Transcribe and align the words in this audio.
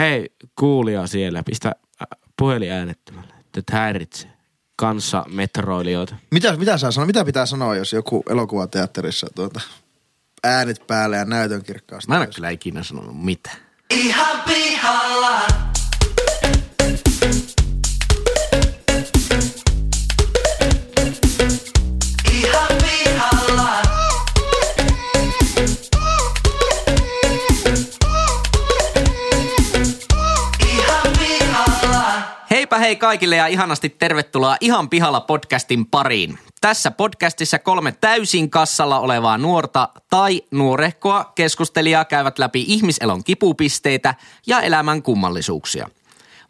Hei, 0.00 0.28
kuulija 0.58 1.06
siellä, 1.06 1.42
pistä 1.42 1.68
äh, 1.68 2.06
puhelin 2.38 2.72
äänettömälle, 2.72 3.34
että 3.58 3.76
häiritsee 3.76 4.30
kanssa 4.76 5.24
metroilijoita. 5.28 6.16
Mitä, 6.30 6.56
mitä, 6.56 6.78
saa 6.78 6.90
sanoa, 6.90 7.06
mitä 7.06 7.24
pitää 7.24 7.46
sanoa, 7.46 7.76
jos 7.76 7.92
joku 7.92 8.22
elokuvateatterissa 8.30 9.26
tuota, 9.34 9.60
äänet 10.44 10.86
päälle 10.86 11.16
ja 11.16 11.24
näytön 11.24 11.64
kirkkaasti? 11.64 12.08
Mä 12.08 12.14
en 12.14 12.20
ole 12.20 12.28
kyllä 12.34 12.50
ikinä 12.50 12.82
sanonut 12.82 13.24
mitään. 13.24 13.56
Ihan 13.90 14.42
pihalla. 14.46 15.69
Hei 32.90 32.96
kaikille 32.96 33.36
ja 33.36 33.46
ihanasti 33.46 33.88
tervetuloa 33.88 34.56
Ihan 34.60 34.88
pihalla 34.88 35.20
podcastin 35.20 35.86
pariin. 35.86 36.38
Tässä 36.60 36.90
podcastissa 36.90 37.58
kolme 37.58 37.92
täysin 37.92 38.50
kassalla 38.50 38.98
olevaa 38.98 39.38
nuorta 39.38 39.88
tai 40.10 40.42
nuorehkoa 40.50 41.32
keskustelijaa 41.34 42.04
käyvät 42.04 42.38
läpi 42.38 42.64
ihmiselon 42.66 43.24
kipupisteitä 43.24 44.14
ja 44.46 44.60
elämän 44.60 45.02
kummallisuuksia. 45.02 45.88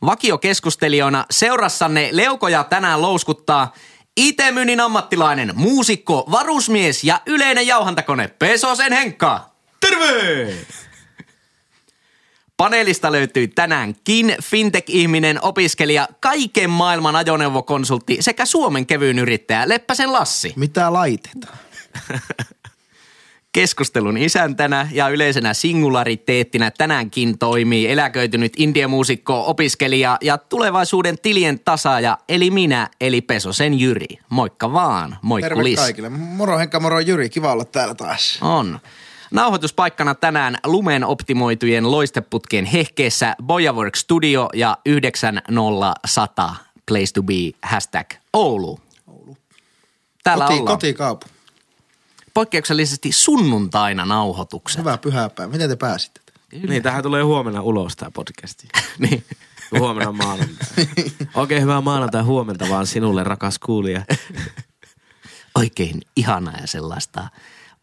Vakiokeskustelijoina 0.06 1.24
seurassanne 1.30 2.08
leukoja 2.12 2.64
tänään 2.64 3.02
louskuttaa 3.02 3.74
IT-myynnin 4.16 4.80
ammattilainen, 4.80 5.52
muusikko, 5.54 6.28
varusmies 6.30 7.04
ja 7.04 7.20
yleinen 7.26 7.66
jauhantakone 7.66 8.28
Pesosen 8.28 8.92
Henkka. 8.92 9.40
Terve! 9.80 10.54
Paneelista 12.60 13.12
löytyy 13.12 13.48
tänäänkin 13.48 14.34
fintech-ihminen, 14.42 15.38
opiskelija, 15.42 16.08
kaiken 16.20 16.70
maailman 16.70 17.16
ajoneuvokonsultti 17.16 18.16
sekä 18.20 18.46
Suomen 18.46 18.86
kevyyn 18.86 19.18
yrittäjä 19.18 19.68
Leppäsen 19.68 20.12
Lassi. 20.12 20.52
Mitä 20.56 20.92
laitetaan? 20.92 21.58
Keskustelun 23.52 24.18
isäntänä 24.18 24.88
ja 24.92 25.08
yleisenä 25.08 25.54
singulariteettina 25.54 26.70
tänäänkin 26.70 27.38
toimii 27.38 27.90
eläköitynyt 27.90 28.52
indiemuusikko, 28.56 29.44
opiskelija 29.46 30.18
ja 30.20 30.38
tulevaisuuden 30.38 31.16
tilien 31.22 31.60
tasaaja, 31.60 32.18
eli 32.28 32.50
minä, 32.50 32.88
eli 33.00 33.20
Pesosen 33.20 33.80
Jyri. 33.80 34.18
Moikka 34.28 34.72
vaan, 34.72 35.10
Terve 35.10 35.18
moikkulis. 35.22 35.80
kaikille. 35.80 36.08
Moro 36.08 36.58
Henkka, 36.58 36.80
moro 36.80 37.00
Jyri. 37.00 37.30
Kiva 37.30 37.52
olla 37.52 37.64
täällä 37.64 37.94
taas. 37.94 38.38
On. 38.42 38.80
Nauhoituspaikkana 39.30 40.14
tänään 40.14 40.58
lumen 40.66 41.04
optimoitujen 41.04 41.90
loisteputkien 41.90 42.64
hehkeessä 42.64 43.36
Bojawork 43.42 43.96
Studio 43.96 44.48
ja 44.54 44.78
90100 44.86 46.56
Place 46.88 47.12
to 47.14 47.22
be 47.22 47.34
hashtag 47.62 48.10
Oulu. 48.32 48.80
Oulu. 49.06 49.36
Täällä 50.24 50.44
Koti, 50.44 50.60
ollaan. 50.60 50.76
kotikaupu. 50.76 51.26
Poikkeuksellisesti 52.34 53.12
sunnuntaina 53.12 54.04
nauhoituksen. 54.04 54.80
Hyvää 54.80 54.98
pyhäpäivää. 54.98 55.52
Miten 55.52 55.70
te 55.70 55.76
pääsitte? 55.76 56.20
Niin, 56.68 56.82
tähän 56.82 57.02
tulee 57.02 57.22
huomenna 57.22 57.62
ulos 57.62 57.96
tämä 57.96 58.10
podcasti. 58.10 58.68
niin. 58.98 59.24
Huomenna 59.78 60.12
maanantai. 60.12 60.66
Oikein 61.34 61.62
hyvää 61.62 61.80
maanantai 61.80 62.22
huomenta 62.22 62.68
vaan 62.68 62.86
sinulle, 62.86 63.24
rakas 63.24 63.58
kuulija. 63.58 64.02
Oikein 65.54 66.00
ihanaa 66.16 66.56
ja 66.60 66.66
sellaista, 66.66 67.28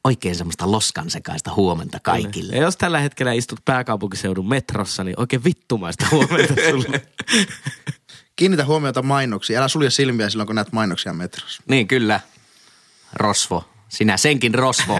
oikein 0.03 0.35
semmoista 0.35 0.71
loskansekaista 0.71 1.51
huomenta 1.55 1.99
kaikille. 2.03 2.55
Ja 2.55 2.61
jos 2.61 2.77
tällä 2.77 2.99
hetkellä 2.99 3.33
istut 3.33 3.59
pääkaupunkiseudun 3.65 4.49
metrossa, 4.49 5.03
niin 5.03 5.19
oikein 5.19 5.43
vittumaista 5.43 6.05
huomenta 6.11 6.53
sulle. 6.69 7.01
Kiinnitä 8.35 8.65
huomiota 8.65 9.01
mainoksiin. 9.01 9.59
Älä 9.59 9.67
sulje 9.67 9.89
silmiä 9.89 10.29
silloin, 10.29 10.47
kun 10.47 10.55
näet 10.55 10.71
mainoksia 10.71 11.13
metrossa. 11.13 11.63
Niin 11.67 11.87
kyllä. 11.87 12.19
Rosvo. 13.13 13.69
Sinä 13.89 14.17
senkin 14.17 14.55
rosvo. 14.55 14.99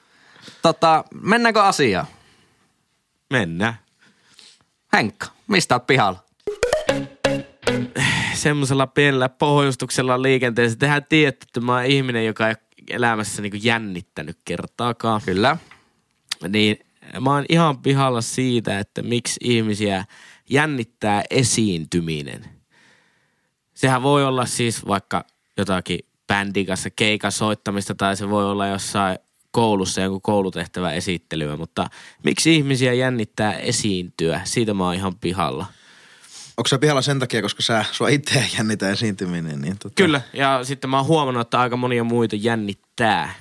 tota, 0.62 1.04
mennäänkö 1.22 1.62
asiaan? 1.62 2.06
Mennään. 3.30 3.74
Henkka, 4.92 5.26
mistä 5.46 5.74
oot 5.74 5.86
pihalla? 5.86 6.24
Semmoisella 8.34 8.86
pienellä 8.86 9.28
pohjustuksella 9.28 10.22
liikenteessä. 10.22 10.78
Tehän 10.78 11.06
tiedätte, 11.08 11.44
että 11.46 11.60
mä 11.60 11.74
oon 11.74 11.84
ihminen, 11.84 12.26
joka 12.26 12.48
ei 12.48 12.50
ole 12.50 12.65
elämässä 12.90 13.42
niin 13.42 13.64
jännittänyt 13.64 14.38
kertaakaan. 14.44 15.20
Kyllä. 15.24 15.56
Niin 16.48 16.78
mä 17.20 17.30
oon 17.30 17.44
ihan 17.48 17.78
pihalla 17.78 18.20
siitä, 18.20 18.78
että 18.78 19.02
miksi 19.02 19.40
ihmisiä 19.44 20.04
jännittää 20.50 21.22
esiintyminen. 21.30 22.44
Sehän 23.74 24.02
voi 24.02 24.24
olla 24.24 24.46
siis 24.46 24.86
vaikka 24.86 25.24
jotakin 25.56 25.98
bändin 26.26 26.66
kanssa 26.66 26.90
keikan 26.90 27.32
soittamista 27.32 27.94
tai 27.94 28.16
se 28.16 28.30
voi 28.30 28.44
olla 28.50 28.66
jossain 28.66 29.18
koulussa 29.50 30.00
jonkun 30.00 30.22
koulutehtävä 30.22 30.92
esittelyä, 30.92 31.56
mutta 31.56 31.86
miksi 32.24 32.56
ihmisiä 32.56 32.92
jännittää 32.92 33.52
esiintyä? 33.52 34.40
Siitä 34.44 34.74
mä 34.74 34.84
oon 34.84 34.94
ihan 34.94 35.14
pihalla. 35.14 35.66
Onko 36.56 36.68
se 36.68 36.78
pihalla 36.78 37.02
sen 37.02 37.18
takia, 37.18 37.42
koska 37.42 37.62
sä, 37.62 37.84
sua 37.92 38.08
itseä 38.08 38.44
jännitä 38.58 38.90
esiintyminen? 38.90 39.60
Niin 39.60 39.78
tota, 39.78 39.94
Kyllä, 39.94 40.20
ja 40.32 40.64
sitten 40.64 40.90
mä 40.90 40.96
oon 40.96 41.06
huomannut, 41.06 41.46
että 41.46 41.60
aika 41.60 41.76
monia 41.76 42.04
muita 42.04 42.36
jännittää. 42.36 43.34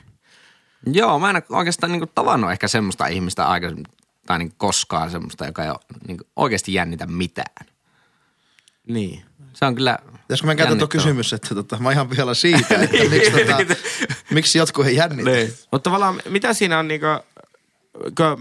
Joo, 0.85 1.19
mä 1.19 1.29
en 1.29 1.43
oikeastaan 1.49 1.91
niinku 1.91 2.07
tavannut 2.15 2.51
ehkä 2.51 2.67
semmoista 2.67 3.07
ihmistä 3.07 3.47
aikaisemmin, 3.47 3.85
tai 4.25 4.39
niinku 4.39 4.55
koskaan 4.57 5.11
semmoista, 5.11 5.45
joka 5.45 5.63
ei 5.63 5.69
ole 5.69 5.79
niinku 6.07 6.23
oikeasti 6.35 6.73
jännitä 6.73 7.05
mitään. 7.05 7.65
Niin. 8.87 9.25
Se 9.53 9.65
on 9.65 9.75
kyllä 9.75 9.99
Pitäisikö 10.27 10.47
meidän 10.47 10.57
käyttää 10.57 10.77
tuo 10.77 10.87
kysymys, 10.87 11.33
että 11.33 11.55
tota, 11.55 11.77
mä 11.77 11.87
oon 11.87 11.93
ihan 11.93 12.07
pihalla 12.07 12.33
siitä, 12.33 12.75
että 12.75 12.97
miksi, 13.09 13.31
tota, 13.31 13.57
miksi 14.29 14.57
jotkut 14.57 14.85
ei 14.85 14.95
jännitä? 14.95 15.29
Niin. 15.29 15.53
Mutta 15.71 15.89
tavallaan 15.89 16.21
mitä 16.29 16.53
siinä 16.53 16.79
on 16.79 16.87
niinku, 16.87 17.07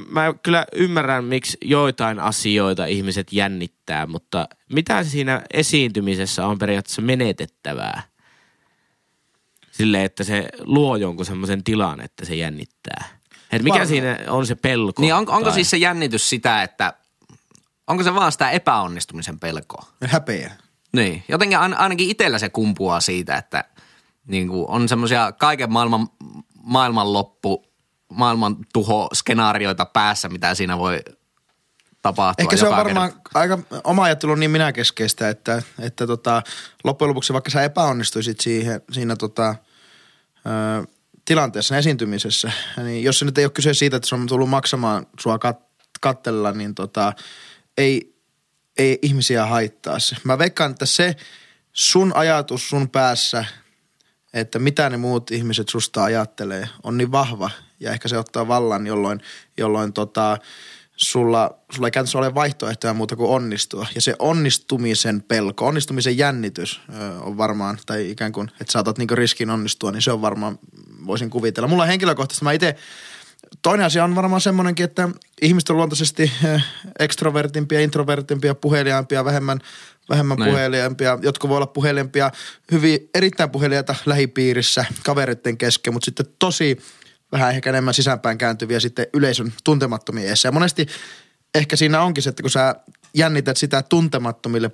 mä 0.09 0.34
kyllä 0.42 0.66
ymmärrän, 0.72 1.25
miksi 1.25 1.59
joitain 1.65 2.20
asioita 2.20 2.87
ihmiset 2.87 3.32
jännittää, 3.32 4.06
mutta 4.06 4.48
mitä 4.72 5.04
siinä 5.04 5.42
esiintymisessä 5.53 6.47
on 6.47 6.59
periaatteessa 6.59 7.03
menetettävää? 7.03 8.03
Sille, 9.70 10.04
että 10.04 10.25
se 10.25 10.48
luo 10.60 10.97
jonkun 10.97 11.26
semmoisen 11.26 11.64
tilan, 11.64 12.00
että 12.00 12.25
se 12.25 12.34
jännittää. 12.34 13.04
Et 13.53 13.62
mikä 13.62 13.72
Varmaan. 13.72 13.88
siinä 13.88 14.19
on 14.28 14.47
se 14.47 14.54
pelko? 14.54 15.03
Niin 15.03 15.14
on, 15.14 15.19
onko 15.19 15.43
tai- 15.44 15.53
siis 15.53 15.70
se 15.70 15.76
jännitys 15.76 16.31
sitä, 16.31 16.62
että 16.62 16.94
onko 17.87 18.03
se 18.03 18.14
vaan 18.14 18.32
sitä 18.32 18.50
epäonnistumisen 18.50 19.41
pelkoa? 19.41 19.87
Häpeä. 20.06 20.53
Niin, 20.93 21.25
jotenkin 21.28 21.59
ain- 21.59 21.78
ainakin 21.78 22.10
itsellä 22.10 22.38
se 22.38 22.48
kumpuaa 22.48 23.00
siitä, 23.00 23.37
että 23.37 23.64
niin 24.26 24.48
kuin 24.48 24.69
on 24.69 24.88
semmoisia 24.88 25.32
kaiken 25.32 25.72
maailman 25.72 26.09
maailmanloppu, 26.62 27.64
maailman 28.09 28.56
tuho 28.72 29.09
skenaarioita 29.15 29.87
päässä, 29.87 30.28
mitä 30.28 30.54
siinä 30.54 30.78
voi 30.78 31.00
tapahtua. 32.03 32.42
Ehkä 32.42 32.56
se 32.56 32.69
on 32.69 32.76
varmaan 32.76 33.12
kerta. 33.12 33.38
aika, 33.38 33.59
oma 33.84 34.03
ajattelu 34.03 34.32
on 34.32 34.41
niin 34.41 34.50
minäkeskeistä, 34.50 35.28
että, 35.28 35.62
että 35.78 36.06
tota, 36.06 36.43
loppujen 36.84 37.09
lopuksi 37.09 37.32
vaikka 37.32 37.50
sä 37.50 37.62
epäonnistuisit 37.62 38.41
siihen, 38.41 38.82
siinä 38.93 39.16
tota, 39.16 39.54
ö, 40.47 40.87
tilanteessa, 41.25 41.76
esiintymisessä, 41.76 42.53
niin 42.76 43.04
jos 43.04 43.19
se 43.19 43.25
nyt 43.25 43.38
ei 43.38 43.44
ole 43.44 43.53
kyse 43.53 43.75
siitä, 43.75 43.97
että 43.97 44.09
se 44.09 44.14
on 44.14 44.26
tullut 44.26 44.50
maksamaan 44.50 45.06
sua 45.20 45.38
kat, 45.38 45.59
kattella, 46.00 46.53
niin 46.53 46.75
tota, 46.75 47.12
ei, 47.78 48.16
ei 48.78 48.98
ihmisiä 49.03 49.47
haittaa 49.47 49.98
se. 49.98 50.16
Mä 50.25 50.38
veikkaan, 50.38 50.70
että 50.70 50.87
se 50.87 51.16
sun 51.72 52.12
ajatus 52.16 52.69
sun 52.69 52.91
päässä, 52.91 53.44
että 54.32 54.59
mitä 54.59 54.91
ne 54.91 54.97
muut 54.97 55.31
ihmiset 55.31 55.69
susta 55.69 56.04
ajattelee, 56.04 56.69
on 56.82 56.97
niin 56.97 57.12
vahva 57.12 57.50
ja 57.80 57.92
ehkä 57.92 58.08
se 58.08 58.18
ottaa 58.18 58.48
vallan, 58.48 58.86
jolloin, 58.86 59.20
jolloin 59.56 59.92
tota, 59.92 60.38
sulla, 60.96 61.50
sulla 61.72 61.88
ei 61.88 61.90
käytännössä 61.90 62.18
ole 62.18 62.34
vaihtoehtoja 62.34 62.94
muuta 62.94 63.16
kuin 63.16 63.30
onnistua. 63.30 63.87
Ja 63.94 64.00
se 64.00 64.16
onnistumisen 64.19 65.22
pelko, 65.22 65.66
onnistumisen 65.66 66.19
jännitys 66.19 66.81
ö, 66.94 67.10
on 67.20 67.37
varmaan, 67.37 67.78
tai 67.87 68.10
ikään 68.10 68.32
kuin, 68.32 68.50
että 68.60 68.72
saatat 68.72 68.99
niinku 68.99 69.14
riskin 69.14 69.50
onnistua, 69.50 69.93
niin 69.93 70.02
se 70.02 70.12
on 70.12 70.22
varmaan, 70.22 70.58
voisin 71.06 71.31
kuvitella. 71.31 71.69
Mulla 71.69 71.87
henkilökohtaisesti, 71.87 72.44
mä 72.44 72.52
itse, 72.52 72.76
toinen 73.62 73.87
asia 73.87 74.04
on 74.04 74.14
varmaan 74.14 74.40
semmoinenkin, 74.40 74.84
että 74.84 75.08
ihmiset 75.43 75.70
on 75.70 75.76
luontaisesti 75.76 76.32
ekstrovertimpia, 76.99 77.81
introvertimpia, 77.81 78.54
puheliaampia, 78.54 79.25
vähemmän, 79.25 79.58
vähemmän 80.08 80.38
Niin. 80.38 80.50
puheliaampia. 80.50 81.19
Jotkut 81.22 81.50
voi 81.50 81.56
olla 81.56 81.66
puheliaampia, 81.66 82.31
hyvin 82.72 83.10
erittäin 83.14 83.50
puheliaita 83.50 83.94
lähipiirissä, 84.06 84.84
kavereiden 85.04 85.58
kesken, 85.58 85.93
mutta 85.93 86.04
sitten 86.04 86.26
tosi 86.38 86.78
vähän 87.32 87.50
ehkä 87.50 87.71
enemmän 87.71 87.94
sisäänpäin 87.94 88.38
kääntyviä 88.38 88.81
sitten 88.81 89.06
yleisön 89.15 89.53
tuntemattomia 89.65 90.26
edessä. 90.26 90.49
Ja 90.49 90.53
monesti 90.53 90.87
ehkä 91.55 91.76
siinä 91.76 92.03
onkin 92.03 92.23
se, 92.23 92.31
että 92.31 92.43
kun 92.43 92.50
sä 92.50 92.75
jännität 93.15 93.56
sitä 93.56 93.82
tuntemattomille 93.82 94.71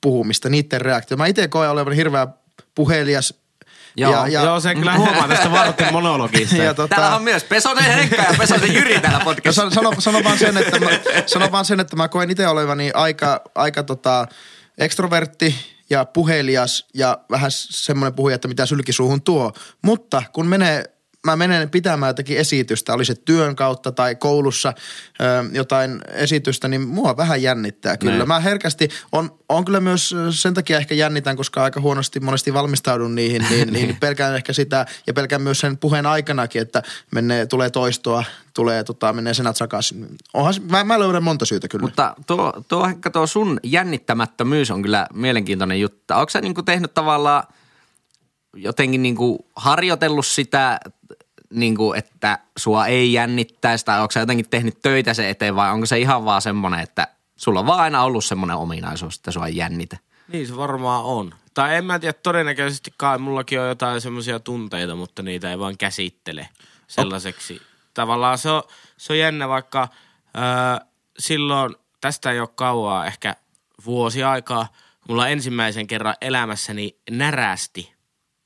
puhumista, 0.00 0.48
niiden 0.48 0.80
reaktio. 0.80 1.16
Mä 1.16 1.26
itse 1.26 1.48
koen 1.48 1.70
olevan 1.70 1.92
hirveän 1.92 2.28
puhelias, 2.74 3.34
Joo. 3.96 4.12
ja, 4.12 4.28
ja, 4.28 4.42
Joo, 4.44 4.60
se 4.60 4.74
kyllä 4.74 4.96
huomaa 4.96 5.28
tästä 5.28 5.50
vartin 5.50 5.92
monologista. 5.92 6.56
ja 6.56 6.74
tota, 6.74 6.96
Täällä 6.96 7.16
on 7.16 7.22
myös 7.22 7.44
Pesonen 7.44 7.84
Henkka 7.84 8.22
ja 8.22 8.34
Pesonen 8.38 8.74
Jyri 8.74 9.00
täällä 9.00 9.18
No 9.18 9.24
podcastissa. 9.24 9.70
sano, 9.70 9.90
sano, 9.90 10.00
sano, 10.00 10.24
vaan 10.24 10.38
sen, 10.38 10.56
että 10.56 10.80
mä, 10.80 10.90
sano 11.26 11.52
vaan 11.52 11.64
sen, 11.64 11.80
että 11.80 11.96
mä 11.96 12.08
koen 12.08 12.30
itse 12.30 12.48
olevani 12.48 12.90
aika, 12.94 13.40
aika 13.54 13.82
tota, 13.82 14.26
ekstrovertti 14.78 15.54
ja 15.90 16.04
puhelias 16.04 16.86
ja 16.94 17.18
vähän 17.30 17.50
semmoinen 17.50 18.14
puhuja, 18.14 18.34
että 18.34 18.48
mitä 18.48 18.66
sylkisuuhun 18.66 19.22
tuo. 19.22 19.52
Mutta 19.82 20.22
kun 20.32 20.46
menee 20.46 20.93
mä 21.24 21.36
menen 21.36 21.70
pitämään 21.70 22.10
jotakin 22.10 22.38
esitystä, 22.38 22.94
oli 22.94 23.04
se 23.04 23.14
työn 23.14 23.56
kautta 23.56 23.92
tai 23.92 24.14
koulussa 24.14 24.72
ö, 25.20 25.44
jotain 25.52 26.00
esitystä, 26.12 26.68
niin 26.68 26.88
mua 26.88 27.16
vähän 27.16 27.42
jännittää 27.42 27.96
kyllä. 27.96 28.16
Näin. 28.16 28.28
Mä 28.28 28.40
herkästi, 28.40 28.88
on, 29.12 29.38
on 29.48 29.64
kyllä 29.64 29.80
myös 29.80 30.14
sen 30.30 30.54
takia 30.54 30.76
ehkä 30.76 30.94
jännitän, 30.94 31.36
koska 31.36 31.64
aika 31.64 31.80
huonosti 31.80 32.20
monesti 32.20 32.54
valmistaudun 32.54 33.14
niihin, 33.14 33.46
niin, 33.50 33.72
niin 33.72 33.96
pelkään 34.00 34.36
ehkä 34.36 34.52
sitä 34.52 34.86
ja 35.06 35.14
pelkään 35.14 35.42
myös 35.42 35.60
sen 35.60 35.78
puheen 35.78 36.06
aikanakin, 36.06 36.62
että 36.62 36.82
menee, 37.10 37.46
tulee 37.46 37.70
toistoa, 37.70 38.24
tulee, 38.54 38.84
tota, 38.84 39.12
menee 39.12 39.34
senat 39.34 39.56
sakaisin. 39.56 40.16
Onhan, 40.34 40.54
mä, 40.70 40.84
mä 40.84 40.98
löydän 40.98 41.22
monta 41.22 41.44
syytä 41.44 41.68
kyllä. 41.68 41.82
Mutta 41.82 42.14
tuo, 42.26 42.52
tuo, 42.68 42.88
tuo 43.12 43.26
sun 43.26 43.60
jännittämättömyys 43.62 44.70
on 44.70 44.82
kyllä 44.82 45.06
mielenkiintoinen 45.14 45.80
juttu. 45.80 46.14
Onko 46.14 46.30
sä 46.30 46.40
niinku 46.40 46.62
tehnyt 46.62 46.94
tavallaan 46.94 47.44
jotenkin 48.56 49.02
niinku 49.02 49.46
harjoitellut 49.56 50.26
sitä, 50.26 50.80
niinku, 51.54 51.92
että 51.92 52.38
sua 52.56 52.86
ei 52.86 53.12
jännittäisi 53.12 53.84
tai 53.84 54.00
onko 54.00 54.12
sä 54.12 54.20
jotenkin 54.20 54.50
tehnyt 54.50 54.78
töitä 54.82 55.14
sen 55.14 55.28
eteen 55.28 55.56
vai 55.56 55.70
onko 55.70 55.86
se 55.86 55.98
ihan 55.98 56.24
vaan 56.24 56.42
semmoinen, 56.42 56.80
että 56.80 57.08
sulla 57.36 57.60
on 57.60 57.66
vaan 57.66 57.80
aina 57.80 58.04
ollut 58.04 58.24
semmoinen 58.24 58.56
ominaisuus, 58.56 59.16
että 59.16 59.30
sua 59.30 59.46
ei 59.46 59.56
jännitä? 59.56 59.96
Niin 60.28 60.46
se 60.46 60.56
varmaan 60.56 61.04
on. 61.04 61.34
Tai 61.54 61.76
en 61.76 61.84
mä 61.84 61.98
tiedä, 61.98 62.12
todennäköisesti 62.12 62.94
kai 62.96 63.18
mullakin 63.18 63.60
on 63.60 63.68
jotain 63.68 64.00
semmoisia 64.00 64.40
tunteita, 64.40 64.94
mutta 64.94 65.22
niitä 65.22 65.50
ei 65.50 65.58
vaan 65.58 65.78
käsittele 65.78 66.48
sellaiseksi. 66.86 67.62
Tavallaan 67.94 68.38
se 68.38 68.50
on, 68.50 68.62
se 68.96 69.12
on 69.12 69.18
jännä, 69.18 69.48
vaikka 69.48 69.88
öö, 70.36 70.86
silloin, 71.18 71.74
tästä 72.00 72.30
ei 72.30 72.40
ole 72.40 72.48
kauaa, 72.54 73.06
ehkä 73.06 73.36
vuosi 73.84 74.22
aikaa, 74.22 74.68
mulla 75.08 75.28
ensimmäisen 75.28 75.86
kerran 75.86 76.14
elämässäni 76.20 76.96
närästi. 77.10 77.93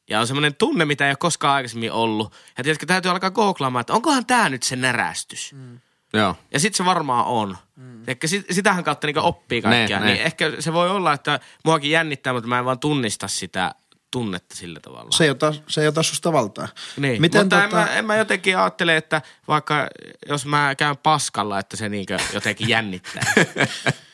Ja 0.08 0.20
on 0.20 0.26
semmoinen 0.26 0.54
tunne, 0.54 0.84
mitä 0.84 1.06
ei 1.06 1.10
ole 1.10 1.16
koskaan 1.16 1.54
aikaisemmin 1.54 1.92
ollut. 1.92 2.34
Ja 2.58 2.64
tiedätkö, 2.64 2.86
täytyy 2.86 3.10
alkaa 3.10 3.30
googlaamaan, 3.30 3.80
että 3.80 3.92
onkohan 3.92 4.26
tämä 4.26 4.48
nyt 4.48 4.62
se 4.62 4.76
närästys. 4.76 5.52
Mm. 5.52 5.80
Joo. 6.12 6.36
Ja 6.52 6.60
sitten 6.60 6.76
se 6.76 6.84
varmaan 6.84 7.26
on. 7.26 7.56
Mm. 7.76 8.02
sit, 8.24 8.46
sitähän 8.50 8.84
kautta 8.84 9.06
niinku 9.06 9.20
oppii 9.24 9.62
kaikkea. 9.62 10.00
Ne, 10.00 10.06
niin 10.06 10.18
ne. 10.18 10.24
ehkä 10.24 10.52
se 10.58 10.72
voi 10.72 10.90
olla, 10.90 11.12
että 11.12 11.40
muakin 11.64 11.90
jännittää, 11.90 12.32
mutta 12.32 12.48
mä 12.48 12.58
en 12.58 12.64
vaan 12.64 12.78
tunnista 12.78 13.28
sitä 13.28 13.74
tunnetta 14.10 14.54
sillä 14.54 14.80
tavalla. 14.80 15.10
se, 15.10 15.24
ei 15.24 15.30
ota, 15.30 15.54
se 15.68 15.80
ei 15.80 15.88
ota 15.88 16.02
susta 16.02 16.32
valtaa. 16.32 16.68
niin. 16.96 17.20
Miten 17.20 17.42
mutta 17.44 17.56
tota, 17.56 17.64
en, 17.64 17.74
mä, 17.74 17.86
en 17.86 18.04
mä 18.04 18.16
jotenkin 18.16 18.58
ajattele, 18.58 18.96
että 18.96 19.22
vaikka 19.48 19.88
jos 20.28 20.46
mä 20.46 20.74
käyn 20.74 20.96
paskalla, 20.96 21.58
että 21.58 21.76
se 21.76 21.88
niinkö 21.88 22.18
jotenkin 22.32 22.68
jännittää. 22.68 23.32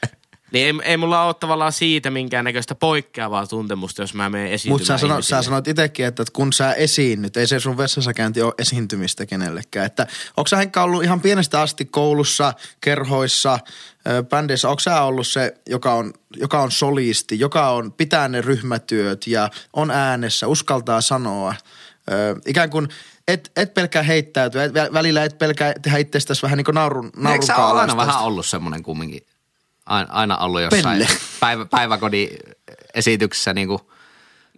niin 0.54 0.80
ei, 0.80 0.90
ei 0.90 0.96
mulla 0.96 1.22
ole 1.22 1.34
tavallaan 1.34 1.72
siitä 1.72 2.10
minkäännäköistä 2.10 2.74
poikkeavaa 2.74 3.46
tuntemusta, 3.46 4.02
jos 4.02 4.14
mä 4.14 4.30
menen 4.30 4.52
esiintymään 4.52 4.80
Mutta 4.80 4.86
sä, 4.86 4.98
sano, 4.98 5.22
sä 5.22 5.42
sanoit 5.42 5.68
itsekin, 5.68 6.06
että 6.06 6.24
kun 6.32 6.52
sä 6.52 6.72
esiinnyt, 6.72 7.36
ei 7.36 7.46
se 7.46 7.60
sun 7.60 7.76
vessassa 7.76 8.14
käynti 8.14 8.42
ole 8.42 8.54
esiintymistä 8.58 9.26
kenellekään. 9.26 9.86
Että 9.86 10.06
onko 10.36 10.48
sä 10.48 10.56
Henkka 10.56 10.82
ollut 10.82 11.04
ihan 11.04 11.20
pienestä 11.20 11.60
asti 11.60 11.84
koulussa, 11.84 12.52
kerhoissa, 12.80 13.58
ö, 14.08 14.22
bändeissä, 14.22 14.68
onko 14.68 14.80
sä 14.80 15.02
ollut 15.02 15.26
se, 15.26 15.54
joka 15.68 15.94
on, 15.94 16.12
joka 16.36 16.62
on 16.62 16.70
solisti, 16.70 17.38
joka 17.38 17.70
on 17.70 17.92
pitää 17.92 18.28
ne 18.28 18.40
ryhmätyöt 18.40 19.26
ja 19.26 19.50
on 19.72 19.90
äänessä, 19.90 20.46
uskaltaa 20.46 21.00
sanoa. 21.00 21.54
Ö, 22.10 22.36
ikään 22.46 22.70
kuin 22.70 22.88
et, 23.28 23.52
et 23.56 23.74
pelkää 23.74 24.02
heittäytyä, 24.02 24.64
et, 24.64 24.72
vä- 24.72 24.92
välillä 24.92 25.24
et 25.24 25.38
pelkää 25.38 25.72
tehdä 25.82 25.98
itsestäsi 25.98 26.42
vähän 26.42 26.56
niin 26.56 26.64
kuin 26.64 26.74
naurun, 26.74 27.12
Eikö 27.32 27.46
sä 27.46 27.56
ole 27.56 27.80
aina 27.80 27.96
vähän 27.96 28.22
ollut 28.22 28.46
semmoinen 28.46 28.82
kumminkin? 28.82 29.22
Aina, 29.86 30.36
ollut 30.38 30.62
jossain 30.62 30.98
Pelle. 30.98 31.18
päivä, 31.40 31.66
päiväkodin 31.66 32.28
esityksessä 32.94 33.52
niin 33.54 33.68
kuin, 33.68 33.78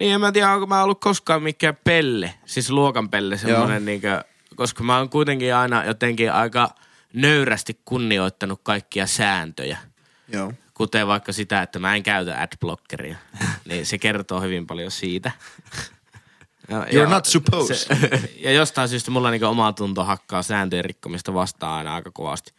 Niin 0.00 0.14
en 0.14 0.20
mä 0.20 0.32
tiedä, 0.32 0.50
onko 0.52 0.66
mä 0.66 0.82
ollut 0.82 1.00
koskaan 1.00 1.42
mikään 1.42 1.76
pelle, 1.84 2.34
siis 2.46 2.70
luokan 2.70 3.08
pelle 3.08 3.38
semmoinen 3.38 3.84
niinkö, 3.84 4.24
koska 4.56 4.84
mä 4.84 4.98
oon 4.98 5.10
kuitenkin 5.10 5.54
aina 5.54 5.84
jotenkin 5.84 6.32
aika 6.32 6.68
nöyrästi 7.12 7.80
kunnioittanut 7.84 8.60
kaikkia 8.62 9.06
sääntöjä. 9.06 9.78
Joo. 10.28 10.52
Kuten 10.74 11.06
vaikka 11.06 11.32
sitä, 11.32 11.62
että 11.62 11.78
mä 11.78 11.96
en 11.96 12.02
käytä 12.02 12.40
adblockeria. 12.42 13.16
niin 13.68 13.86
se 13.86 13.98
kertoo 13.98 14.40
hyvin 14.40 14.66
paljon 14.66 14.90
siitä. 14.90 15.30
Ja- 16.68 16.84
You're 16.84 16.96
ja 16.96 17.06
not 17.06 17.24
supposed. 17.24 17.76
Se, 17.76 17.88
ja 18.44 18.52
jostain 18.52 18.88
syystä 18.88 19.10
mulla 19.10 19.30
niinku 19.30 19.46
oma 19.46 19.72
tunto 19.72 20.04
hakkaa 20.04 20.42
sääntöjen 20.42 20.84
rikkomista 20.84 21.34
vastaan 21.34 21.78
aina 21.78 21.94
aika 21.94 22.10
kovasti. 22.10 22.52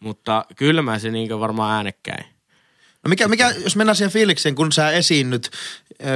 Mutta 0.00 0.44
kyllä 0.56 0.82
mä 0.82 0.98
se 0.98 1.10
niinku 1.10 1.40
varmaan 1.40 1.74
äänekkäin. 1.74 2.24
No 3.04 3.08
mikä, 3.08 3.28
mikä, 3.28 3.50
jos 3.50 3.76
mennään 3.76 3.96
siihen 3.96 4.12
fiilikseen, 4.12 4.54
kun 4.54 4.72
sä 4.72 4.90
esiinnyt, 4.90 5.50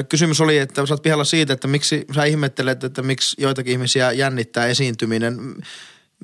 kysymys 0.08 0.40
oli, 0.40 0.58
että 0.58 0.86
sä 0.86 0.94
oot 0.94 1.02
pihalla 1.02 1.24
siitä, 1.24 1.52
että 1.52 1.68
miksi 1.68 2.04
sä 2.14 2.24
ihmettelet, 2.24 2.84
että 2.84 3.02
miksi 3.02 3.36
joitakin 3.38 3.72
ihmisiä 3.72 4.12
jännittää 4.12 4.66
esiintyminen. 4.66 5.54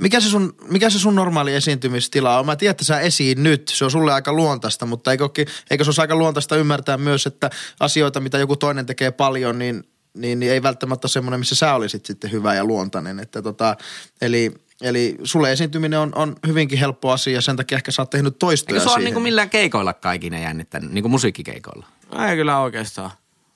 Mikä 0.01 0.21
se 0.21 0.29
sun, 0.29 0.55
mikä 0.69 0.91
se 0.91 0.99
sun 0.99 1.15
normaali 1.15 1.55
esiintymistila 1.55 2.39
on? 2.39 2.47
Mä 2.47 2.57
tiedän, 2.57 2.71
että 2.71 2.85
sä 2.85 3.01
esiin 3.01 3.43
nyt, 3.43 3.69
se 3.69 3.85
on 3.85 3.91
sulle 3.91 4.13
aika 4.13 4.33
luontaista, 4.33 4.87
mutta 4.87 5.11
eikö, 5.13 5.29
eikö 5.71 5.85
se 5.85 5.89
olisi 5.89 6.01
aika 6.01 6.17
luontaista 6.17 6.57
ymmärtää 6.57 6.97
myös, 6.97 7.27
että 7.27 7.51
asioita, 7.81 8.21
mitä 8.21 8.39
joku 8.39 8.57
toinen 8.57 8.87
tekee 8.87 9.11
paljon, 9.11 9.59
niin, 9.59 9.85
niin, 10.15 10.41
niin 10.41 10.53
ei 10.53 10.63
välttämättä 10.63 11.07
ole 11.07 11.11
semmoinen, 11.11 11.41
missä 11.41 11.55
sä 11.55 11.75
olisit 11.75 12.07
sitten 12.07 12.33
hyvä 12.33 12.55
ja 12.55 12.65
luontainen. 12.65 13.21
Että 13.21 13.43
tota, 13.43 13.77
eli, 14.21 14.55
eli 14.83 15.17
sulle 15.25 15.53
esiintyminen 15.53 15.99
on, 15.99 16.13
on 16.15 16.37
hyvinkin 16.47 16.79
helppo 16.79 17.11
asia, 17.11 17.41
sen 17.41 17.57
takia 17.57 17.77
ehkä 17.77 17.91
sä 17.91 18.03
oot 18.03 18.11
tehnyt 18.11 18.39
toistoja 18.39 18.75
eikö 18.75 18.83
se 18.83 18.89
ole 18.89 18.95
siihen. 18.95 19.05
niin 19.05 19.15
kuin 19.15 19.23
millään 19.23 19.51
keikoilla 19.51 19.93
kaikille 19.93 20.41
jännittänyt, 20.41 20.91
niin 20.93 21.03
kuin 21.03 21.11
musiikkikeikoilla? 21.11 21.87
Ei 22.29 22.37
kyllä 22.37 22.59
oikeastaan 22.61 23.11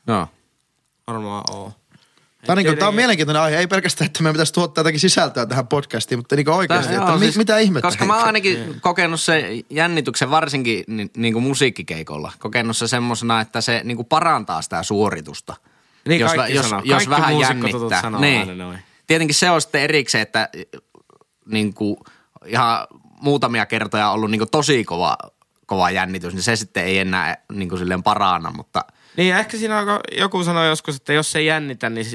Joo. 0.07 0.29
varmaan 1.07 1.45
oo. 1.51 1.73
Tämä 2.47 2.53
on, 2.55 2.57
niin 2.59 2.67
kuin, 2.67 2.79
tämä 2.79 2.89
on 2.89 2.95
mielenkiintoinen 2.95 3.43
aihe. 3.43 3.59
Ei 3.59 3.67
pelkästään, 3.67 4.07
että 4.07 4.23
meidän 4.23 4.35
pitäisi 4.35 4.53
tuottaa 4.53 4.81
jotakin 4.83 5.01
sisältöä 5.01 5.47
tähän 5.47 5.67
podcastiin, 5.67 6.19
mutta 6.19 6.37
niin 6.37 6.49
oikeasti, 6.49 6.89
Tää- 6.93 6.99
että 6.99 7.11
joo, 7.11 7.19
mi, 7.19 7.25
siis- 7.25 7.37
mitä 7.37 7.59
ihmettä. 7.59 7.89
Koska 7.89 8.05
mä 8.05 8.17
oon 8.17 8.27
ainakin 8.27 8.81
kokenut 8.81 9.21
se 9.21 9.51
jännityksen 9.71 10.31
varsinkin 10.31 10.85
niin, 10.87 11.11
niin 11.17 11.33
kuin 11.33 11.43
musiikkikeikolla. 11.43 12.33
Kokenut 12.39 12.77
se 12.77 12.89
semmosena, 12.89 13.41
että 13.41 13.61
se 13.61 13.81
niin 13.85 13.97
kuin 13.97 14.07
parantaa 14.07 14.63
sitä 14.63 14.83
suoritusta. 14.83 15.57
Niin 16.09 16.21
jos, 16.21 16.35
kaikki 16.35 16.57
jos, 16.57 16.69
sanoo. 16.69 16.83
jos 16.85 17.07
Kaikki 17.07 17.11
vähän 17.11 17.39
jännittää. 17.39 18.01
sanoo 18.03 18.21
niin. 18.21 18.41
aina 18.41 18.55
noin. 18.55 18.79
Tietenkin 19.07 19.35
se 19.35 19.51
on 19.51 19.61
sitten 19.61 19.83
erikseen, 19.83 20.23
että 20.23 20.49
niin 21.47 21.75
kuin, 21.75 21.97
ihan 22.47 22.87
muutamia 23.21 23.67
kertoja 23.67 24.09
on 24.09 24.15
ollut 24.15 24.31
niin 24.31 24.39
kuin 24.39 24.51
tosi 24.51 24.85
kova, 24.85 25.17
kova 25.67 25.91
jännitys, 25.91 26.35
niin 26.35 26.43
se 26.43 26.57
sitten 26.57 26.85
ei 26.85 26.99
enää 26.99 27.37
niin 27.53 27.69
kuin 27.69 27.79
silleen 27.79 28.03
parana, 28.03 28.53
mutta 28.57 28.85
Niin 29.17 29.37
ehkä 29.37 29.57
siinä 29.57 30.01
joku 30.19 30.45
sanoi 30.45 30.69
joskus, 30.69 30.97
että 30.97 31.13
jos 31.13 31.33
se 31.33 31.39
ei 31.39 31.47
jännitä, 31.47 31.91
niin 31.91 32.07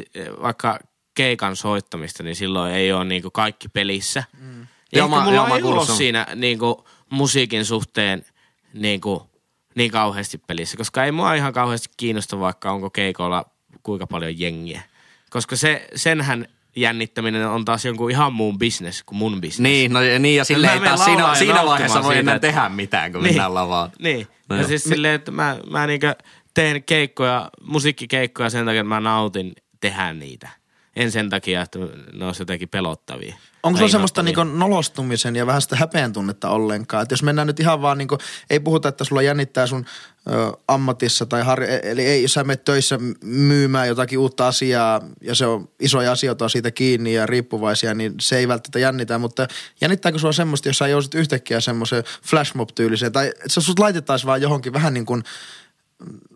vaikka 0.41 0.79
keikan 1.15 1.55
soittamista, 1.55 2.23
niin 2.23 2.35
silloin 2.35 2.73
ei 2.73 2.93
ole 2.93 3.05
niinku 3.05 3.31
kaikki 3.31 3.69
pelissä. 3.69 4.23
Mm. 4.39 4.61
Ja 4.61 4.67
Joo, 4.99 5.07
ehkä 5.07 5.19
mulla 5.19 5.35
joo, 5.35 5.55
ei 5.55 5.63
ollut 5.63 5.89
siinä 5.89 6.27
niinku 6.35 6.87
musiikin 7.09 7.65
suhteen 7.65 8.25
niinku, 8.73 9.29
niin 9.75 9.91
kauheasti 9.91 10.37
pelissä, 10.37 10.77
koska 10.77 11.03
ei 11.05 11.11
mua 11.11 11.33
ihan 11.33 11.53
kauheasti 11.53 11.89
kiinnosta, 11.97 12.39
vaikka 12.39 12.71
onko 12.71 12.89
keikoilla 12.89 13.45
kuinka 13.83 14.07
paljon 14.07 14.39
jengiä. 14.39 14.81
Koska 15.29 15.55
se, 15.55 15.87
senhän 15.95 16.47
jännittäminen 16.75 17.47
on 17.47 17.65
taas 17.65 17.85
jonkun 17.85 18.11
ihan 18.11 18.33
muun 18.33 18.57
business 18.59 19.03
kuin 19.03 19.17
mun 19.17 19.33
business. 19.41 19.59
niin, 19.59 19.93
no, 19.93 19.99
niin 20.19 20.35
ja 20.35 20.45
sille 20.45 20.73
ei 20.73 20.79
taas 20.79 21.05
siinä, 21.05 21.35
siinä 21.35 21.65
vaiheessa 21.65 22.03
voi 22.03 22.17
enää 22.17 22.35
että- 22.35 22.47
tehdä 22.47 22.69
mitään, 22.69 23.11
kun 23.11 23.21
mennään 23.23 23.53
lavaan. 23.53 23.91
Niin. 23.99 24.27
No 24.49 24.55
ja 24.55 24.67
siis 24.67 24.83
silleen, 24.83 25.13
että 25.15 25.31
mä, 25.31 25.57
mä 25.69 25.87
niinkö 25.87 26.15
teen 26.53 26.83
keikkoja, 26.83 27.49
musiikkikeikkoja 27.63 28.49
sen 28.49 28.65
takia, 28.65 28.81
että 28.81 28.89
mä 28.89 28.99
nautin 28.99 29.53
tehdä 29.81 30.13
niitä. 30.13 30.49
En 30.95 31.11
sen 31.11 31.29
takia, 31.29 31.61
että 31.61 31.79
ne 32.13 32.25
olisi 32.25 32.41
jotenkin 32.41 32.69
pelottavia. 32.69 33.35
Onko 33.63 33.79
se 33.79 33.87
semmoista 33.87 34.23
niin 34.23 34.59
nolostumisen 34.59 35.35
ja 35.35 35.47
vähän 35.47 35.61
sitä 35.61 35.75
häpeän 35.75 36.13
tunnetta 36.13 36.49
ollenkaan? 36.49 37.03
Että 37.03 37.13
jos 37.13 37.23
mennään 37.23 37.47
nyt 37.47 37.59
ihan 37.59 37.81
vaan, 37.81 37.97
niin 37.97 38.07
kuin, 38.07 38.19
ei 38.49 38.59
puhuta, 38.59 38.89
että 38.89 39.03
sulla 39.03 39.21
jännittää 39.21 39.67
sun 39.67 39.85
ö, 40.29 40.51
ammatissa 40.67 41.25
tai 41.25 41.43
har- 41.43 41.63
eli 41.83 42.05
ei, 42.05 42.21
jos 42.21 42.33
sä 42.33 42.43
menet 42.43 42.63
töissä 42.63 42.99
myymään 43.23 43.87
jotakin 43.87 44.19
uutta 44.19 44.47
asiaa 44.47 45.01
ja 45.21 45.35
se 45.35 45.45
on 45.45 45.69
isoja 45.79 46.11
asioita 46.11 46.45
on 46.45 46.49
siitä 46.49 46.71
kiinni 46.71 47.13
ja 47.13 47.25
riippuvaisia, 47.25 47.93
niin 47.93 48.13
se 48.19 48.37
ei 48.37 48.47
välttämättä 48.47 48.79
jännitä, 48.79 49.17
mutta 49.17 49.47
jännittääkö 49.81 50.19
sulla 50.19 50.33
semmoista, 50.33 50.69
jos 50.69 50.77
sä 50.77 50.87
jousit 50.87 51.15
yhtäkkiä 51.15 51.59
semmoiseen 51.59 52.03
flashmob-tyyliseen 52.03 53.11
tai 53.11 53.27
että 53.27 53.61
sut 53.61 53.79
laitettaisiin 53.79 54.27
vaan 54.27 54.41
johonkin 54.41 54.73
vähän 54.73 54.93
niin 54.93 55.05
kuin, 55.05 55.23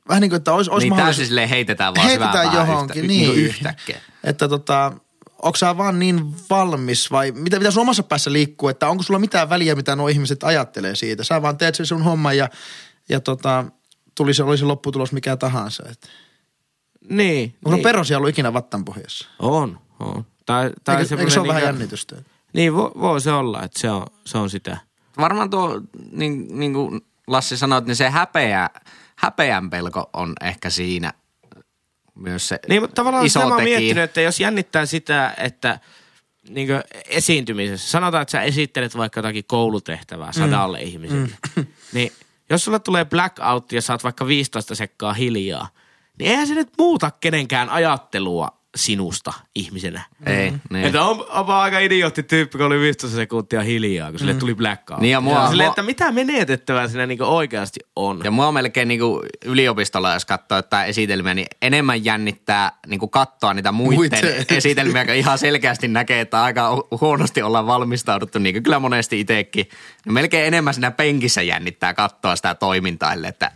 vähän 0.09 0.21
niin 0.21 0.29
kuin, 0.29 0.37
että 0.37 0.53
olisi, 0.53 0.71
olisi 0.71 0.85
Niin 0.85 0.93
mahdollisuus- 0.93 1.27
silleen 1.27 1.49
heitetään 1.49 1.95
vaan 1.95 2.07
heitetään 2.07 2.53
johonkin, 2.55 2.97
yhtä, 3.03 3.07
niin. 3.07 3.29
niin 3.31 3.45
yhtäkkiä. 3.45 4.01
Että 4.23 4.47
tota, 4.47 4.93
onko 5.41 5.55
sä 5.57 5.77
vaan 5.77 5.99
niin 5.99 6.35
valmis 6.49 7.11
vai 7.11 7.31
mitä, 7.31 7.57
mitä 7.59 7.71
sun 7.71 7.81
omassa 7.81 8.03
päässä 8.03 8.33
liikkuu, 8.33 8.69
että 8.69 8.87
onko 8.89 9.03
sulla 9.03 9.19
mitään 9.19 9.49
väliä, 9.49 9.75
mitä 9.75 9.95
nuo 9.95 10.07
ihmiset 10.07 10.43
ajattelee 10.43 10.95
siitä? 10.95 11.23
Sä 11.23 11.41
vaan 11.41 11.57
teet 11.57 11.75
sen 11.75 11.85
sun 11.85 12.03
homman 12.03 12.37
ja, 12.37 12.49
ja 13.09 13.19
tota, 13.19 13.65
tuli 14.15 14.33
se, 14.33 14.43
oli 14.43 14.57
se 14.57 14.65
lopputulos 14.65 15.11
mikä 15.11 15.37
tahansa. 15.37 15.83
Et. 15.91 16.09
Niin. 17.09 17.55
Onko 17.65 17.75
niin. 17.75 17.83
perosia 17.83 18.17
ollut 18.17 18.29
ikinä 18.29 18.53
vattan 18.53 18.85
pohjassa? 18.85 19.27
On, 19.39 19.79
on. 19.99 20.25
Tai, 20.45 20.71
tai 20.83 21.01
Eikö, 21.01 21.15
eikö 21.19 21.31
se 21.31 21.39
ole 21.39 21.47
vähän 21.47 21.61
niinkö- 21.61 21.75
jännitystä? 21.77 22.15
Niin, 22.53 22.75
voi, 22.75 22.91
voi 22.99 23.21
se 23.21 23.31
olla, 23.31 23.63
että 23.63 23.79
se 23.79 23.91
on, 23.91 24.05
se 24.25 24.37
on 24.37 24.49
sitä. 24.49 24.77
Varmaan 25.17 25.49
tuo, 25.49 25.81
niin, 26.11 26.59
niin 26.59 26.73
kuin 26.73 27.01
Lassi 27.27 27.57
sanoi, 27.57 27.81
niin 27.81 27.95
se 27.95 28.09
häpeä, 28.09 28.69
häpeän 29.19 29.69
pelko 29.69 30.09
on 30.13 30.33
ehkä 30.41 30.69
siinä 30.69 31.13
myös 32.15 32.47
se 32.47 32.59
Niin, 32.67 32.81
mutta 32.81 32.95
tavallaan 32.95 33.25
iso 33.25 33.49
mä 33.49 33.57
tekijä. 33.57 33.79
miettinyt, 33.79 34.03
että 34.03 34.21
jos 34.21 34.39
jännittää 34.39 34.85
sitä, 34.85 35.33
että 35.37 35.79
niin 36.49 36.69
esiintymisessä, 37.07 37.89
sanotaan, 37.89 38.21
että 38.21 38.31
sä 38.31 38.41
esittelet 38.41 38.97
vaikka 38.97 39.19
jotakin 39.19 39.43
koulutehtävää 39.47 40.31
sadalle 40.31 40.77
mm. 40.77 40.87
ihmiselle, 40.87 41.29
mm. 41.55 41.65
niin 41.93 42.11
jos 42.49 42.63
sulle 42.63 42.79
tulee 42.79 43.05
blackout 43.05 43.71
ja 43.71 43.81
saat 43.81 44.03
vaikka 44.03 44.27
15 44.27 44.75
sekkaa 44.75 45.13
hiljaa, 45.13 45.69
niin 46.19 46.31
eihän 46.31 46.47
se 46.47 46.53
nyt 46.53 46.69
muuta 46.77 47.11
kenenkään 47.11 47.69
ajattelua 47.69 48.58
sinusta 48.79 49.33
ihmisenä. 49.55 50.01
Ei, 50.25 50.53
niin. 50.69 50.85
Että 50.85 51.03
on, 51.03 51.25
onpa 51.29 51.61
aika 51.61 51.79
idiootti 51.79 52.23
tyyppi, 52.23 52.57
kun 52.57 52.67
oli 52.67 52.79
15 52.79 53.15
sekuntia 53.17 53.61
hiljaa, 53.61 54.09
kun 54.09 54.19
sille 54.19 54.33
tuli 54.33 54.55
blackout. 54.55 54.99
Niin 54.99 55.11
ja 55.11 55.21
mua- 55.21 55.47
Silleen, 55.47 55.67
mua- 55.67 55.71
että 55.71 55.83
mitä 55.83 56.11
menetettävää 56.11 56.87
siinä 56.87 57.05
niinku 57.05 57.23
oikeasti 57.23 57.79
on. 57.95 58.21
Ja 58.23 58.31
mua 58.31 58.51
melkein 58.51 58.87
niinku 58.87 59.23
yliopistolla, 59.45 60.13
jos 60.13 60.25
katsoo 60.25 60.57
jotain 60.57 60.89
esitelmiä, 60.89 61.33
niin 61.33 61.47
enemmän 61.61 62.05
jännittää 62.05 62.71
niinku 62.87 63.07
katsoa 63.07 63.53
niitä 63.53 63.71
muiden 63.71 64.19
esitelmiä, 64.57 65.05
kun 65.05 65.13
ihan 65.15 65.37
selkeästi 65.37 65.87
näkee, 65.87 66.21
että 66.21 66.43
aika 66.43 66.75
hu- 66.75 66.97
huonosti 67.01 67.41
ollaan 67.41 67.67
valmistauduttu, 67.67 68.39
niin 68.39 68.55
kuin 68.55 68.63
kyllä 68.63 68.79
monesti 68.79 69.19
itsekin. 69.19 69.69
Ja 70.05 70.11
melkein 70.11 70.47
enemmän 70.47 70.73
siinä 70.73 70.91
penkissä 70.91 71.41
jännittää 71.41 71.93
katsoa 71.93 72.35
sitä 72.35 72.55
toimintaa, 72.55 73.13
ellei 73.13 73.29
että 73.29 73.51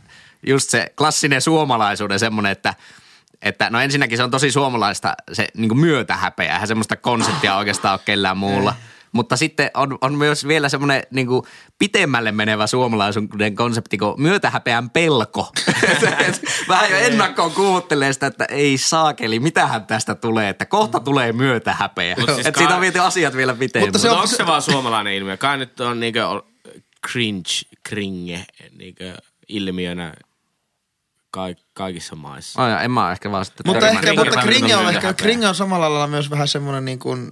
just 0.48 0.70
se 0.70 0.94
klassinen 0.98 1.42
suomalaisuuden 1.42 2.20
semmoinen, 2.20 2.52
että 2.52 2.74
että 3.44 3.70
no 3.70 3.80
ensinnäkin 3.82 4.18
se 4.18 4.24
on 4.24 4.32
tosi 4.32 4.52
suomalaista 4.52 5.14
se 5.32 5.48
niin 5.58 5.80
myötähäpeä, 5.80 6.54
eihän 6.54 6.68
semmoista 6.68 6.96
konseptia 6.96 7.58
oikeastaan 7.58 7.94
ole 7.94 8.02
kellään 8.06 8.38
muulla. 8.38 8.76
Mutta 9.12 9.38
sitten 9.38 9.72
on, 9.74 9.98
on 10.02 10.16
myös 10.16 10.48
vielä 10.48 10.70
semmoinen 10.70 11.04
niin 11.12 11.28
pitemmälle 11.80 12.32
menevä 12.32 12.68
suomalaisuuden 12.68 13.56
konsepti 13.56 13.98
kuin 13.98 14.22
myötähäpeän 14.22 14.90
pelko. 14.90 15.52
Vähän 16.68 16.92
jo 16.92 16.98
ennakkoon 16.98 17.52
kuuttelee 17.52 18.14
sitä, 18.14 18.28
että 18.28 18.46
ei 18.46 18.78
saakeli, 18.78 19.40
mitähän 19.40 19.86
tästä 19.86 20.16
tulee, 20.16 20.50
että 20.50 20.66
kohta 20.66 21.00
tulee 21.00 21.34
myötähäpeä. 21.34 22.16
Siis 22.16 22.46
että 22.48 22.58
siitä 22.60 22.76
on 22.76 22.82
viety 22.82 23.00
asiat 23.00 23.36
vielä 23.36 23.54
pitemmälle. 23.54 23.88
Mutta 23.88 24.00
se 24.00 24.10
on- 24.10 24.16
onko 24.16 24.28
se 24.28 24.46
vaan 24.46 24.62
suomalainen 24.62 25.14
ilmiö? 25.14 25.38
Kai 25.38 25.58
nyt 25.58 25.80
on 25.80 26.00
niinkö 26.00 26.24
cringe, 27.12 27.50
kringe 27.84 28.46
niinkö 28.78 29.18
ilmiönä 29.48 30.14
ka- 31.34 31.64
kaikissa 31.74 32.16
maissa. 32.16 32.64
Oh, 32.64 32.70
ja 32.70 32.82
en 32.82 32.92
mä 32.92 33.12
ehkä 33.12 33.32
vaan 33.32 33.46
sitten 33.46 33.64
Mutta 33.68 33.88
ehkä, 33.88 34.02
Kringe 34.02 34.24
mutta 34.24 34.42
kringe 34.42 34.76
on, 34.76 34.90
ehkä, 34.96 35.14
kringe 35.14 35.48
on 35.48 35.56
samalla 35.56 35.90
lailla 35.90 36.08
myös 36.08 36.30
vähän 36.30 36.48
semmoinen 36.48 36.86
niin 36.86 37.00
kuin, 37.00 37.32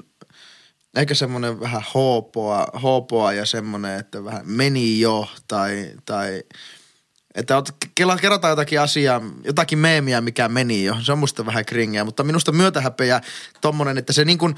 ehkä 0.96 1.14
semmoinen 1.14 1.60
vähän 1.60 1.84
hoopoa, 1.94 2.68
hoopoa 2.84 3.34
ja 3.34 3.46
semmoinen, 3.46 4.00
että 4.00 4.24
vähän 4.24 4.42
meni 4.46 5.00
jo 5.00 5.28
tai, 5.48 5.92
tai 6.06 6.44
että 7.36 7.58
ot, 7.58 7.70
kela- 8.02 8.20
kerrotaan 8.22 8.52
jotakin 8.52 8.82
asiaa, 8.82 9.22
jotakin 9.44 9.80
meemiä, 9.80 10.22
mikä 10.22 10.50
meni 10.50 10.84
jo. 10.84 10.98
Se 11.02 11.12
on 11.12 11.20
musta 11.20 11.46
vähän 11.46 11.66
kringeä, 11.66 12.04
mutta 12.04 12.24
minusta 12.24 12.52
myötähäpeä 12.52 13.22
tommonen, 13.62 13.98
että 13.98 14.14
se 14.14 14.26
niin 14.26 14.38
kuin, 14.38 14.56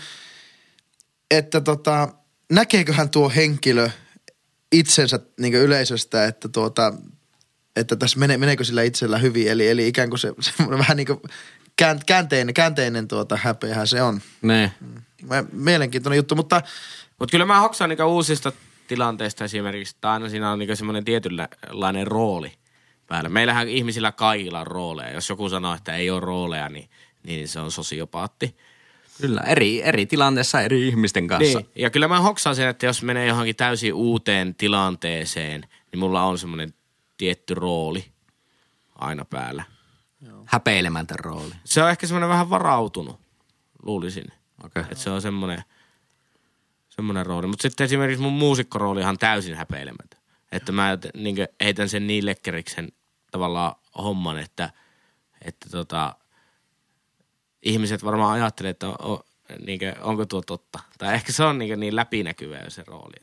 että 1.32 1.62
tota, 1.62 2.10
näkeeköhän 2.52 3.10
tuo 3.10 3.30
henkilö 3.30 3.90
itsensä 4.72 5.20
niin 5.40 5.54
yleisöstä, 5.54 6.26
että 6.26 6.50
tuota, 6.50 6.94
että 7.76 7.96
tässä 7.96 8.20
mene, 8.20 8.38
meneekö 8.38 8.64
sillä 8.64 8.84
itsellä 8.84 9.18
hyvin, 9.18 9.48
eli, 9.48 9.68
eli 9.68 9.88
ikään 9.88 10.10
kuin 10.10 10.20
se 10.20 10.34
semmoinen 10.42 10.80
vähän 10.80 10.98
niin 10.98 11.08
kuin 11.08 11.20
kään- 11.76 12.00
käänteinen, 12.06 12.54
käänteinen 12.54 13.08
tuota 13.08 13.38
häpeähän 13.44 13.88
se 13.88 14.02
on. 14.02 14.22
Niin. 14.42 14.72
Mä- 15.28 15.44
Mielenkiintoinen 15.52 16.18
juttu, 16.18 16.36
mutta 16.36 16.62
Mutta 17.20 17.32
kyllä 17.32 17.46
mä 17.46 17.60
hoksaan 17.60 17.90
niinku 17.90 18.04
uusista 18.04 18.52
tilanteista 18.88 19.44
esimerkiksi, 19.44 19.96
että 19.98 20.12
aina 20.12 20.30
siinä 20.30 20.52
on 20.52 20.60
niinku 20.60 20.76
semmoinen 20.76 21.06
tietynlainen 21.06 22.08
rooli 22.08 22.52
päällä. 23.08 23.30
Meillähän 23.30 23.68
ihmisillä 23.70 24.12
kaikilla 24.12 24.60
on 24.60 24.68
rooleja. 24.68 25.12
Jos 25.14 25.30
joku 25.30 25.50
sanoo, 25.50 25.76
että 25.76 25.96
ei 25.96 26.10
ole 26.10 26.20
rooleja, 26.20 26.70
niin, 26.70 26.90
niin 27.24 27.48
se 27.48 27.60
on 27.60 27.72
sosiopaatti. 27.72 28.56
Kyllä, 29.22 29.42
eri, 29.42 29.84
eri 29.84 30.06
tilanteessa 30.06 30.62
eri 30.62 30.88
ihmisten 30.88 31.28
kanssa. 31.28 31.60
Niin. 31.60 31.70
Ja 31.76 31.90
kyllä 31.90 32.08
mä 32.08 32.20
hoksaan 32.20 32.56
sen, 32.56 32.68
että 32.68 32.86
jos 32.86 33.04
menee 33.04 33.28
johonkin 33.28 33.56
täysin 33.56 33.94
uuteen 33.94 34.56
tilanteeseen, 34.56 35.62
niin 35.92 36.00
mulla 36.00 36.24
on 36.24 36.38
semmoinen 36.38 36.74
tietty 37.18 37.54
rooli 37.54 38.06
aina 38.96 39.26
päällä. 39.26 39.64
Häpeilemätön 40.46 41.20
rooli. 41.20 41.54
Se 41.66 41.84
on 41.84 41.90
ehkä 41.90 42.08
semmoinen 42.08 42.30
vähän 42.30 42.50
varautunut, 42.50 43.20
luulisin. 43.84 44.26
Okei. 44.64 44.82
Että 44.82 44.96
se 44.96 45.10
on 45.10 45.22
semmoinen, 45.22 45.64
semmoinen 46.90 47.26
rooli. 47.26 47.48
Mutta 47.48 47.62
sitten 47.62 47.86
esimerkiksi 47.86 48.22
mun 48.22 48.34
muusikkorooli 48.34 49.00
on 49.00 49.04
ihan 49.04 49.18
täysin 49.18 49.56
häpeilemätön. 49.56 50.20
Että 50.52 50.72
mä 50.72 50.98
niin 51.14 51.36
heitän 51.64 51.90
sen 51.90 52.08
niin 52.08 52.26
lekkeriksen 52.26 52.92
tavallaan 53.32 53.76
homman, 53.98 54.40
että, 54.40 54.70
että 55.42 55.70
tota, 55.70 56.16
ihmiset 57.62 58.04
varmaan 58.04 58.34
ajattelee, 58.34 58.70
että 58.70 58.88
on, 58.88 58.96
on, 59.00 59.20
niin 59.66 59.80
kuin, 59.80 59.94
onko 60.02 60.26
tuo 60.26 60.42
totta. 60.42 60.80
Tai 60.98 61.14
ehkä 61.14 61.32
se 61.32 61.44
on 61.44 61.58
niin, 61.58 61.80
niin 61.80 61.96
läpinäkyvä 61.96 62.70
se 62.70 62.84
rooli. 62.88 63.16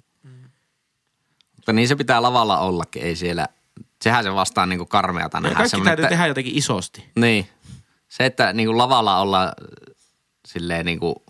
Mutta 1.57 1.73
niin 1.73 1.89
se 1.89 1.97
pitää 1.97 2.23
lavalla 2.23 2.59
ollakin, 2.59 3.03
ei 3.03 3.17
siellä, 3.17 3.49
sehän 4.03 4.25
se 4.25 4.35
vastaan 4.35 4.69
niinku 4.69 4.87
karmeata 4.87 5.37
Ja 5.37 5.41
nähdä. 5.41 5.55
kaikki 5.57 5.71
semmoinen, 5.71 5.91
täytyy 5.91 6.05
että- 6.05 6.15
tehdä 6.15 6.27
jotenkin 6.27 6.57
isosti. 6.59 7.11
Niin. 7.17 7.49
Se, 8.09 8.27
että 8.27 8.53
niinku 8.53 8.79
lavalla 8.79 9.19
olla 9.21 9.53
silleen 10.47 10.87
niinku, 10.87 11.25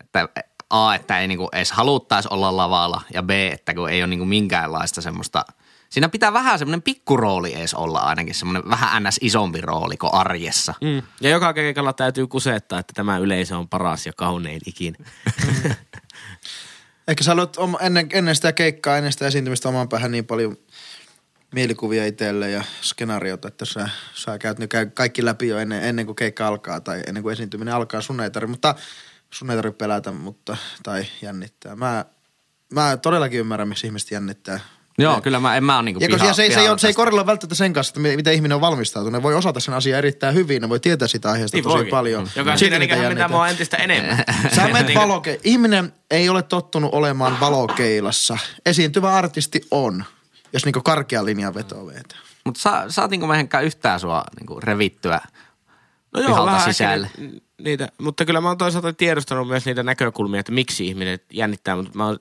että 0.00 0.28
A, 0.70 0.94
että 0.94 1.18
ei 1.20 1.28
niinku 1.28 1.48
edes 1.52 1.72
haluttaisi 1.72 2.28
olla 2.32 2.56
lavalla 2.56 3.00
ja 3.14 3.22
B, 3.22 3.30
että 3.30 3.74
kun 3.74 3.90
ei 3.90 4.02
ole 4.02 4.06
niinku 4.06 4.24
minkäänlaista 4.24 5.00
semmoista, 5.00 5.44
siinä 5.90 6.08
pitää 6.08 6.32
vähän 6.32 6.58
semmoinen 6.58 6.82
pikkurooli 6.82 7.54
edes 7.54 7.74
olla 7.74 7.98
ainakin, 7.98 8.34
semmoinen 8.34 8.70
vähän 8.70 9.02
ns. 9.02 9.18
isompi 9.20 9.60
rooli 9.60 9.96
kuin 9.96 10.14
arjessa. 10.14 10.74
Mm. 10.80 11.02
Ja 11.20 11.30
joka 11.30 11.52
keikalla 11.52 11.92
täytyy 11.92 12.26
kusettaa, 12.26 12.78
että 12.78 12.92
tämä 12.96 13.18
yleisö 13.18 13.58
on 13.58 13.68
paras 13.68 14.06
ja 14.06 14.12
kaunein 14.16 14.60
ikinä. 14.66 14.98
ehkä 17.08 17.24
sä 17.24 17.32
oma, 17.56 17.78
ennen, 17.80 18.08
ennen 18.12 18.36
sitä 18.36 18.52
keikkaa, 18.52 18.96
ennen 18.96 19.12
sitä 19.12 19.26
esiintymistä 19.26 19.68
oman 19.68 19.88
päähän 19.88 20.10
niin 20.10 20.26
paljon 20.26 20.56
mielikuvia 21.54 22.06
itselle 22.06 22.50
ja 22.50 22.64
skenaariota, 22.82 23.48
että 23.48 23.64
sä, 23.64 23.88
sä 24.14 24.38
käyt 24.38 24.58
ne 24.58 24.66
käy 24.66 24.86
kaikki 24.86 25.24
läpi 25.24 25.48
jo 25.48 25.58
ennen, 25.58 25.84
ennen 25.84 26.06
kuin 26.06 26.16
keikka 26.16 26.46
alkaa 26.46 26.80
tai 26.80 27.02
ennen 27.06 27.22
kuin 27.22 27.32
esiintyminen 27.32 27.74
alkaa. 27.74 28.00
Sun 28.00 28.20
ei 28.20 28.30
tarvitse, 28.30 28.50
mutta 28.50 28.74
sun 29.30 29.50
ei 29.50 29.56
tarvitse 29.56 29.76
pelätä 29.78 30.12
mutta, 30.12 30.56
tai 30.82 31.04
jännittää. 31.22 31.76
Mä, 31.76 32.04
mä 32.74 32.96
todellakin 32.96 33.40
ymmärrän, 33.40 33.68
miksi 33.68 33.86
ihmiset 33.86 34.10
jännittää. 34.10 34.60
Joo, 34.98 35.14
Ja- 35.14 35.20
kyllä 35.20 35.40
mä, 35.40 35.56
en 35.56 35.64
mä 35.64 35.76
ole 35.76 35.82
niinku 35.82 36.00
ja 36.02 36.08
piha, 36.08 36.32
se, 36.32 36.42
ei- 36.42 36.52
se, 36.52 36.60
ei, 36.60 36.68
ole- 36.68 36.78
se 36.78 36.86
ei 36.86 36.94
korrella 36.94 37.26
välttämättä 37.26 37.54
sen 37.54 37.72
kanssa, 37.72 37.90
että 37.90 38.00
mi- 38.00 38.16
miten 38.16 38.34
ihminen 38.34 38.54
on 38.54 38.60
valmistautunut. 38.60 39.12
Ne 39.18 39.22
voi 39.22 39.34
osata 39.34 39.60
sen 39.60 39.74
asian 39.74 39.98
erittäin 39.98 40.34
hyvin, 40.34 40.62
ne 40.62 40.68
voi 40.68 40.80
tietää 40.80 41.08
sitä 41.08 41.30
aiheesta 41.30 41.56
Niin 41.56 41.62
tosi 41.64 41.74
voikin. 41.76 41.90
paljon. 41.90 42.28
Joka 42.36 42.50
Silti 42.56 42.58
siinä 42.58 42.96
niin 42.96 43.08
mitä 43.08 43.28
mua 43.28 43.48
entistä 43.48 43.76
enemmän. 43.76 44.24
Sä 44.56 44.62
menet 44.68 44.86
Niinku- 44.86 45.00
valoke- 45.02 45.40
Ihminen 45.44 45.92
ei 46.10 46.28
ole 46.28 46.42
tottunut 46.42 46.94
olemaan 46.94 47.40
valokeilassa. 47.40 48.38
Esiintyvä 48.66 49.14
artisti 49.14 49.60
on, 49.70 50.04
jos 50.52 50.64
niinku 50.64 50.80
karkea 50.80 51.24
linjan 51.24 51.54
veto 51.54 51.86
vetää. 51.86 52.18
Mutta 52.44 52.60
sa, 52.60 52.84
saatiinko 52.88 53.26
me 53.26 53.36
Henkka 53.36 53.60
yhtään 53.60 54.00
sua 54.00 54.24
niinku 54.40 54.60
revittyä 54.60 55.20
No 56.14 56.20
pihalta 56.20 56.46
vähän 56.52 56.72
sisälle? 56.72 57.10
ni- 57.18 57.42
Niitä, 57.62 57.88
mutta 57.98 58.24
kyllä 58.24 58.40
mä 58.40 58.48
oon 58.48 58.58
toisaalta 58.58 58.92
tiedostanut 58.92 59.48
myös 59.48 59.66
niitä 59.66 59.82
näkökulmia, 59.82 60.40
että 60.40 60.52
miksi 60.52 60.86
ihmiset 60.86 61.24
jännittää, 61.32 61.76
mutta 61.76 61.90
mä 61.94 62.06
oon, 62.06 62.18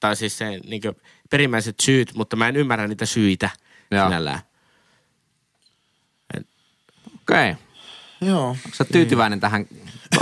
tai 0.00 0.16
siis 0.16 0.38
se 0.38 0.60
niin 0.64 0.82
perimmäiset 1.30 1.80
syyt, 1.80 2.14
mutta 2.14 2.36
mä 2.36 2.48
en 2.48 2.56
ymmärrä 2.56 2.88
niitä 2.88 3.06
syitä 3.06 3.50
Joo. 3.90 4.06
sinällään. 4.06 4.40
Okei. 6.34 7.50
Okay. 7.50 7.54
Joo. 8.20 8.48
Onko 8.48 8.68
sä 8.72 8.84
tyytyväinen 8.84 9.40
tähän? 9.40 9.66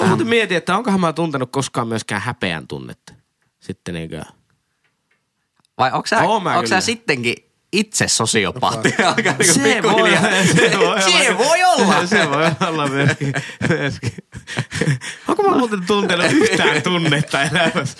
Mä 0.08 0.16
mietin, 0.16 0.56
että 0.56 0.76
onkohan 0.76 1.00
mä 1.00 1.12
tuntenut 1.12 1.52
koskaan 1.52 1.88
myöskään 1.88 2.20
häpeän 2.20 2.68
tunnetta. 2.68 3.12
Sitten 3.60 3.94
niinkö, 3.94 4.22
Vai 5.80 5.90
onko 5.92 6.06
sä, 6.06 6.16
mä 6.42 6.54
onko 6.54 6.66
sä 6.66 6.80
sittenkin 6.80 7.34
itse 7.72 8.08
sosiopaatti? 8.08 8.94
Alkaa 9.04 9.34
niinku 9.38 9.44
Se 9.44 9.82
voi- 9.82 10.12
se 10.54 10.68
voi 10.68 10.84
olla. 10.84 11.26
Se 11.26 11.38
voi 11.38 11.64
olla. 11.64 12.06
se 12.06 12.30
voi 12.30 12.68
olla 12.68 12.88
myöskin. 12.88 13.32
myöskin. 13.68 14.12
Onko 15.28 15.42
mä 15.42 15.56
muuten 15.56 15.86
tuntenut 15.86 16.32
yhtään 16.32 16.82
tunnetta 16.82 17.42
elämässä? 17.42 17.98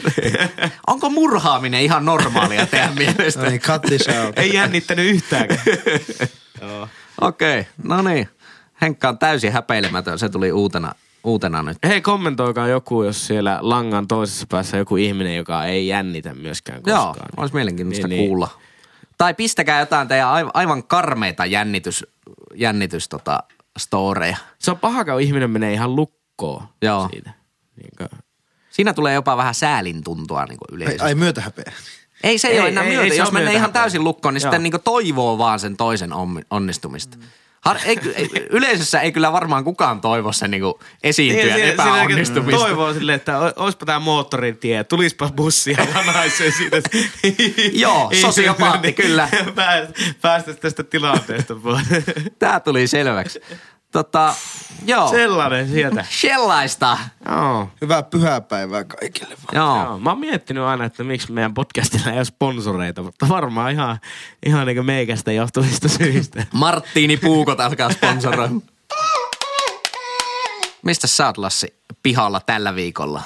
Onko 0.87 1.11
murhaaminen 1.11 1.81
ihan 1.83 2.05
normaalia 2.05 2.67
teidän 2.67 2.95
mielestä? 2.95 3.51
Cut 3.59 3.83
this 3.83 4.09
out. 4.09 4.39
Ei 4.39 4.55
jännittänyt 4.55 5.07
yhtäänkään. 5.07 5.61
Okei, 7.21 7.61
okay, 7.61 7.73
no 7.83 8.03
niin. 8.03 8.29
Henkka 8.83 9.09
on 9.09 9.19
täysin 9.19 9.53
häpeilemätön. 9.53 10.19
Se 10.19 10.29
tuli 10.29 10.53
uutena, 10.53 10.93
uutena 11.25 11.63
nyt. 11.63 11.79
Hei, 11.87 12.01
kommentoikaa 12.01 12.69
joku, 12.69 13.03
jos 13.03 13.27
siellä 13.27 13.59
langan 13.61 14.09
toisessa 14.09 14.47
päässä 14.51 14.77
joku 14.77 14.97
ihminen, 14.97 15.37
joka 15.37 15.65
ei 15.65 15.87
jännitä 15.89 16.35
myöskään 16.35 16.81
Joo, 16.87 17.07
koskaan. 17.07 17.29
olisi 17.37 17.55
mielenkiintoista 17.55 18.09
Niin, 18.09 18.17
niin, 18.17 18.21
niin. 18.21 18.29
kuulla. 18.29 18.49
Tai 19.19 19.35
pistäkää 19.35 19.81
jotain 19.81 20.09
teidän 20.09 20.29
aivan, 20.29 20.51
aivan 20.55 20.85
karmeita 20.85 21.47
jännitys, 21.47 22.07
jännitys 22.55 23.09
tota, 23.09 23.43
storeja. 23.79 24.37
Se 24.59 24.71
on 24.71 24.79
paha, 24.79 25.05
kun 25.05 25.21
ihminen 25.21 25.51
menee 25.51 25.73
ihan 25.73 25.97
lukkoon 25.97 26.63
Joo. 26.83 27.09
siitä. 27.13 27.31
Niin 27.77 27.91
kuin, 27.99 28.21
Siinä 28.71 28.93
tulee 28.95 29.15
jopa 29.15 29.37
vähän 29.37 29.55
säälin 29.55 30.05
tuntua 30.05 30.45
niin 30.45 30.59
Ai, 30.71 30.75
yleisesti. 30.77 31.03
ai 31.03 31.15
myötä 31.15 31.41
häpeä. 31.41 31.73
Ei 32.23 32.39
se 32.39 32.49
ei, 32.49 32.61
ole 32.61 32.69
enää 32.69 32.85
ei, 32.85 32.91
myötä. 32.97 33.13
ei 33.13 33.19
Jos 33.19 33.33
menee 33.33 33.43
ihan 33.45 33.53
myötähäpeä. 33.61 33.83
täysin 33.83 34.05
lukkoon, 34.05 34.35
niin 34.35 34.43
Joo. 34.43 34.51
sitten 34.53 34.63
niin 34.63 34.83
toivoo 34.85 35.39
vaan 35.39 35.61
sen 35.61 35.77
toisen 35.77 36.11
onnistumista. 36.51 37.19
Har, 37.65 37.77
ei, 37.85 37.99
ei, 38.15 38.29
yleisössä 38.51 39.01
ei 39.01 39.13
kyllä 39.13 39.33
varmaan 39.33 39.65
kukaan 39.65 40.01
toivo 40.01 40.33
sen 40.33 40.51
niin 40.51 40.63
esiintyjän 41.03 41.61
Niin, 41.61 41.69
epäonnistumista. 41.69 42.61
Toivoo 42.61 42.95
silleen, 42.95 43.17
että 43.17 43.39
o- 43.39 43.53
oispa 43.57 43.87
tää 43.87 43.99
moottoritie, 43.99 44.85
tulispa 44.85 45.31
bussia 45.37 45.87
janaiseen 45.95 46.53
siitä. 46.53 46.77
Joo, 47.73 48.11
sosiopaatti, 48.21 48.93
kyllä. 48.93 49.29
Päästä 50.23 50.55
tästä 50.55 50.83
tilanteesta 50.83 51.55
pois. 51.55 51.87
Tämä 52.39 52.61
tuli 52.61 52.87
selväksi. 52.87 53.41
Tota, 53.93 54.35
joo, 54.87 55.09
Sellainen 55.09 55.69
sieltä. 55.69 56.05
sellaista. 56.21 56.99
Joo. 57.29 57.69
Hyvää 57.81 58.03
pyhäpäivää 58.03 58.85
kaikille 58.85 59.35
vaan. 59.35 59.55
Joo. 59.55 59.85
Joo. 59.85 59.99
Mä 59.99 60.11
oon 60.11 60.19
miettinyt 60.19 60.65
aina, 60.65 60.85
että 60.85 61.05
miksi 61.05 61.33
meidän 61.33 61.55
podcastilla 61.55 62.11
ei 62.11 62.17
ole 62.17 62.25
sponsoreita, 62.25 63.03
mutta 63.03 63.29
varmaan 63.29 63.73
ihan, 63.73 63.99
ihan 64.47 64.67
niin 64.67 64.87
meikästä 64.87 65.33
johtuvista 65.33 65.89
syistä. 65.89 66.47
Marttiini 66.53 67.17
Puukot 67.17 67.61
alkaa 67.61 67.91
sponsoroimaan. 67.93 68.63
Mistä 70.83 71.07
sä 71.07 71.27
oot 71.27 71.39
Lassi 71.39 71.75
pihalla 72.03 72.41
tällä 72.41 72.75
viikolla? 72.75 73.23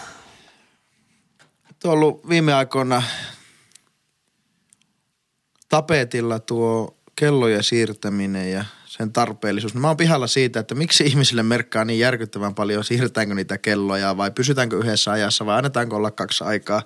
Tuo 1.83 1.93
on 1.93 1.99
ollut 1.99 2.29
viime 2.29 2.55
aikoina 2.55 3.03
tapetilla 5.69 6.39
tuo 6.39 6.97
kellojen 7.17 7.63
siirtäminen 7.65 8.53
ja 8.53 8.65
sen 8.99 9.13
tarpeellisuus. 9.13 9.75
Mä 9.75 9.89
oon 9.89 9.97
pihalla 9.97 10.27
siitä, 10.27 10.61
että 10.61 10.75
miksi 10.75 11.05
ihmisille 11.05 11.43
merkkaa 11.43 11.85
niin 11.85 11.99
järkyttävän 11.99 12.55
paljon, 12.55 12.85
siirretäänkö 12.85 13.35
niitä 13.35 13.59
kelloja 13.59 14.17
vai 14.17 14.31
pysytäänkö 14.31 14.77
yhdessä 14.77 15.13
ajassa 15.13 15.47
vai 15.47 15.57
annetaanko 15.57 15.97
olla 15.97 16.11
kaksi 16.11 16.45
aikaa. 16.45 16.83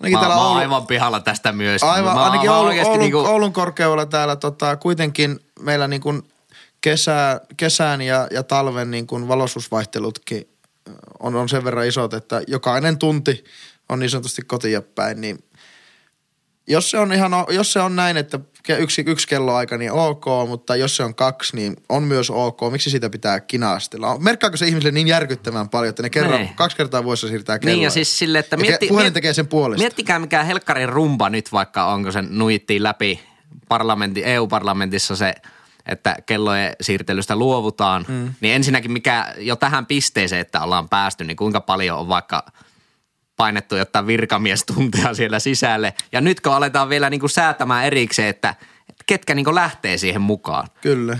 Ainakin 0.00 0.28
Mä, 0.28 0.34
mä 0.34 0.34
oon 0.34 0.46
Oulu- 0.46 0.58
aivan 0.58 0.86
pihalla 0.86 1.20
tästä 1.20 1.52
myös. 1.52 1.82
Aivan, 1.82 2.14
mä, 2.14 2.24
ainakin 2.24 2.50
mä 2.50 2.56
Oulun, 2.56 2.68
oikeesti 2.68 2.90
Oulun, 2.90 3.00
niinku, 3.00 3.18
Oulun 3.18 3.52
korkeudella 3.52 4.06
täällä 4.06 4.36
tota, 4.36 4.76
kuitenkin 4.76 5.40
meillä 5.60 5.88
niin 5.88 6.00
kuin 6.00 6.22
kesä, 6.80 7.40
kesän 7.56 8.00
ja, 8.00 8.28
ja 8.30 8.42
talven 8.42 8.90
niin 8.90 9.06
kuin 9.06 9.28
valoisuusvaihtelutkin 9.28 10.48
on, 11.20 11.34
on 11.34 11.48
sen 11.48 11.64
verran 11.64 11.86
isot, 11.86 12.14
että 12.14 12.42
jokainen 12.46 12.98
tunti 12.98 13.44
on 13.88 13.98
niin 13.98 14.10
sanotusti 14.10 14.42
kotia 14.42 14.82
päin, 14.82 15.20
niin 15.20 15.44
jos 16.66 16.90
se 16.90 16.98
on, 16.98 17.12
ihan, 17.12 17.32
jos 17.50 17.72
se 17.72 17.80
on 17.80 17.96
näin, 17.96 18.16
että 18.16 18.40
yksi, 18.78 19.02
yksi 19.06 19.28
kelloaika, 19.28 19.78
niin 19.78 19.92
ok, 19.92 20.24
mutta 20.48 20.76
jos 20.76 20.96
se 20.96 21.02
on 21.04 21.14
kaksi, 21.14 21.56
niin 21.56 21.76
on 21.88 22.02
myös 22.02 22.30
ok. 22.30 22.60
Miksi 22.70 22.90
sitä 22.90 23.10
pitää 23.10 23.40
kinastella? 23.40 24.18
Merkkaako 24.18 24.56
se 24.56 24.66
ihmisille 24.66 24.92
niin 24.92 25.08
järkyttävän 25.08 25.68
paljon, 25.68 25.90
että 25.90 26.02
ne 26.02 26.10
kerran, 26.10 26.40
Niin. 26.40 26.54
kaksi 26.54 26.76
kertaa 26.76 27.04
vuodessa 27.04 27.28
siirtää 27.28 27.58
kelloa? 27.58 27.74
Niin 27.76 27.84
ja 27.84 27.90
siis 27.90 28.18
sille, 28.18 28.38
että 28.38 28.56
mietti, 28.56 28.88
puhelin 28.88 29.06
miet- 29.10 29.14
tekee 29.14 29.34
sen 29.34 29.46
puolesta. 29.46 29.82
Miettikää 29.82 30.18
mikä 30.18 30.42
helkkarin 30.44 30.88
rumba 30.88 31.30
nyt 31.30 31.52
vaikka, 31.52 31.86
onko 31.86 32.12
sen 32.12 32.26
nuittiin 32.30 32.82
läpi 32.82 33.20
parlamentti, 33.68 34.22
EU-parlamentissa 34.24 35.16
se, 35.16 35.34
että 35.86 36.16
kellojen 36.26 36.72
siirtelystä 36.80 37.36
luovutaan. 37.36 38.04
Mm. 38.08 38.34
Niin 38.40 38.54
ensinnäkin 38.54 38.92
mikä 38.92 39.34
jo 39.38 39.56
tähän 39.56 39.86
pisteeseen, 39.86 40.40
että 40.40 40.60
ollaan 40.60 40.88
päästy, 40.88 41.24
niin 41.24 41.36
kuinka 41.36 41.60
paljon 41.60 41.98
on 41.98 42.08
vaikka 42.08 42.44
painettu 43.36 43.76
jotain 43.76 44.06
virkamiestunteja 44.06 45.14
siellä 45.14 45.38
sisälle. 45.38 45.94
Ja 46.12 46.20
nyt 46.20 46.40
kun 46.40 46.52
aletaan 46.54 46.88
vielä 46.88 47.10
niin 47.10 47.20
kuin 47.20 47.30
säätämään 47.30 47.84
erikseen, 47.84 48.28
että, 48.28 48.54
että 48.88 49.04
ketkä 49.06 49.34
niin 49.34 49.44
kuin 49.44 49.54
lähtee 49.54 49.98
siihen 49.98 50.20
mukaan. 50.22 50.68
Kyllä. 50.80 51.18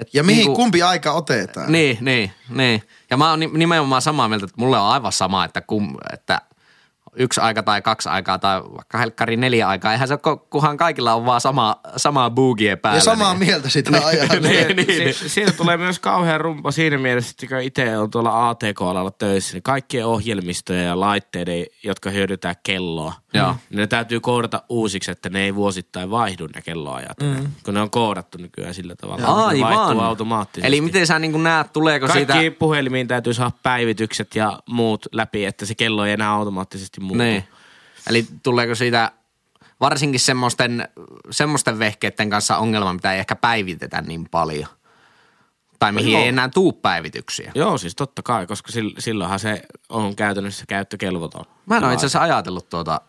Et 0.00 0.14
Ja 0.14 0.22
mihin 0.22 0.38
niinku- 0.40 0.56
kumpi 0.56 0.82
aika 0.82 1.12
otetaan? 1.12 1.72
Niin, 1.72 1.98
niin, 2.00 2.32
niin. 2.48 2.82
Ja 3.10 3.16
mä 3.16 3.30
oon 3.30 3.40
ni- 3.40 3.50
nimenomaan 3.52 4.02
samaa 4.02 4.28
mieltä, 4.28 4.44
että 4.44 4.60
mulle 4.60 4.78
on 4.78 4.88
aivan 4.92 5.12
sama, 5.12 5.44
että, 5.44 5.60
kum, 5.60 5.94
että 6.12 6.40
yksi 7.18 7.40
aika 7.40 7.62
tai 7.62 7.82
kaksi 7.82 8.08
aikaa 8.08 8.38
tai 8.38 8.62
vaikka 8.62 8.98
helkkari 8.98 9.36
neljä 9.36 9.68
aikaa. 9.68 9.92
Eihän 9.92 10.08
se 10.08 10.14
ole, 10.26 10.38
kunhan 10.50 10.76
kaikilla 10.76 11.14
on 11.14 11.26
vaan 11.26 11.40
sama, 11.40 11.80
samaa 11.96 12.30
boogie 12.30 12.76
päällä. 12.76 12.98
Ja 12.98 13.02
samaa 13.02 13.34
niin. 13.34 13.46
mieltä 13.46 13.68
sitä 13.68 13.90
ajaa. 14.06 14.26
niin, 14.40 14.76
niin. 14.76 15.14
Si- 15.14 15.28
siitä 15.28 15.52
tulee 15.52 15.76
myös 15.76 15.98
kauhean 15.98 16.40
rumpa 16.40 16.70
siinä 16.70 16.98
mielessä, 16.98 17.30
että 17.30 17.46
kun 17.46 17.62
itse 17.62 17.98
on 17.98 18.10
tuolla 18.10 18.48
ATK-alalla 18.48 19.10
töissä, 19.10 19.52
niin 19.54 19.62
kaikkien 19.62 20.06
ohjelmistojen 20.06 20.86
ja 20.86 21.00
laitteiden, 21.00 21.66
jotka 21.84 22.10
hyödyntää 22.10 22.54
kelloa, 22.62 23.12
Joo. 23.34 23.56
niin 23.70 23.76
ne 23.78 23.86
täytyy 23.86 24.20
koodata 24.20 24.62
uusiksi, 24.68 25.10
että 25.10 25.30
ne 25.30 25.40
ei 25.44 25.54
vuosittain 25.54 26.10
vaihdu 26.10 26.46
ne 26.54 26.62
kelloajat. 26.62 27.20
Mm. 27.22 27.46
Kun 27.64 27.74
ne 27.74 27.80
on 27.80 27.90
koodattu 27.90 28.38
nykyään 28.38 28.74
sillä 28.74 28.94
tavalla. 28.96 29.18
että 29.20 29.54
Ne 29.54 29.60
vaihtuu 29.60 29.88
Aivan. 29.88 30.04
automaattisesti. 30.04 30.66
Eli 30.66 30.80
miten 30.80 31.06
sä 31.06 31.18
niin 31.18 31.42
näet, 31.42 31.72
tuleeko 31.72 32.06
Kaikki 32.06 32.32
siitä... 32.32 32.56
puhelimiin 32.58 33.08
täytyy 33.08 33.34
saada 33.34 33.50
päivitykset 33.62 34.34
ja 34.34 34.58
muut 34.68 35.06
läpi, 35.12 35.44
että 35.44 35.66
se 35.66 35.74
kello 35.74 36.04
ei 36.04 36.12
enää 36.12 36.30
automaattisesti 36.32 37.00
muutu. 37.08 37.22
Niin. 37.22 37.44
Eli 38.08 38.26
tuleeko 38.42 38.74
siitä 38.74 39.12
varsinkin 39.80 40.20
semmoisten, 40.20 40.88
semmoisten 41.30 41.78
vehkeiden 41.78 42.30
kanssa 42.30 42.56
ongelma, 42.56 42.92
mitä 42.92 43.12
ei 43.12 43.18
ehkä 43.18 43.36
päivitetä 43.36 44.02
niin 44.02 44.28
paljon? 44.30 44.68
Tai 45.78 45.92
mihin 45.92 46.12
joo. 46.12 46.22
ei 46.22 46.28
enää 46.28 46.48
tuu 46.48 46.72
päivityksiä? 46.72 47.52
Joo, 47.54 47.78
siis 47.78 47.96
totta 47.96 48.22
kai, 48.22 48.46
koska 48.46 48.72
sil- 48.74 48.96
silloinhan 48.98 49.38
se 49.38 49.62
on 49.88 50.16
käytännössä 50.16 50.64
käyttökelvoton. 50.68 51.44
Mä 51.66 51.76
en 51.76 51.84
ole 51.84 51.92
itse 51.92 52.06
asiassa 52.06 52.22
ajatellut 52.22 52.68
tuota, 52.68 53.00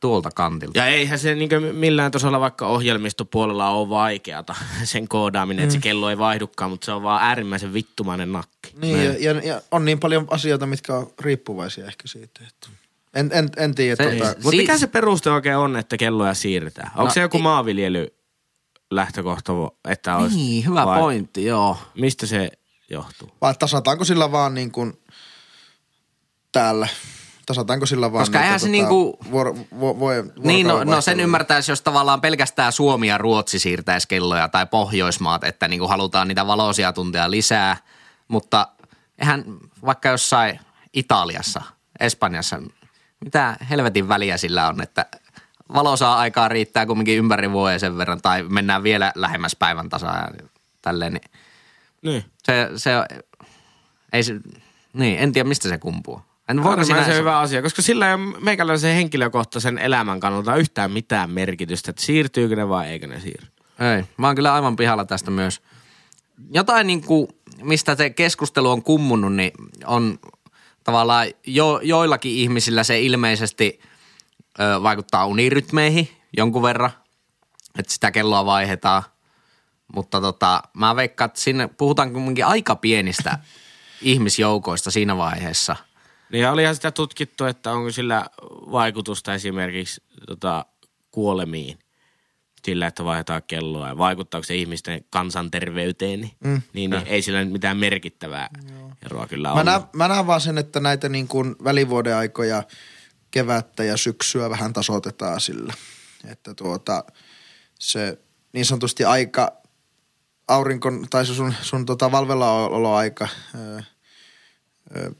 tuolta 0.00 0.30
kantilta. 0.30 0.78
Ja 0.78 0.86
eihän 0.86 1.18
se 1.18 1.34
niin 1.34 1.50
millään 1.72 2.10
tasolla 2.10 2.40
vaikka 2.40 2.66
ohjelmistopuolella 2.66 3.70
ole 3.70 3.88
vaikeata 3.88 4.54
sen 4.84 5.08
koodaaminen, 5.08 5.62
että 5.62 5.72
se 5.72 5.80
kello 5.80 6.10
ei 6.10 6.18
vaihdukaan, 6.18 6.70
mutta 6.70 6.84
se 6.84 6.92
on 6.92 7.02
vaan 7.02 7.22
äärimmäisen 7.22 7.72
vittumainen 7.72 8.32
nakki. 8.32 8.72
Niin, 8.80 9.04
ja, 9.04 9.32
ja, 9.32 9.40
ja, 9.40 9.62
on 9.70 9.84
niin 9.84 10.00
paljon 10.00 10.26
asioita, 10.30 10.66
mitkä 10.66 10.94
on 10.94 11.10
riippuvaisia 11.20 11.86
ehkä 11.86 12.08
siitä. 12.08 12.40
Että 12.48 12.68
en, 13.14 13.30
en, 13.32 13.48
en 13.56 13.74
tiedä. 13.74 13.96
Se- 14.04 14.10
tota, 14.16 14.24
Mutta 14.28 14.50
Si- 14.50 14.56
mikä 14.56 14.78
se 14.78 14.86
peruste 14.86 15.30
oikein 15.30 15.56
on, 15.56 15.76
että 15.76 15.96
kelloja 15.96 16.34
siirretään? 16.34 16.90
Onko 16.90 17.04
No, 17.04 17.10
se 17.10 17.20
joku 17.20 17.36
ei- 17.36 17.42
maanviljely 17.42 18.06
lähtökohta, 18.90 19.52
että 19.88 20.16
olisi? 20.16 20.36
Niin, 20.36 20.66
hyvä 20.66 20.86
vai 20.86 20.98
pointti, 21.00 21.44
joo. 21.44 21.76
Mistä 21.94 22.26
se 22.26 22.50
johtuu? 22.90 23.30
vai 23.40 23.54
tasataanko 23.58 24.04
sillä 24.04 24.32
vaan 24.32 24.54
niin 24.54 24.72
kuin 24.72 24.98
täällä? 26.52 26.88
Tasataanko 27.46 27.86
sillä 27.86 28.12
vaan 28.12 28.22
Koska 28.22 28.42
eihän 28.42 28.60
se 28.60 28.68
niinku- 28.68 29.18
vuoro, 29.30 29.54
vo, 29.80 29.98
vo, 30.00 30.08
Niin, 30.38 30.66
no, 30.66 30.84
no 30.84 31.00
sen 31.00 31.20
ymmärtäisi, 31.20 31.72
jos 31.72 31.82
tavallaan 31.82 32.20
pelkästään 32.20 32.72
Suomi 32.72 33.08
ja 33.08 33.18
Ruotsi 33.18 33.58
siirtäisi 33.58 34.08
kelloja 34.08 34.48
tai 34.48 34.66
Pohjoismaat, 34.66 35.44
että 35.44 35.68
niin 35.68 35.78
kuin 35.80 35.88
halutaan 35.88 36.28
niitä 36.28 36.46
valoisia 36.46 36.92
tunteja 36.92 37.30
lisää. 37.30 37.76
Mutta 38.28 38.68
eihän 39.18 39.44
vaikka 39.84 40.08
jossain 40.08 40.60
Italiassa, 40.92 41.62
Espanjassa, 42.00 42.62
mitä 43.24 43.56
helvetin 43.70 44.08
väliä 44.08 44.36
sillä 44.36 44.68
on, 44.68 44.82
että 44.82 45.06
valosaa 45.74 46.18
aikaa 46.18 46.48
riittää 46.48 46.86
kumminkin 46.86 47.18
ympäri 47.18 47.52
vuoden 47.52 47.80
sen 47.80 47.98
verran 47.98 48.22
tai 48.22 48.42
mennään 48.42 48.82
vielä 48.82 49.12
lähemmäs 49.14 49.56
päivän 49.56 49.88
tasaa 49.88 50.16
ja 50.16 50.48
tälleen. 50.82 51.12
Niin 51.12 51.30
Niin. 52.02 52.24
se, 52.42 52.70
se, 52.76 52.90
ei 54.12 54.22
se, 54.22 54.34
niin, 54.92 55.18
en 55.18 55.32
tiedä 55.32 55.48
mistä 55.48 55.68
se 55.68 55.78
kumpuu. 55.78 56.20
En 56.48 56.56
voiko 56.56 56.70
Äärimmäisen 56.70 57.04
siinä, 57.04 57.18
hyvä 57.18 57.38
asia, 57.38 57.62
koska 57.62 57.82
sillä 57.82 58.08
ei 58.08 58.14
ole 58.14 58.40
meikäläisen 58.40 58.94
henkilökohtaisen 58.94 59.78
elämän 59.78 60.20
kannalta 60.20 60.56
yhtään 60.56 60.90
mitään 60.90 61.30
merkitystä, 61.30 61.90
että 61.90 62.02
siirtyykö 62.02 62.56
ne 62.56 62.68
vai 62.68 62.88
eikö 62.88 63.06
ne 63.06 63.20
siirry. 63.20 63.48
Ei, 63.96 64.04
mä 64.16 64.26
oon 64.26 64.36
kyllä 64.36 64.54
aivan 64.54 64.76
pihalla 64.76 65.04
tästä 65.04 65.30
myös. 65.30 65.62
Jotain 66.50 66.86
niin 66.86 67.02
kuin, 67.02 67.28
mistä 67.62 67.94
se 67.94 68.10
keskustelu 68.10 68.70
on 68.70 68.82
kummunut, 68.82 69.34
niin 69.34 69.52
on 69.86 70.18
tavallaan 70.88 71.26
jo, 71.46 71.80
joillakin 71.82 72.32
ihmisillä 72.32 72.84
se 72.84 73.00
ilmeisesti 73.00 73.80
ö, 74.60 74.82
vaikuttaa 74.82 75.26
unirytmeihin 75.26 76.08
jonkun 76.36 76.62
verran, 76.62 76.90
että 77.78 77.92
sitä 77.92 78.10
kelloa 78.10 78.46
vaihdetaan. 78.46 79.02
Mutta 79.94 80.20
tota, 80.20 80.62
mä 80.74 80.96
veikkaan, 80.96 81.26
että 81.26 81.40
sinne 81.40 81.68
puhutaan 81.68 82.12
kuitenkin 82.12 82.46
aika 82.46 82.76
pienistä 82.76 83.38
ihmisjoukoista 84.02 84.90
siinä 84.90 85.16
vaiheessa. 85.16 85.76
Niin 86.32 86.42
ja 86.42 86.52
olihan 86.52 86.74
sitä 86.74 86.90
tutkittu, 86.90 87.44
että 87.44 87.72
onko 87.72 87.90
sillä 87.90 88.26
vaikutusta 88.72 89.34
esimerkiksi 89.34 90.02
tota, 90.26 90.64
kuolemiin 91.10 91.78
sillä, 92.64 92.86
että 92.86 93.04
vaihdetaan 93.04 93.42
kelloa 93.46 93.88
ja 93.88 93.98
vaikuttaako 93.98 94.44
se 94.44 94.54
ihmisten 94.56 95.04
kansanterveyteen, 95.10 96.20
niin, 96.20 96.32
mm. 96.44 96.62
niin, 96.72 96.90
niin 96.90 97.06
ei 97.06 97.22
sillä 97.22 97.44
mitään 97.44 97.76
merkittävää 97.76 98.48
eroa 99.06 99.26
kyllä 99.26 99.48
Mä 99.48 99.54
ole. 99.54 99.64
näen, 99.64 99.82
mä 99.92 100.08
näen 100.08 100.26
vaan 100.26 100.40
sen, 100.40 100.58
että 100.58 100.80
näitä 100.80 101.08
niin 101.08 101.28
kuin 101.28 101.56
välivuoden 101.64 102.16
aikoja, 102.16 102.62
kevättä 103.30 103.84
ja 103.84 103.96
syksyä 103.96 104.50
vähän 104.50 104.72
tasoitetaan 104.72 105.40
sillä. 105.40 105.72
Että 106.30 106.54
tuota, 106.54 107.04
se 107.78 108.18
niin 108.52 108.66
sanotusti 108.66 109.04
aika, 109.04 109.52
aurinkon, 110.48 111.06
tai 111.10 111.26
se 111.26 111.34
sun, 111.34 111.54
sun 111.62 111.86
tota 111.86 112.12
valvellaoloaika, 112.12 113.28
öö, 113.54 113.80
öö, 114.96 115.10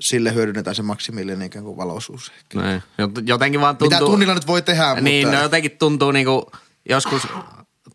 sille 0.00 0.34
hyödynnetään 0.34 0.76
se 0.76 0.82
maksimillinen 0.82 1.46
ikään 1.46 1.64
kuin 1.64 1.76
valoisuus. 1.76 2.32
ehkä. 2.36 2.58
Näin. 2.58 2.82
Jot- 3.02 3.22
Jotenkin 3.26 3.60
vaan 3.60 3.76
tuntuu... 3.76 3.98
Mitä 3.98 4.06
tunnilla 4.10 4.34
nyt 4.34 4.46
voi 4.46 4.62
tehdä, 4.62 4.94
Niin, 5.00 5.26
mutta... 5.26 5.36
no 5.38 5.42
jotenkin 5.42 5.70
tuntuu 5.78 6.12
niinku 6.12 6.50
joskus 6.88 7.28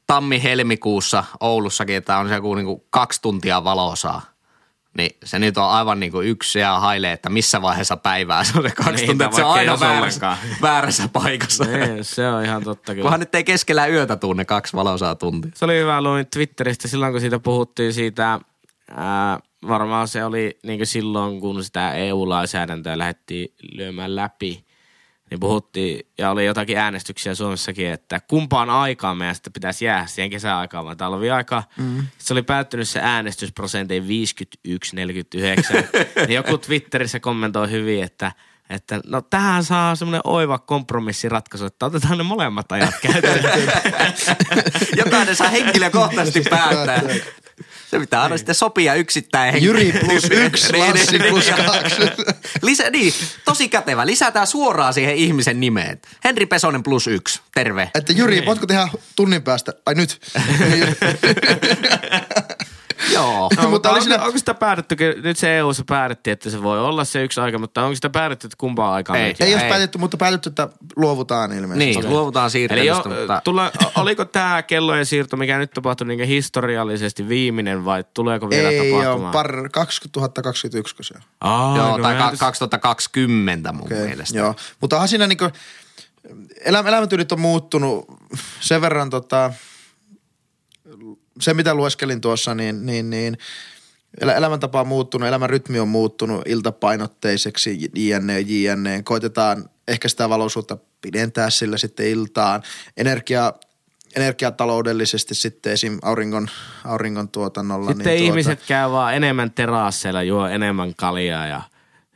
tammi-helmikuussa 0.07 1.23
Oulussakin, 1.39 1.95
että 1.95 2.17
on 2.17 2.29
se 2.29 2.35
joku 2.35 2.55
niinku 2.55 2.87
kaksi 2.89 3.21
tuntia 3.21 3.63
valosaa. 3.63 4.21
Niin 4.97 5.11
se 5.23 5.39
nyt 5.39 5.57
on 5.57 5.69
aivan 5.69 5.99
niinku 5.99 6.21
yksi 6.21 6.59
ja 6.59 6.79
hailee, 6.79 7.11
että 7.11 7.29
missä 7.29 7.61
vaiheessa 7.61 7.97
päivää 7.97 8.43
se 8.43 8.57
on 8.57 8.63
se 8.63 8.75
kaksi 8.75 8.91
Niin, 8.93 9.07
tuntia. 9.07 9.25
Että 9.25 9.35
se 9.37 9.43
on 9.43 9.59
ei 9.59 9.69
aina 9.69 9.79
väärässä, 9.79 10.37
väärässä 10.61 11.07
paikassa. 11.13 11.63
Niin, 11.63 12.03
se 12.03 12.27
on 12.27 12.43
ihan 12.43 12.63
totta 12.63 12.93
kyllä. 12.93 13.01
Kunhan 13.03 13.19
nyt 13.19 13.35
ei 13.35 13.43
keskellä 13.43 13.87
yötä 13.87 14.15
tuu 14.15 14.33
ne 14.33 14.45
kaksi 14.45 14.73
valosaa 14.73 15.15
tuntia. 15.15 15.51
Se 15.55 15.65
oli 15.65 15.79
hyvä, 15.79 16.01
luin 16.01 16.27
Twitteristä 16.33 16.87
silloin, 16.87 17.11
kun 17.13 17.21
siitä 17.21 17.39
puhuttiin 17.39 17.93
siitä, 17.93 18.39
ää, 18.95 19.39
varmaan 19.67 20.07
se 20.07 20.25
oli 20.25 20.59
niin 20.63 20.87
silloin, 20.87 21.39
kun 21.39 21.63
sitä 21.63 21.93
EU-lainsäädäntöä 21.93 22.97
lähdettiin 22.97 23.53
lyömään 23.71 24.15
läpi, 24.15 24.65
niin 25.31 25.39
puhuttiin, 25.39 26.07
ja 26.17 26.31
oli 26.31 26.45
jotakin 26.45 26.77
äänestyksiä 26.77 27.35
Suomessakin, 27.35 27.87
että 27.87 28.21
kumpaan 28.27 28.69
aikaan 28.69 29.17
meidän 29.17 29.35
sitten 29.35 29.53
pitäisi 29.53 29.85
jäädä 29.85 30.05
siihen 30.05 30.29
kesäaikaan 30.29 30.85
vai 30.85 30.95
talviaikaan. 30.95 31.63
Mm. 31.77 32.07
Se 32.17 32.33
oli 32.33 32.43
päättynyt 32.43 32.89
se 32.89 32.99
äänestysprosentin 33.03 34.03
51-49. 34.03 34.07
niin 36.27 36.35
joku 36.35 36.57
Twitterissä 36.57 37.19
kommentoi 37.19 37.71
hyvin, 37.71 38.03
että 38.03 38.31
että 38.69 38.99
no 39.05 39.21
tähän 39.21 39.63
saa 39.63 39.95
semmoinen 39.95 40.21
oiva 40.23 40.59
kompromissiratkaisu, 40.59 41.65
että 41.65 41.85
otetaan 41.85 42.17
ne 42.17 42.23
molemmat 42.23 42.71
ajat 42.71 42.95
käyttöön. 43.11 43.71
Jokainen 44.97 45.35
saa 45.35 45.49
henkilökohtaisesti 45.49 46.41
päättää. 46.49 47.01
Se 47.91 47.99
pitää 47.99 48.21
aina 48.23 48.37
sitten 48.37 48.55
sopia 48.55 48.93
yksittäin. 48.95 49.53
henki- 49.53 49.65
Jyri 49.65 49.91
plus 50.05 50.23
yksi, 50.31 50.71
Niin, 50.71 50.89
Lassi 50.95 51.17
niin, 51.17 51.29
plus 51.31 51.45
niin. 51.45 51.65
kaksi. 51.65 51.95
Lisä, 52.61 52.89
niin, 52.89 53.13
tosi 53.45 53.69
kätevä. 53.69 54.05
Lisätään 54.05 54.47
suoraan 54.47 54.93
siihen 54.93 55.15
ihmisen 55.15 55.59
nimeen. 55.59 56.01
Henri 56.23 56.45
Pesonen 56.45 56.83
plus 56.83 57.07
yksi. 57.07 57.39
Terve. 57.55 57.91
Että 57.95 58.13
Jyri, 58.13 58.45
voitko 58.45 58.67
tehdä 58.67 58.87
tunnin 59.15 59.43
päästä? 59.43 59.73
Ai 59.85 59.95
nyt. 59.95 60.21
Joo. 63.13 63.49
No, 63.63 63.69
Mutta 63.69 63.89
onko, 63.89 64.01
siinä- 64.01 64.23
onko 64.23 64.37
sitä 64.37 64.53
päätetty, 64.53 64.95
nyt 65.23 65.37
se 65.37 65.57
EU-ssa 65.57 65.83
päätettiin, 65.87 66.31
että 66.31 66.49
se 66.49 66.63
voi 66.63 66.79
olla 66.79 67.03
se 67.05 67.23
yksi 67.23 67.41
aika, 67.41 67.59
mutta 67.59 67.83
onko 67.83 67.95
sitä 67.95 68.09
päätetty, 68.09 68.47
että 68.47 68.55
kumpaan 68.57 68.93
aikaan 68.93 69.19
Ei. 69.19 69.25
mentiin? 69.25 69.47
Ei 69.47 69.53
ole 69.55 69.63
Ei. 69.63 69.69
päätetty, 69.69 69.97
mutta 69.97 70.17
päätetty, 70.17 70.49
että 70.49 70.69
luovutaan 70.95 71.51
ilmeisesti. 71.51 72.01
Niin, 72.01 72.09
luovutaan 72.09 72.43
Eli 72.45 72.51
siirtelystä, 72.51 73.09
jo, 73.09 73.15
mutta... 73.19 73.41
tulla, 73.43 73.71
oliko 73.95 74.25
tämä 74.25 74.63
kellojen 74.63 75.05
siirto, 75.05 75.37
mikä 75.37 75.57
nyt 75.57 75.71
tapahtui 75.71 76.07
niin 76.07 76.27
historiallisesti 76.27 77.27
viimeinen 77.29 77.85
vai 77.85 78.03
tuleeko 78.13 78.49
vielä 78.49 78.69
Ei 78.69 78.91
tapahtumaan? 78.91 79.23
ole, 79.25 79.31
par 79.31 79.69
2021 79.71 80.95
kun 80.95 81.05
se 81.05 81.13
on. 81.17 81.21
Aa, 81.41 81.77
Joo, 81.77 81.97
no 81.97 82.03
tai 82.03 82.15
ka- 82.15 82.29
tässä- 82.29 82.45
2020 82.45 83.71
mun 83.71 83.85
Okei, 83.85 84.07
mielestä. 84.07 84.37
Joo, 84.37 84.55
mutta 84.81 84.95
onhan 84.95 85.09
siinä 85.09 85.27
niinku, 85.27 85.49
elämä, 86.65 86.89
elämäntyylit 86.89 87.31
on 87.31 87.39
muuttunut 87.39 88.05
sen 88.59 88.81
verran 88.81 89.09
tota, 89.09 89.53
se 91.41 91.53
mitä 91.53 91.73
lueskelin 91.73 92.21
tuossa, 92.21 92.55
niin, 92.55 92.85
niin, 92.85 93.09
niin 93.09 93.37
elä, 94.21 94.33
elämäntapa 94.33 94.81
on 94.81 94.87
muuttunut, 94.87 95.27
elämän 95.27 95.49
rytmi 95.49 95.79
on 95.79 95.87
muuttunut 95.87 96.41
iltapainotteiseksi, 96.45 97.91
jne, 97.95 98.39
jne. 98.39 99.03
Koitetaan 99.03 99.69
ehkä 99.87 100.07
sitä 100.07 100.29
valoisuutta 100.29 100.77
pidentää 101.01 101.49
sillä 101.49 101.77
sitten 101.77 102.07
iltaan. 102.07 102.63
Energia, 102.97 103.53
energiataloudellisesti 104.15 105.35
sitten 105.35 105.73
esim. 105.73 105.99
auringon, 106.01 106.49
auringon 106.85 107.29
tuotannolla. 107.29 107.87
Sitten 107.87 108.05
niin 108.05 108.23
ihmiset 108.23 108.59
käy 108.67 108.91
vaan 108.91 109.15
enemmän 109.15 109.51
terasseilla, 109.51 110.23
juo 110.23 110.47
enemmän 110.47 110.95
kaljaa 110.95 111.47
ja, 111.47 111.61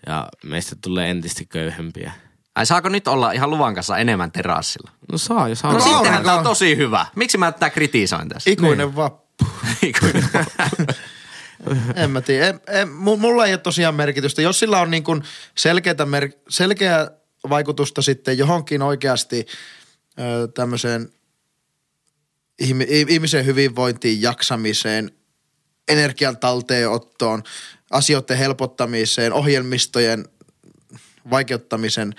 ja 0.08 0.28
meistä 0.44 0.76
tulee 0.82 1.10
entistä 1.10 1.44
köyhempiä. 1.50 2.12
Ai 2.56 2.66
saako 2.66 2.90
nyt 2.90 3.08
olla 3.08 3.32
ihan 3.32 3.50
luvan 3.50 3.76
kanssa 3.76 3.98
enemmän 3.98 4.32
terassilla? 4.32 4.92
No 5.12 5.18
saa, 5.18 5.50
jos 5.50 5.64
No, 5.64 5.70
haluaa. 5.70 5.88
No, 5.88 5.94
sittenhän 5.94 6.20
on, 6.20 6.26
tää 6.26 6.38
on 6.38 6.44
tosi 6.44 6.78
hyvä. 6.78 7.06
Miksi 7.16 7.38
mä 7.38 7.52
tätä 7.52 7.70
kritisoin 7.70 8.30
tässä? 8.30 8.50
Ikuinen 8.50 8.96
vappu. 8.96 9.46
Ikuinen. 9.82 10.30
En 11.96 12.12
mä 12.12 12.22
tiedä. 12.22 12.48
En, 12.48 12.60
en, 12.68 12.88
mu- 12.88 13.18
mulla 13.18 13.46
ei 13.46 13.54
ole 13.54 13.58
tosiaan 13.58 13.96
merkitystä. 13.96 14.42
Jos 14.42 14.60
sillä 14.60 14.80
on 14.82 14.92
niin 14.92 15.04
kuin 15.04 15.24
selkeätä 15.58 16.06
mer- 16.06 16.32
selkeää 16.50 17.12
vaikutusta 17.50 18.02
sitten 18.02 18.38
johonkin 18.38 18.82
oikeasti 18.82 19.46
ö, 20.20 20.48
tämmöiseen 20.48 21.10
ihmisen 23.08 23.46
hyvinvointiin, 23.46 24.22
jaksamiseen, 24.22 25.12
energian 25.88 26.38
talteenottoon, 26.38 27.44
asioiden 27.92 28.38
helpottamiseen, 28.38 29.34
ohjelmistojen 29.34 30.26
vaikeuttamisen 31.30 32.14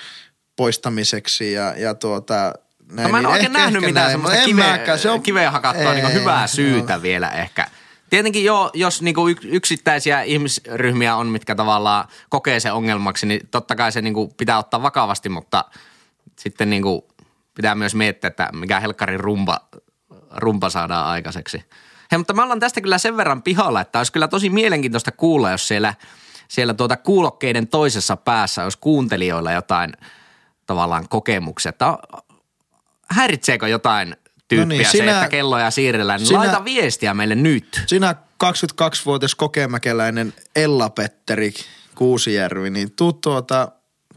poistamiseksi 0.57 1.53
ja, 1.53 1.75
ja 1.77 1.95
tuota, 1.95 2.53
näin, 2.93 3.07
No 3.07 3.09
mä 3.09 3.19
en 3.19 3.23
niin 3.25 3.27
oikein 3.27 3.47
ehkä- 3.47 3.59
nähnyt 3.59 3.77
ehkä 3.83 3.89
mitään 3.89 4.11
semmoista 4.11 4.45
kiveä. 4.45 4.97
Se 4.97 5.11
on- 5.11 5.23
kiveen 5.23 5.53
hakattua 5.53 5.95
Ei, 5.95 6.03
niin 6.03 6.13
hyvää 6.15 6.41
joo. 6.41 6.47
syytä 6.49 7.03
vielä 7.03 7.31
ehkä. 7.31 7.67
Tietenkin 8.11 8.45
jo, 8.45 8.71
jos 8.75 9.03
niinku 9.03 9.29
yk- 9.29 9.45
yksittäisiä 9.45 10.23
ihmisryhmiä 10.23 11.17
on, 11.17 11.27
mitkä 11.27 11.55
tavallaan 11.55 12.09
kokee 12.29 12.61
se 12.61 12.73
ongelmaksi, 12.73 13.27
niin 13.27 13.49
totta 13.51 13.77
kai 13.77 13.93
se 13.93 14.03
niinku 14.03 14.29
pitää 14.37 14.59
ottaa 14.59 14.83
vakavasti, 14.83 15.29
mutta 15.29 15.65
sitten 16.39 16.71
niinku 16.71 17.09
pitää 17.55 17.75
myös 17.75 17.95
miettiä, 17.95 18.29
että 18.29 18.49
mikä 18.53 18.81
helkkarin 18.81 19.21
rumpa, 19.21 19.61
rumpa 20.37 20.71
saadaan 20.71 21.07
aikaiseksi. 21.07 21.65
Hei, 22.13 22.19
mutta 22.19 22.33
me 22.33 22.43
ollaan 22.43 22.61
tästä 22.61 22.81
kyllä 22.81 22.99
sen 22.99 23.17
verran 23.17 23.43
pihalla, 23.43 23.81
että 23.81 23.99
olisi 23.99 24.13
kyllä 24.13 24.29
tosi 24.29 24.51
mielenkiintoista 24.51 25.13
kuulla, 25.13 25.51
jos 25.51 25.69
siellä, 25.69 25.95
siellä 26.55 26.75
tuota 26.75 26.97
kuulokkeiden 26.97 27.69
toisessa 27.69 28.17
päässä 28.17 28.65
olisi 28.65 28.79
kuuntelijoilla 28.81 29.53
jotain 29.53 29.93
tavallaan 30.67 31.09
kokemuksia. 31.09 31.71
Että 31.71 31.99
häiritseekö 33.11 33.69
jotain 33.69 34.17
tyyppiä 34.49 34.65
No 34.65 34.69
niin, 34.69 34.87
se, 34.87 34.91
sinä- 34.91 35.13
että 35.13 35.29
kelloja 35.29 35.71
siirrellään, 35.71 36.19
niin 36.21 36.27
sinä- 36.27 36.39
laita 36.39 36.65
viestiä 36.65 37.15
meille 37.15 37.35
nyt. 37.35 37.83
Sinä 37.87 38.15
22-vuotias 38.45 39.35
kokemäkeläinen 39.35 40.35
Ella-Petteri 40.57 41.55
Kuusijärvi, 41.95 42.71
niin 42.71 42.93
tuu 42.97 43.13
tuota, 43.13 43.69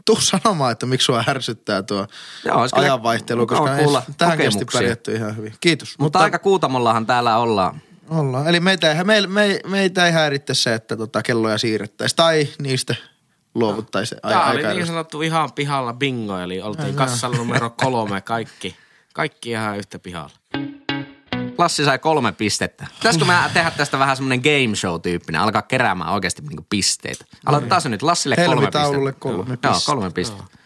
tuu 0.04 0.20
sanomaan, 0.20 0.72
että 0.72 0.86
miksi 0.86 1.04
sua 1.04 1.24
ärsyttää 1.28 1.82
tuo 1.82 2.06
Joo, 2.44 2.66
ajanvaihtelu, 2.72 3.46
koska 3.46 4.02
tähän 4.18 4.38
kesti 4.38 4.64
pärjätty 4.72 5.14
ihan 5.14 5.36
hyvin. 5.36 5.54
Kiitos. 5.60 5.88
Mutta, 5.88 6.02
mutta 6.02 6.18
aika 6.18 6.38
kuutamollahan 6.38 7.06
täällä 7.06 7.36
ollaan. 7.36 7.80
Ollaan. 8.10 8.48
Eli 8.48 8.60
meitä 8.60 8.92
ei, 8.92 9.04
me, 9.04 9.26
me, 9.26 9.60
meitä 9.66 10.06
ei 10.06 10.12
häiritte 10.12 10.54
se, 10.54 10.74
että 10.74 10.96
tota 10.96 11.22
kelloja 11.22 11.58
siirrettäisiin 11.58 12.16
tai 12.16 12.48
niistä 12.58 12.94
luovuttaisiin 13.54 14.20
ai, 14.22 14.32
Tämä 14.32 14.50
oli 14.50 14.56
aika 14.56 14.74
niin 14.74 14.86
sanottu 14.86 15.22
ihan 15.22 15.52
pihalla 15.52 15.92
bingo, 15.92 16.38
eli 16.38 16.60
oltiin 16.62 16.94
kassalla 16.94 17.36
numero 17.36 17.70
kolme 17.70 18.20
kaikki. 18.20 18.76
Kaikki 19.14 19.50
ihan 19.50 19.78
yhtä 19.78 19.98
pihalla. 19.98 20.30
Lassi 21.58 21.84
sai 21.84 21.98
kolme 21.98 22.32
pistettä. 22.32 22.86
Pitäisikö 22.94 23.24
mä 23.24 23.50
tehdä 23.54 23.70
tästä 23.70 23.98
vähän 23.98 24.16
semmoinen 24.16 24.40
game 24.40 24.76
show 24.76 25.00
tyyppinen, 25.00 25.40
alkaa 25.40 25.62
keräämään 25.62 26.12
oikeasti 26.12 26.42
niinku 26.42 26.66
pisteitä. 26.70 27.24
Aloitetaan 27.46 27.80
se 27.80 27.88
nyt 27.88 28.02
Lassille 28.02 28.36
kolme 28.36 28.66
pistettä. 28.66 29.12
kolme 29.18 29.36
Joo, 29.38 29.56
pistettä. 29.56 29.86
kolme 29.86 30.10
pistettä. 30.10 30.58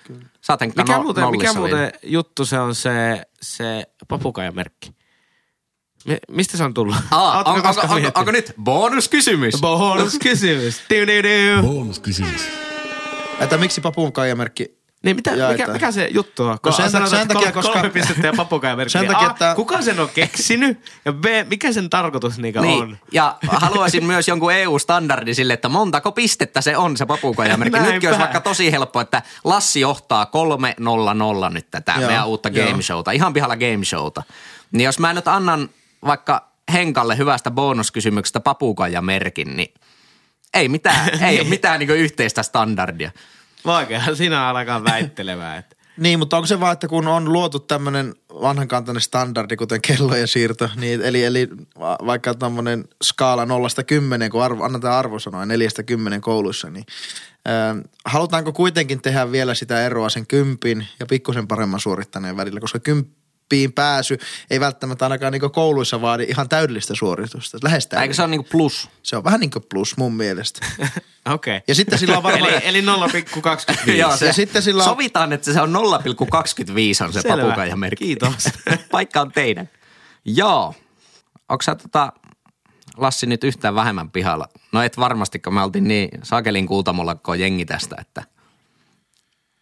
Henkka 0.60 0.82
Mikä, 0.82 0.96
no, 0.96 1.02
muuten, 1.02 1.30
mikä 1.30 1.52
muuten 1.52 1.92
juttu 2.02 2.44
se 2.44 2.58
on 2.58 2.74
se, 2.74 3.22
se 3.42 3.86
papukaijamerkki? 4.08 4.94
Mi- 6.04 6.18
Mistä 6.30 6.56
se 6.56 6.64
on 6.64 6.74
tullut? 6.74 6.96
Aa, 7.10 7.38
onko, 7.38 7.62
koskaan 7.62 7.84
onko, 7.84 7.94
miettinyt? 7.94 8.16
onko, 8.16 8.30
nyt 8.32 8.52
bonuskysymys? 8.62 9.54
Bonuskysymys. 9.60 10.82
Bonuskysymys. 11.62 12.42
Että 13.40 13.56
miksi 13.56 13.80
papunkaijamerkki 13.80 14.76
Niin 15.04 15.16
mitä, 15.16 15.30
mikä, 15.30 15.42
jaetaan? 15.42 15.72
mikä 15.72 15.92
se 15.92 16.08
juttu 16.12 16.42
on? 16.44 16.58
No 16.66 16.72
sen 16.72 16.90
sanotaan, 16.90 17.10
sen 17.10 17.20
että 17.22 17.34
takia, 17.34 17.52
koska- 17.52 17.72
Kolme 17.72 17.90
pistettä 17.90 18.26
ja 18.26 18.32
papukaijamerkki. 18.36 18.92
Sen 18.92 19.06
takia, 19.06 19.30
että- 19.30 19.52
Kuka 19.54 19.82
sen 19.82 20.00
on 20.00 20.08
keksinyt? 20.14 20.78
Ja 21.04 21.12
B, 21.12 21.24
mikä 21.50 21.72
sen 21.72 21.90
tarkoitus 21.90 22.38
niinku 22.38 22.60
Niin, 22.60 22.82
on? 22.82 22.98
ja 23.12 23.36
haluaisin 23.48 24.04
myös 24.04 24.28
jonkun 24.28 24.52
EU-standardi 24.52 25.34
sille, 25.34 25.52
että 25.52 25.68
montako 25.68 26.12
pistettä 26.12 26.60
se 26.60 26.76
on 26.76 26.96
se 26.96 27.06
papukajamerkki. 27.06 27.70
Näinpä. 27.78 27.92
Nytkin 27.92 28.08
olisi 28.08 28.20
vaikka 28.20 28.40
tosi 28.40 28.72
helppo, 28.72 29.00
että 29.00 29.22
Lassi 29.44 29.80
johtaa 29.80 30.26
3-0-0 31.48 31.50
nyt 31.50 31.70
tätä 31.70 31.94
Joo, 31.98 32.06
meidän 32.06 32.26
uutta 32.26 32.50
game 32.50 32.82
showta, 32.82 33.10
ihan 33.10 33.32
pihalla 33.32 33.56
game 33.56 33.84
showta. 33.84 34.22
Niin 34.72 34.84
jos 34.84 34.98
mä 34.98 35.12
nyt 35.12 35.28
annan 35.28 35.68
vaikka 36.04 36.52
Henkalle 36.72 37.18
hyvästä 37.18 37.50
bonuskysymyksestä 37.50 38.40
papukajamerkin, 38.40 39.56
niin 39.56 39.74
ei 40.54 40.68
mitään, 40.68 41.22
ei 41.28 41.40
ole 41.40 41.48
mitään 41.48 41.78
niin 41.78 41.90
yhteistä 41.90 42.42
standardia. 42.42 43.10
Vaikeahan 43.66 44.16
sinä 44.16 44.48
alkaa 44.48 44.84
väittelemään. 44.84 45.58
Että. 45.58 45.76
Niin, 45.96 46.18
mutta 46.18 46.36
onko 46.36 46.46
se 46.46 46.60
vaan, 46.60 46.72
että 46.72 46.88
kun 46.88 47.08
on 47.08 47.32
luotu 47.32 47.58
tämmöinen 47.58 48.14
vanhankantainen 48.42 49.00
standardi, 49.00 49.56
kuten 49.56 49.80
kellojen 49.80 50.28
siirto, 50.28 50.68
niin 50.76 51.02
eli, 51.02 51.24
eli 51.24 51.48
va- 51.78 51.98
vaikka 52.06 52.34
tämmöinen 52.34 52.84
skaala 53.04 53.46
nollasta 53.46 53.84
kymmeneen, 53.84 54.30
kun 54.30 54.42
arvo, 54.42 54.64
annetaan 54.64 54.98
arvosanoja 54.98 55.46
neljästä 55.46 55.82
kymmenen 55.82 56.20
kouluissa, 56.20 56.70
niin 56.70 56.84
ää, 57.46 57.76
halutaanko 58.04 58.52
kuitenkin 58.52 59.02
tehdä 59.02 59.32
vielä 59.32 59.54
sitä 59.54 59.86
eroa 59.86 60.08
sen 60.08 60.26
kympin 60.26 60.86
ja 61.00 61.06
pikkusen 61.06 61.48
paremman 61.48 61.80
suorittaneen 61.80 62.36
välillä, 62.36 62.60
koska 62.60 62.78
kymppiin 63.52 63.72
pääsy 63.72 64.18
ei 64.50 64.60
välttämättä 64.60 65.04
ainakaan 65.04 65.32
niin 65.32 65.50
kouluissa 65.52 66.00
vaadi 66.00 66.24
ihan 66.28 66.48
täydellistä 66.48 66.94
suoritusta. 66.94 67.58
Lähes 67.62 67.88
Eikö 68.00 68.14
se 68.14 68.22
ole 68.22 68.30
niin 68.30 68.44
plus? 68.44 68.88
se 69.02 69.16
on 69.16 69.24
vähän 69.24 69.40
niin 69.40 69.50
kuin 69.50 69.64
plus 69.70 69.96
mun 69.96 70.14
mielestä. 70.14 70.66
Okei. 71.34 71.60
Ja 71.68 71.74
sitten 71.74 71.98
sillä 71.98 72.16
on 72.16 72.22
varmaan... 72.22 72.52
Eli, 72.52 72.60
eli 72.64 72.80
0,25. 73.86 73.90
Joo, 73.90 74.16
se, 74.16 74.26
Ja 74.26 74.32
sitten 74.32 74.62
sillä 74.62 74.82
on- 74.82 74.88
Sovitaan, 74.88 75.32
että 75.32 75.52
se 75.52 75.60
on 75.60 75.72
0,25 75.72 77.04
on 77.04 77.12
se 77.12 77.20
Selvä. 77.20 77.42
papukajamerkki. 77.42 78.04
Kiitos. 78.04 78.48
Paikka 78.92 79.20
on 79.20 79.32
teidän. 79.32 79.68
Joo, 80.24 80.74
onko 81.48 81.62
sä 81.62 81.74
tota, 81.74 82.12
Lassi 82.96 83.26
nyt 83.26 83.44
yhtään 83.44 83.74
vähemmän 83.74 84.10
pihalla? 84.10 84.48
No 84.72 84.82
et 84.82 84.98
varmasti, 84.98 85.38
kun 85.38 85.54
me 85.54 85.62
oltiin 85.62 85.88
niin 85.88 86.08
sakelin 86.22 86.66
kuutamolla 86.66 87.14
koko 87.14 87.34
jengi 87.34 87.64
tästä, 87.64 87.96
että 88.00 88.22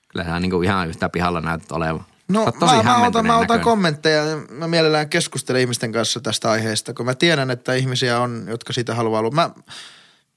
kyllä 0.08 0.24
sä 0.24 0.40
niinku 0.40 0.62
ihan 0.62 0.88
yhtä 0.88 1.08
pihalla 1.08 1.40
näytät 1.40 1.72
olevan. 1.72 2.04
No 2.30 2.44
oot 2.44 2.58
tosi 2.58 2.74
mä, 2.74 2.82
mä, 2.82 3.06
otan, 3.06 3.26
mä 3.26 3.38
otan 3.38 3.60
kommentteja 3.60 4.24
ja 4.24 4.36
mä 4.50 4.68
mielellään 4.68 5.08
keskustelen 5.08 5.60
ihmisten 5.60 5.92
kanssa 5.92 6.20
tästä 6.20 6.50
aiheesta, 6.50 6.94
kun 6.94 7.06
mä 7.06 7.14
tiedän, 7.14 7.50
että 7.50 7.74
ihmisiä 7.74 8.20
on, 8.20 8.44
jotka 8.48 8.72
siitä 8.72 8.94
haluaa 8.94 9.20
olla. 9.20 9.30
Mä, 9.30 9.50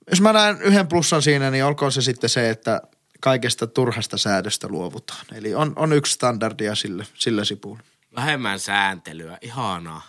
jos 0.10 0.22
mä 0.22 0.34
näen 0.34 0.62
yhden 0.62 0.88
plussan 0.88 1.22
siinä, 1.22 1.52
niin 1.52 1.66
olkoon 1.66 1.92
se 1.92 2.02
sitten 2.02 2.30
se, 2.30 2.50
että 2.50 2.82
kaikesta 3.20 3.68
turhasta 3.68 4.18
säädöstä 4.18 4.68
luovutaan. 4.68 5.26
Eli 5.34 5.56
on, 5.56 5.74
on 5.76 5.94
yksi 5.94 6.14
standardia 6.14 6.76
sille, 6.76 7.08
sillä 7.14 7.46
sipulla. 7.46 7.80
Vähemmän 8.16 8.60
sääntelyä, 8.60 9.38
ihanaa. 9.42 10.02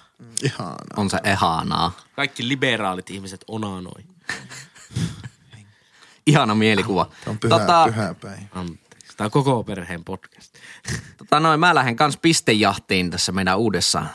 Ihan. 0.43 0.75
On 0.97 1.11
se 1.11 1.19
ehanaa. 1.25 1.93
Kaikki 2.17 2.49
liberaalit 2.49 3.11
ihmiset 3.11 3.45
onanoi. 3.49 4.05
Ihana 6.27 6.55
mielikuva. 6.55 7.11
Se 7.25 7.31
on 7.31 7.39
pyhä, 7.39 7.59
tota, 7.59 7.85
pyhä 7.87 8.15
päivä. 8.15 8.43
Anteeksi. 8.53 8.84
Tämä 9.17 9.27
on 9.27 9.31
koko 9.31 9.65
perheen 9.65 10.05
podcast. 10.05 10.55
tota 11.19 11.41
noin, 11.41 11.61
mä 11.61 11.75
lähden 11.75 11.97
kans 11.97 12.17
pistejahtiin 12.17 13.11
tässä 13.11 13.33
meidän 13.33 13.59
uudessa 13.59 14.07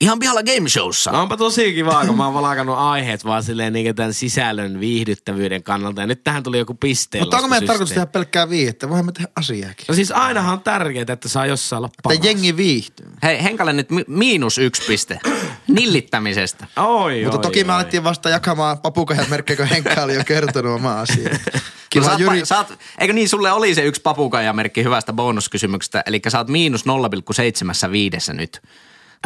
Ihan 0.00 0.18
pihalla 0.18 0.42
game 0.42 0.68
showssa. 0.68 1.10
No 1.12 1.22
onpa 1.22 1.36
tosi 1.36 1.72
kivaa, 1.72 2.06
kun 2.06 2.16
mä 2.16 2.24
oon 2.24 2.34
valakannut 2.34 2.78
aiheet 2.78 3.24
vaan 3.24 3.42
silleen 3.42 3.72
niin 3.72 3.94
tämän 3.94 4.14
sisällön 4.14 4.80
viihdyttävyyden 4.80 5.62
kannalta. 5.62 6.00
Ja 6.00 6.06
nyt 6.06 6.24
tähän 6.24 6.42
tuli 6.42 6.58
joku 6.58 6.74
pisteen 6.74 7.22
Mutta 7.22 7.36
onko 7.36 7.48
meidän 7.48 7.66
tarkoitus 7.66 7.94
tehdä 7.94 8.06
pelkkää 8.06 8.48
viihettä? 8.50 8.88
Voihan 8.88 9.06
me 9.06 9.12
tehdä 9.12 9.28
asiaakin. 9.36 9.84
No 9.88 9.94
siis 9.94 10.12
ainahan 10.12 10.52
on 10.52 10.60
tärkeää, 10.60 11.04
että 11.08 11.28
saa 11.28 11.46
jossain 11.46 11.78
olla 11.78 11.90
paras. 12.02 12.16
Että 12.16 12.26
jengi 12.28 12.56
viihtyy. 12.56 13.06
Hei, 13.22 13.42
Henkalle 13.42 13.72
nyt 13.72 13.90
mi- 13.90 14.04
miinus 14.06 14.58
yksi 14.58 14.82
piste. 14.86 15.18
Nillittämisestä. 15.68 16.66
Oi, 16.76 17.22
Mutta 17.22 17.38
oi, 17.38 17.42
toki 17.42 17.64
me 17.64 17.72
oi. 17.72 17.76
alettiin 17.76 18.04
vasta 18.04 18.28
jakamaan 18.28 18.78
papukajan 18.78 19.30
merkkejä, 19.30 19.56
kun 19.56 19.66
Henkka 19.66 20.02
oli 20.02 20.14
jo 20.14 20.24
kertonut 20.24 20.74
oma 20.74 21.00
asiaa. 21.00 21.34
No, 22.00 22.16
Kiva 22.16 22.44
sä 22.44 22.58
oot, 22.58 22.68
Jyri, 22.68 22.72
oot, 22.72 22.78
eikö 23.00 23.12
niin, 23.12 23.28
sulle 23.28 23.52
oli 23.52 23.74
se 23.74 23.82
yksi 23.82 24.02
papukaijamerkki 24.02 24.84
hyvästä 24.84 25.12
bonuskysymyksestä, 25.12 26.02
eli 26.06 26.20
sä 26.28 26.38
oot 26.38 26.48
miinus 26.48 26.84
0,75 26.86 28.34
nyt. 28.34 28.62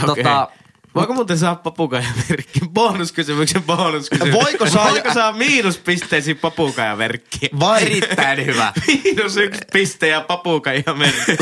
Okei. 0.09 0.24
Tota, 0.24 0.48
Voiko 0.94 1.14
muuten 1.14 1.38
saa 1.38 1.54
papukaijamerkki? 1.56 2.61
Bonuskysymyksen 2.68 3.62
bonuskysymys. 3.62 4.35
Voiko 4.35 4.66
saa- 4.70 4.90
Voiko 4.90 5.14
saa 5.14 5.33
miinuspisteisiin 5.33 6.38
papukaijamerkki? 6.38 7.50
vai, 7.61 7.83
erittäin 7.83 8.46
hyvä. 8.46 8.72
Miinus 8.87 9.37
yksi 9.37 9.61
piste 9.72 10.09
ja 10.09 10.20
papukaijamerkki. 10.20 11.37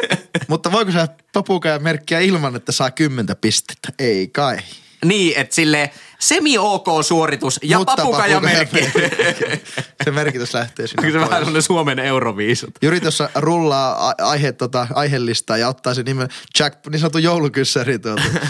mutta 0.48 0.72
voiko 0.72 0.92
saa 0.92 1.08
papukajan 1.32 1.82
merkkiä 1.82 2.20
ilman, 2.20 2.56
että 2.56 2.72
saa 2.72 2.90
kymmentä 2.90 3.34
pistettä? 3.36 3.88
Ei 3.98 4.28
kai. 4.28 4.58
Niin, 5.04 5.32
että 5.36 5.54
sille 5.54 5.90
semi-ok 6.18 6.86
suoritus 7.02 7.60
ja 7.62 7.78
Mutta 7.78 7.96
papukaijamerkki. 7.96 8.80
papukaijamerkki. 8.80 9.72
Se 10.04 10.10
merkitys 10.10 10.54
lähtee 10.54 10.86
sinne 10.86 11.10
Se 11.10 11.20
vähän 11.20 11.38
sellainen 11.38 11.62
Suomen 11.62 11.98
euroviisut. 11.98 12.70
Jyri 12.82 13.00
tuossa 13.00 13.28
rullaa 13.34 14.14
aihe, 14.18 14.52
tota, 14.52 14.86
aihelistaa 14.94 15.56
ja 15.56 15.68
ottaa 15.68 15.94
sen 15.94 16.04
nimen 16.04 16.28
Jack, 16.58 16.86
niin 16.86 17.00
sanotun 17.00 17.22
joulukyssäri 17.22 17.98
tuolta. 17.98 18.22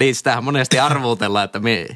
Niin, 0.00 0.14
sitähän 0.14 0.44
monesti 0.44 0.78
arvuutellaan, 0.78 1.44
että 1.44 1.58
mi, 1.58 1.86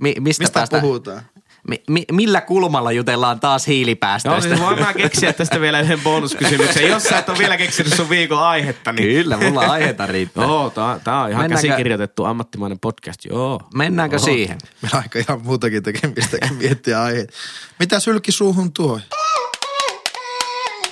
mi, 0.00 0.14
mistä, 0.20 0.42
Mistä 0.42 0.54
päästä, 0.54 0.80
puhutaan? 0.80 1.22
Mi, 1.68 1.82
mi, 1.90 2.04
millä 2.12 2.40
kulmalla 2.40 2.92
jutellaan 2.92 3.40
taas 3.40 3.66
No 3.66 3.70
hiilipäästöistä? 3.70 4.48
siis 4.48 4.60
voin 4.60 4.78
mä 4.80 4.94
keksiä 4.94 5.32
tästä 5.32 5.60
vielä 5.60 5.80
yhden 5.80 6.00
bonuskysymyksen. 6.00 6.88
Jos 6.88 7.02
sä 7.02 7.18
et 7.18 7.28
ole 7.28 7.38
vielä 7.38 7.56
keksinyt 7.56 7.94
sun 7.94 8.08
viikon 8.10 8.42
aihetta, 8.42 8.92
niin... 8.92 9.08
Kyllä, 9.22 9.36
mulla 9.36 9.60
aiheita 9.60 10.06
riittää. 10.06 10.44
Joo, 10.44 10.70
tää, 10.70 10.98
tää 11.04 11.20
on 11.20 11.30
ihan 11.30 11.42
Mennäänkö- 11.42 11.68
käsikirjoitettu 11.68 12.24
ammattimainen 12.24 12.78
podcast, 12.78 13.24
joo. 13.24 13.60
Mennäänkö 13.74 14.16
Oho. 14.16 14.24
siihen? 14.24 14.58
Meillä 14.82 14.96
on 14.96 15.02
aika 15.02 15.18
ihan 15.18 15.42
muutakin 15.42 15.82
tekemistä 15.82 16.38
kuin 16.48 16.54
miettiä 16.58 17.02
aiheet. 17.02 17.32
Mitä 17.78 18.00
sylki 18.00 18.32
suuhun 18.32 18.72
tuo? 18.72 19.00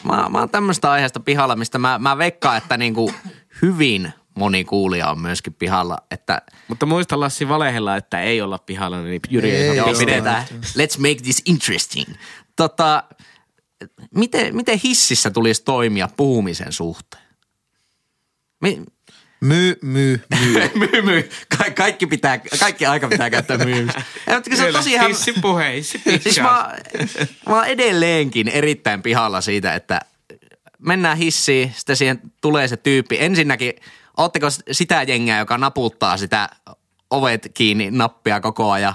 Mä, 0.05 0.27
mä 0.29 0.39
oon 0.39 0.51
tämmöistä 0.51 0.91
aiheesta 0.91 1.21
pihalla, 1.21 1.57
mistä 1.57 1.79
mä, 1.79 1.99
mä 1.99 2.19
veikkaan, 2.19 2.57
että 2.57 2.77
niinku 2.77 3.13
hyvin 3.63 4.13
moni 4.35 4.65
kuulija 4.65 5.11
on 5.11 5.21
myöskin 5.21 5.55
pihalla. 5.55 5.99
Että 6.11 6.43
Mutta 6.69 6.87
muista 6.87 7.21
Lassi 7.21 7.49
valehella, 7.49 7.97
että 7.97 8.23
ei 8.23 8.41
olla 8.41 8.59
pihalla, 8.59 9.03
niin 9.03 9.21
Jyri 9.31 9.51
Ei 9.51 9.69
ei, 9.69 9.77
joo, 9.77 9.95
pidetään. 9.99 10.45
Let's 10.53 10.99
make 10.99 11.23
this 11.23 11.43
interesting. 11.47 12.15
Tota, 12.57 13.05
miten, 14.15 14.57
miten 14.57 14.81
hississä 14.85 15.31
tulisi 15.31 15.63
toimia 15.65 16.09
puhumisen 16.17 16.73
suhteen? 16.73 17.23
Mi, 18.61 18.83
Myy, 19.43 19.79
myy, 19.83 20.23
myy. 20.41 20.71
myy, 20.75 21.03
myy. 21.03 21.31
Ka- 21.59 21.71
kaikki, 21.71 22.07
pitää, 22.07 22.41
kaikki 22.61 22.87
aika 22.87 23.09
pitää 23.09 23.31
käyttää 23.31 23.59
myymistä. 23.59 24.03
Se 24.55 24.67
on 24.67 24.73
tosi 24.73 24.97
häm... 24.97 25.09
Hissipuhe, 25.09 25.75
hissipitchaa. 25.75 26.73
Siis 27.03 27.19
mä, 27.19 27.53
mä 27.53 27.57
oon 27.57 27.67
edelleenkin 27.67 28.49
erittäin 28.49 29.03
pihalla 29.03 29.41
siitä, 29.41 29.75
että 29.75 30.01
mennään 30.79 31.17
hissiin, 31.19 31.73
sitten 31.77 31.97
siihen 31.97 32.21
tulee 32.41 32.69
se 32.69 32.77
tyyppi. 32.77 33.17
Ensinnäkin, 33.21 33.73
ootteko 34.17 34.47
sitä 34.71 35.03
jengiä, 35.03 35.39
joka 35.39 35.59
naputtaa 35.59 36.17
sitä 36.17 36.49
ovet 37.11 37.51
kiinni 37.55 37.91
nappia 37.91 38.41
koko 38.41 38.71
ajan, 38.71 38.95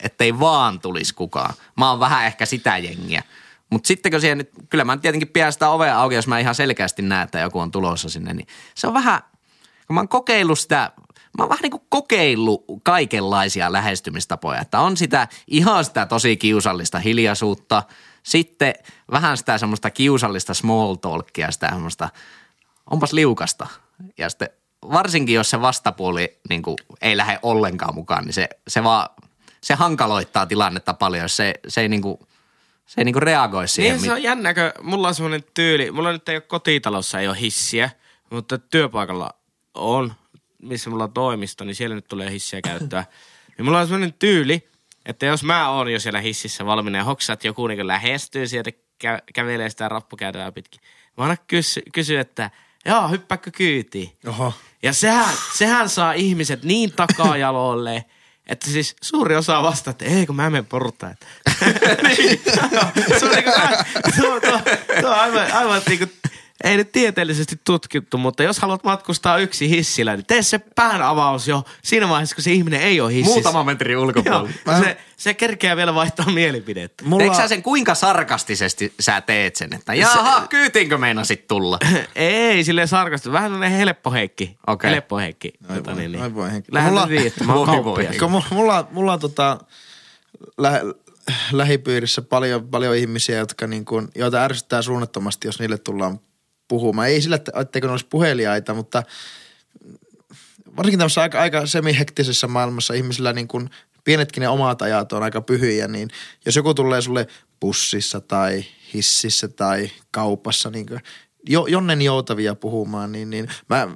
ettei 0.00 0.40
vaan 0.40 0.80
tulisi 0.80 1.14
kukaan. 1.14 1.54
Mä 1.76 1.90
oon 1.90 2.00
vähän 2.00 2.26
ehkä 2.26 2.46
sitä 2.46 2.78
jengiä. 2.78 3.22
Mutta 3.70 3.86
sitten 3.86 4.12
kun 4.12 4.20
siihen 4.20 4.38
nyt, 4.38 4.50
kyllä 4.70 4.84
mä 4.84 4.96
tietenkin 4.96 5.28
pidän 5.28 5.52
sitä 5.52 5.68
ovea 5.68 5.98
auki, 6.00 6.14
jos 6.14 6.26
mä 6.26 6.38
ihan 6.38 6.54
selkeästi 6.54 7.02
näen, 7.02 7.24
että 7.24 7.38
joku 7.38 7.60
on 7.60 7.70
tulossa 7.70 8.08
sinne, 8.08 8.34
niin 8.34 8.46
se 8.74 8.86
on 8.86 8.94
vähän, 8.94 9.20
kun 9.86 9.94
mä 9.94 10.00
oon 10.00 10.08
kokeillut 10.08 10.58
sitä, 10.58 10.92
mä 11.38 11.42
oon 11.42 11.48
vähän 11.48 11.62
niin 11.62 11.70
kuin 11.70 11.82
kokeillut 11.88 12.64
kaikenlaisia 12.82 13.72
lähestymistapoja, 13.72 14.60
että 14.60 14.80
on 14.80 14.96
sitä 14.96 15.28
ihan 15.46 15.84
sitä 15.84 16.06
tosi 16.06 16.36
kiusallista 16.36 16.98
hiljaisuutta, 16.98 17.82
sitten 18.22 18.74
vähän 19.10 19.36
sitä 19.36 19.58
semmoista 19.58 19.90
kiusallista 19.90 20.54
small 20.54 20.94
talkia, 20.94 21.50
sitä 21.50 21.68
semmoista, 21.68 22.08
onpas 22.90 23.12
liukasta. 23.12 23.66
Ja 24.18 24.30
sitten 24.30 24.48
varsinkin, 24.92 25.34
jos 25.34 25.50
se 25.50 25.60
vastapuoli 25.60 26.38
niin 26.48 26.62
kuin, 26.62 26.76
ei 27.02 27.16
lähde 27.16 27.38
ollenkaan 27.42 27.94
mukaan, 27.94 28.24
niin 28.24 28.32
se, 28.32 28.48
se 28.68 28.84
vaan, 28.84 29.08
se 29.60 29.74
hankaloittaa 29.74 30.46
tilannetta 30.46 30.94
paljon, 30.94 31.22
jos 31.22 31.36
se, 31.36 31.54
se 31.68 31.80
ei 31.80 31.88
niin 31.88 32.02
kuin, 32.02 32.18
se 32.86 33.00
ei 33.00 33.04
niin 33.04 33.12
kuin 33.12 33.22
reagoi 33.22 33.68
siihen. 33.68 33.92
Niin 33.96 34.04
se 34.04 34.12
on 34.12 34.22
jännä, 34.22 34.54
kun 34.54 34.62
mulla 34.82 35.08
on 35.08 35.14
semmoinen 35.14 35.44
tyyli. 35.54 35.90
Mulla 35.90 36.12
nyt 36.12 36.28
ei 36.28 36.36
ole 36.36 36.40
kotitalossa, 36.40 37.20
ei 37.20 37.28
ole 37.28 37.40
hissiä, 37.40 37.90
mutta 38.30 38.58
työpaikalla 38.58 39.34
on, 39.74 40.14
missä 40.62 40.90
mulla 40.90 41.04
on 41.04 41.12
toimisto, 41.12 41.64
niin 41.64 41.74
siellä 41.74 41.96
nyt 41.96 42.08
tulee 42.08 42.30
hissiä 42.30 42.60
käyttöä. 42.62 43.04
Ja 43.58 43.64
mulla 43.64 43.80
on 43.80 43.86
semmoinen 43.86 44.14
tyyli, 44.18 44.68
että 45.06 45.26
jos 45.26 45.44
mä 45.44 45.68
oon 45.68 45.92
jo 45.92 46.00
siellä 46.00 46.20
hississä 46.20 46.66
valmiina 46.66 46.98
ja 46.98 47.04
hoksaa, 47.04 47.34
että 47.34 47.46
joku 47.46 47.66
niin 47.66 47.86
lähestyy 47.86 48.46
sieltä, 48.46 48.70
kä- 49.04 49.22
kävelee 49.34 49.70
sitä 49.70 49.88
rappukäytävää 49.88 50.52
pitkin. 50.52 50.80
Mä 51.16 51.24
aina 51.24 51.36
kysy, 51.36 51.82
kysy, 51.92 52.18
että 52.18 52.50
joo, 52.84 53.08
hyppääkö 53.08 53.50
kyytiin? 53.50 54.12
Oho. 54.26 54.54
Ja 54.82 54.92
sehän, 54.92 55.34
sehän 55.54 55.88
saa 55.88 56.12
ihmiset 56.12 56.62
niin 56.62 56.92
takajaloille, 56.92 58.04
että 58.46 58.70
siis 58.70 58.96
suuri 59.02 59.36
osa 59.36 59.62
vastaa, 59.62 59.90
että 59.90 60.04
ei 60.04 60.26
kun 60.26 60.36
mä 60.36 60.50
menen 60.50 60.66
portaan. 60.66 61.14
niin, 62.08 62.40
se 63.18 63.26
on, 63.26 63.32
niinku, 63.32 63.50
tuo, 64.20 64.40
tuo, 64.40 64.60
tuo 65.00 65.10
on 65.10 65.18
aivan, 65.18 65.52
aivan 65.52 65.82
niinku, 65.88 66.06
ei 66.64 66.76
nyt 66.76 66.92
tieteellisesti 66.92 67.60
tutkittu, 67.64 68.18
mutta 68.18 68.42
jos 68.42 68.58
haluat 68.58 68.84
matkustaa 68.84 69.38
yksi 69.38 69.68
hissillä, 69.70 70.16
niin 70.16 70.26
tee 70.26 70.42
se 70.42 70.58
pään 70.58 71.02
avaus 71.02 71.48
jo 71.48 71.64
siinä 71.82 72.08
vaiheessa, 72.08 72.34
kun 72.36 72.42
se 72.44 72.52
ihminen 72.52 72.80
ei 72.80 73.00
ole 73.00 73.12
hississä. 73.12 73.34
Muutama 73.34 73.64
metri 73.64 73.92
Joo, 73.92 74.02
ulkopuolella. 74.02 74.48
Mä- 74.66 74.78
se, 74.80 74.96
se 75.16 75.34
kerkeää 75.34 75.76
vielä 75.76 75.94
vaihtaa 75.94 76.30
mielipidettä. 76.30 77.04
Mulla, 77.04 77.22
Teekö 77.22 77.36
sä 77.36 77.48
sen 77.48 77.62
kuinka 77.62 77.94
sarkastisesti 77.94 78.94
sä 79.00 79.20
teet 79.20 79.56
sen, 79.56 79.74
että 79.74 79.94
jaha, 79.94 80.46
kyytinkö 80.48 80.98
meinasit 80.98 81.46
tulla? 81.48 81.78
ei, 82.14 82.64
silleen 82.64 82.88
sarkasti. 82.88 83.32
Vähän 83.32 83.50
sellainen 83.50 83.78
helppo 83.78 84.12
Heikki. 84.12 84.56
Okei. 84.66 84.90
Helppo 84.90 85.18
Heikki. 85.18 85.52
Ai 85.68 85.76
Tota, 85.76 85.90
voi, 85.90 86.00
niin, 86.00 86.12
niin. 86.12 86.22
ai 86.22 86.34
voi 86.34 86.52
Heikki. 86.52 86.74
Lähden 86.74 86.92
Mulla-. 86.92 87.08
Mä 87.46 87.54
Voi, 87.54 87.84
voi. 87.84 88.08
mulla, 88.28 88.44
mulla, 88.50 88.88
mulla 88.90 89.12
on 89.12 89.20
tota, 89.20 89.58
lä, 90.58 90.80
lähipiirissä 91.52 92.22
paljon, 92.22 92.68
paljon 92.68 92.96
ihmisiä, 92.96 93.38
jotka 93.38 93.66
niin 93.66 93.84
kuin, 93.84 94.08
joita 94.14 94.42
ärsyttää 94.44 94.82
suunnattomasti, 94.82 95.48
jos 95.48 95.58
niille 95.60 95.78
tullaan 95.78 96.20
puhumaan. 96.68 97.08
Ei 97.08 97.22
sillä, 97.22 97.38
etteikö 97.60 97.86
ne 97.86 97.90
olisi 97.90 98.06
puheliaita, 98.06 98.74
mutta 98.74 99.02
varsinkin 100.76 100.98
tämmöisessä 100.98 101.22
aika, 101.22 101.40
aika 101.40 101.66
semihektisessä 101.66 102.46
maailmassa 102.46 102.94
ihmisillä 102.94 103.32
niin 103.32 103.48
kuin 103.48 103.70
pienetkin 104.04 104.40
ne 104.40 104.48
omat 104.48 104.82
ajat 104.82 105.12
on 105.12 105.22
aika 105.22 105.40
pyhiä, 105.40 105.88
niin 105.88 106.08
jos 106.46 106.56
joku 106.56 106.74
tulee 106.74 107.02
sulle 107.02 107.26
bussissa 107.60 108.20
tai 108.20 108.64
hississä 108.94 109.48
tai 109.48 109.90
kaupassa 110.10 110.70
niin 110.70 110.86
kuin, 110.86 111.00
jo, 111.48 111.66
jonnen 111.66 112.02
joutavia 112.02 112.54
puhumaan, 112.54 113.12
niin, 113.12 113.30
niin 113.30 113.48
mä, 113.68 113.88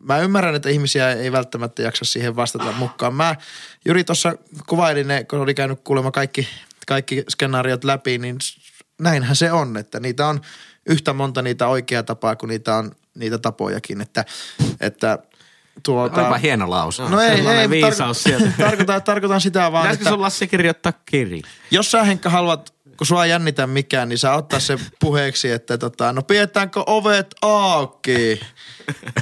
mä 0.00 0.18
ymmärrän, 0.18 0.54
että 0.54 0.68
ihmisiä 0.68 1.12
ei 1.12 1.32
välttämättä 1.32 1.82
jaksa 1.82 2.04
siihen 2.04 2.36
vastata 2.36 2.72
mukaan. 2.72 3.14
Mä 3.14 3.36
Juri 3.84 4.04
tuossa 4.04 4.34
kuvailin 4.66 5.08
ne, 5.08 5.24
kun 5.24 5.38
oli 5.38 5.54
käynyt 5.54 5.80
kuulemma 5.84 6.10
kaikki, 6.10 6.48
kaikki 6.86 7.24
skenaariot 7.30 7.84
läpi, 7.84 8.18
niin 8.18 8.38
näinhän 9.00 9.36
se 9.36 9.52
on, 9.52 9.76
että 9.76 10.00
niitä 10.00 10.26
on 10.26 10.40
yhtä 10.88 11.12
monta 11.12 11.42
niitä 11.42 11.68
oikea 11.68 12.02
tapaa 12.02 12.36
kuin 12.36 12.48
niitä 12.48 12.76
on 12.76 12.92
niitä 13.14 13.38
tapojakin, 13.38 14.00
että, 14.00 14.24
että 14.80 15.18
tuota... 15.82 16.20
Olipa 16.20 16.38
hieno 16.38 16.70
lause. 16.70 17.02
No 17.02 17.20
ei, 17.20 17.36
Sellainen 17.36 17.62
ei, 17.62 17.70
viisaus 17.70 18.22
sieltä. 18.22 18.52
tarkoitan, 18.58 19.02
tarkoitan 19.02 19.40
sitä 19.40 19.72
vaan, 19.72 19.82
Pitäisikö 19.82 20.02
että 20.02 20.10
sun 20.10 20.20
Lassi 20.20 20.46
kirjoittaa 20.46 20.92
kirja? 21.06 21.42
jos 21.70 21.90
sä 21.90 22.04
Henkka 22.04 22.30
haluat, 22.30 22.74
kun 22.96 23.06
sua 23.06 23.24
ei 23.24 23.30
jännitä 23.30 23.66
mikään, 23.66 24.08
niin 24.08 24.18
sä 24.18 24.34
ottaa 24.34 24.60
se 24.60 24.78
puheeksi, 25.00 25.50
että 25.50 25.78
tota, 25.78 26.12
no 26.12 26.22
pidetäänkö 26.22 26.82
ovet 26.86 27.34
auki? 27.42 28.40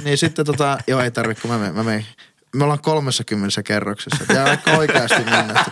niin 0.03 0.17
sitten 0.17 0.45
tota, 0.45 0.77
joo 0.87 1.01
ei 1.01 1.11
tarvi, 1.11 1.35
kun 1.35 1.51
mä 1.51 1.57
menen, 1.57 1.75
mä 1.75 1.83
menen. 1.83 2.05
Me 2.55 2.63
ollaan 2.63 2.79
30 2.81 3.63
kerroksessa. 3.63 4.33
Ja 4.33 4.43
aika 4.43 4.71
oikeasti 4.71 5.23
mennä. 5.23 5.65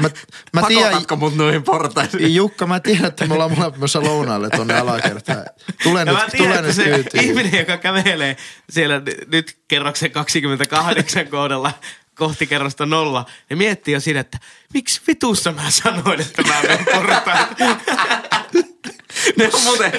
Mä, 0.00 0.10
mä 0.52 0.62
tiedän, 0.68 0.84
Pakotatko 0.84 1.16
mut 1.16 1.36
noihin 1.36 1.62
portaisiin? 1.62 2.34
Jukka, 2.34 2.66
mä 2.66 2.80
tiedän, 2.80 3.04
että 3.06 3.26
me 3.26 3.34
ollaan 3.34 3.50
molemmat 3.50 3.76
menossa 3.76 4.02
lounaalle 4.02 4.50
tonne 4.50 4.78
alakertaan. 4.78 5.44
Tule 5.82 5.98
Ja 5.98 6.04
nyt, 6.04 6.14
mä 6.14 6.26
tiedän, 6.30 6.56
tule 6.56 6.62
nyt 6.62 6.76
se 6.76 6.84
kyytiin. 6.84 7.24
ihminen, 7.24 7.58
joka 7.58 7.76
kävelee 7.76 8.36
siellä 8.70 9.02
nyt 9.26 9.58
kerroksen 9.68 10.10
28 10.10 11.26
kohdalla 11.28 11.72
kohti 12.14 12.46
kerrosta 12.46 12.86
nolla, 12.86 13.26
ja 13.50 13.56
miettii 13.56 13.94
jo 13.94 14.00
siinä, 14.00 14.20
että 14.20 14.38
miksi 14.74 15.00
vitussa 15.06 15.52
mä 15.52 15.70
sanoin, 15.70 16.20
että 16.20 16.42
mä 16.42 16.62
menen 16.62 16.84
portaille. 16.94 17.46
Ne 19.36 19.50
on 19.52 19.62
muuten, 19.62 19.92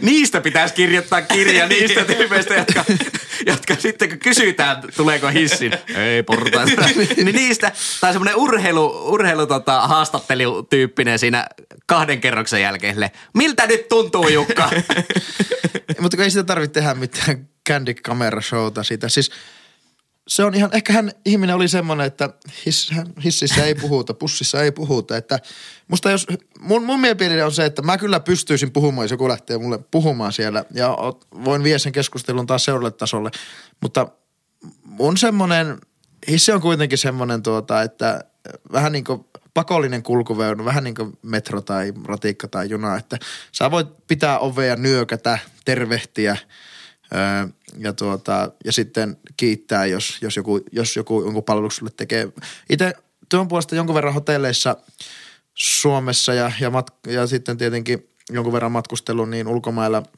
niistä 0.00 0.40
pitäisi 0.40 0.74
kirjoittaa 0.74 1.22
kirja 1.22 1.66
niistä 1.68 2.04
tyypeistä, 2.04 2.54
jotka, 2.54 2.84
jotka 3.46 3.74
sitten 3.74 4.08
kun 4.08 4.18
kysytään, 4.18 4.82
tuleeko 4.96 5.28
hissin, 5.28 5.72
ei 5.94 6.22
portaita, 6.22 6.82
niin 7.16 7.34
niistä, 7.34 7.72
tai 8.00 8.12
semmoinen 8.12 8.36
urheilu, 8.36 9.12
urheilu 9.12 9.46
tota, 9.46 9.80
haastattelutyyppinen 9.80 11.18
siinä 11.18 11.46
kahden 11.86 12.20
kerroksen 12.20 12.62
jälkeen, 12.62 13.10
miltä 13.34 13.66
nyt 13.66 13.88
tuntuu 13.88 14.28
Jukka? 14.28 14.70
Mutta 16.00 16.22
ei 16.22 16.30
sitä 16.30 16.44
tarvitse 16.44 16.80
tehdä 16.80 16.94
mitään 16.94 17.48
candy 17.68 17.94
camera 17.94 18.40
showta 18.40 18.82
siitä. 18.82 19.08
Siis 19.08 19.30
se 20.28 20.44
on 20.44 20.54
ihan, 20.54 20.70
ehkä 20.72 20.92
hän 20.92 21.12
ihminen 21.24 21.56
oli 21.56 21.68
semmoinen, 21.68 22.06
että 22.06 22.30
hiss, 22.66 22.90
hississä 23.24 23.64
ei 23.64 23.74
puhuta, 23.74 24.14
pussissa 24.14 24.62
ei 24.62 24.72
puhuta. 24.72 25.16
Että 25.16 25.38
musta 25.88 26.10
jos, 26.10 26.26
mun, 26.60 26.84
mun 26.84 27.00
mielipide 27.00 27.44
on 27.44 27.52
se, 27.52 27.64
että 27.64 27.82
mä 27.82 27.98
kyllä 27.98 28.20
pystyisin 28.20 28.72
puhumaan, 28.72 29.04
jos 29.04 29.10
joku 29.10 29.28
lähtee 29.28 29.58
mulle 29.58 29.78
puhumaan 29.90 30.32
siellä. 30.32 30.64
Ja 30.74 30.96
voin 31.44 31.62
vie 31.62 31.78
sen 31.78 31.92
keskustelun 31.92 32.46
taas 32.46 32.64
seuraavalle 32.64 32.90
tasolle. 32.90 33.30
Mutta 33.80 34.08
mun 34.84 35.16
semmoinen, 35.16 35.78
hissi 36.28 36.52
on 36.52 36.60
kuitenkin 36.60 36.98
semmoinen 36.98 37.42
tuota, 37.42 37.82
että 37.82 38.24
vähän 38.72 38.92
niin 38.92 39.04
kuin 39.04 39.24
pakollinen 39.54 40.02
kulkuväylä, 40.02 40.64
vähän 40.64 40.84
niin 40.84 40.94
kuin 40.94 41.18
metro 41.22 41.60
tai 41.60 41.92
ratikka 42.04 42.48
tai 42.48 42.70
juna, 42.70 42.96
että 42.96 43.18
sä 43.52 43.70
voit 43.70 43.88
pitää 44.08 44.38
ovea, 44.38 44.76
nyökätä, 44.76 45.38
tervehtiä 45.64 46.36
ja, 47.78 47.92
tuota, 47.92 48.50
ja 48.64 48.72
sitten 48.72 49.16
kiittää, 49.36 49.86
jos, 49.86 50.18
jos, 50.22 50.36
joku, 50.36 50.60
jos 50.72 50.96
joku 50.96 51.22
jonkun 51.22 51.44
palveluksen 51.44 51.78
sulle 51.78 51.92
tekee. 51.96 52.32
Itse 52.70 52.92
työn 53.28 53.48
puolesta 53.48 53.74
jonkun 53.74 53.94
verran 53.94 54.14
hotelleissa 54.14 54.76
Suomessa 55.54 56.34
ja, 56.34 56.52
ja, 56.60 56.70
mat, 56.70 56.94
ja 57.06 57.26
sitten 57.26 57.56
tietenkin 57.58 58.08
jonkun 58.30 58.52
verran 58.52 58.72
matkustellut 58.72 59.30
niin 59.30 59.48
ulkomailla– 59.48 60.02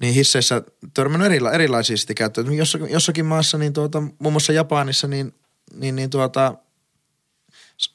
niin 0.00 0.14
hisseissä 0.14 0.62
törmännyt 0.94 1.26
erila, 1.26 1.52
erilaisia 1.52 1.96
sitten 1.96 2.16
käyttöön. 2.16 2.52
Jossakin, 2.52 2.90
jossakin 2.90 3.26
maassa, 3.26 3.58
niin 3.58 3.72
tuota, 3.72 4.00
muun 4.00 4.32
muassa 4.32 4.52
Japanissa, 4.52 5.08
niin, 5.08 5.34
niin, 5.74 5.96
niin 5.96 6.10
tuota, 6.10 6.54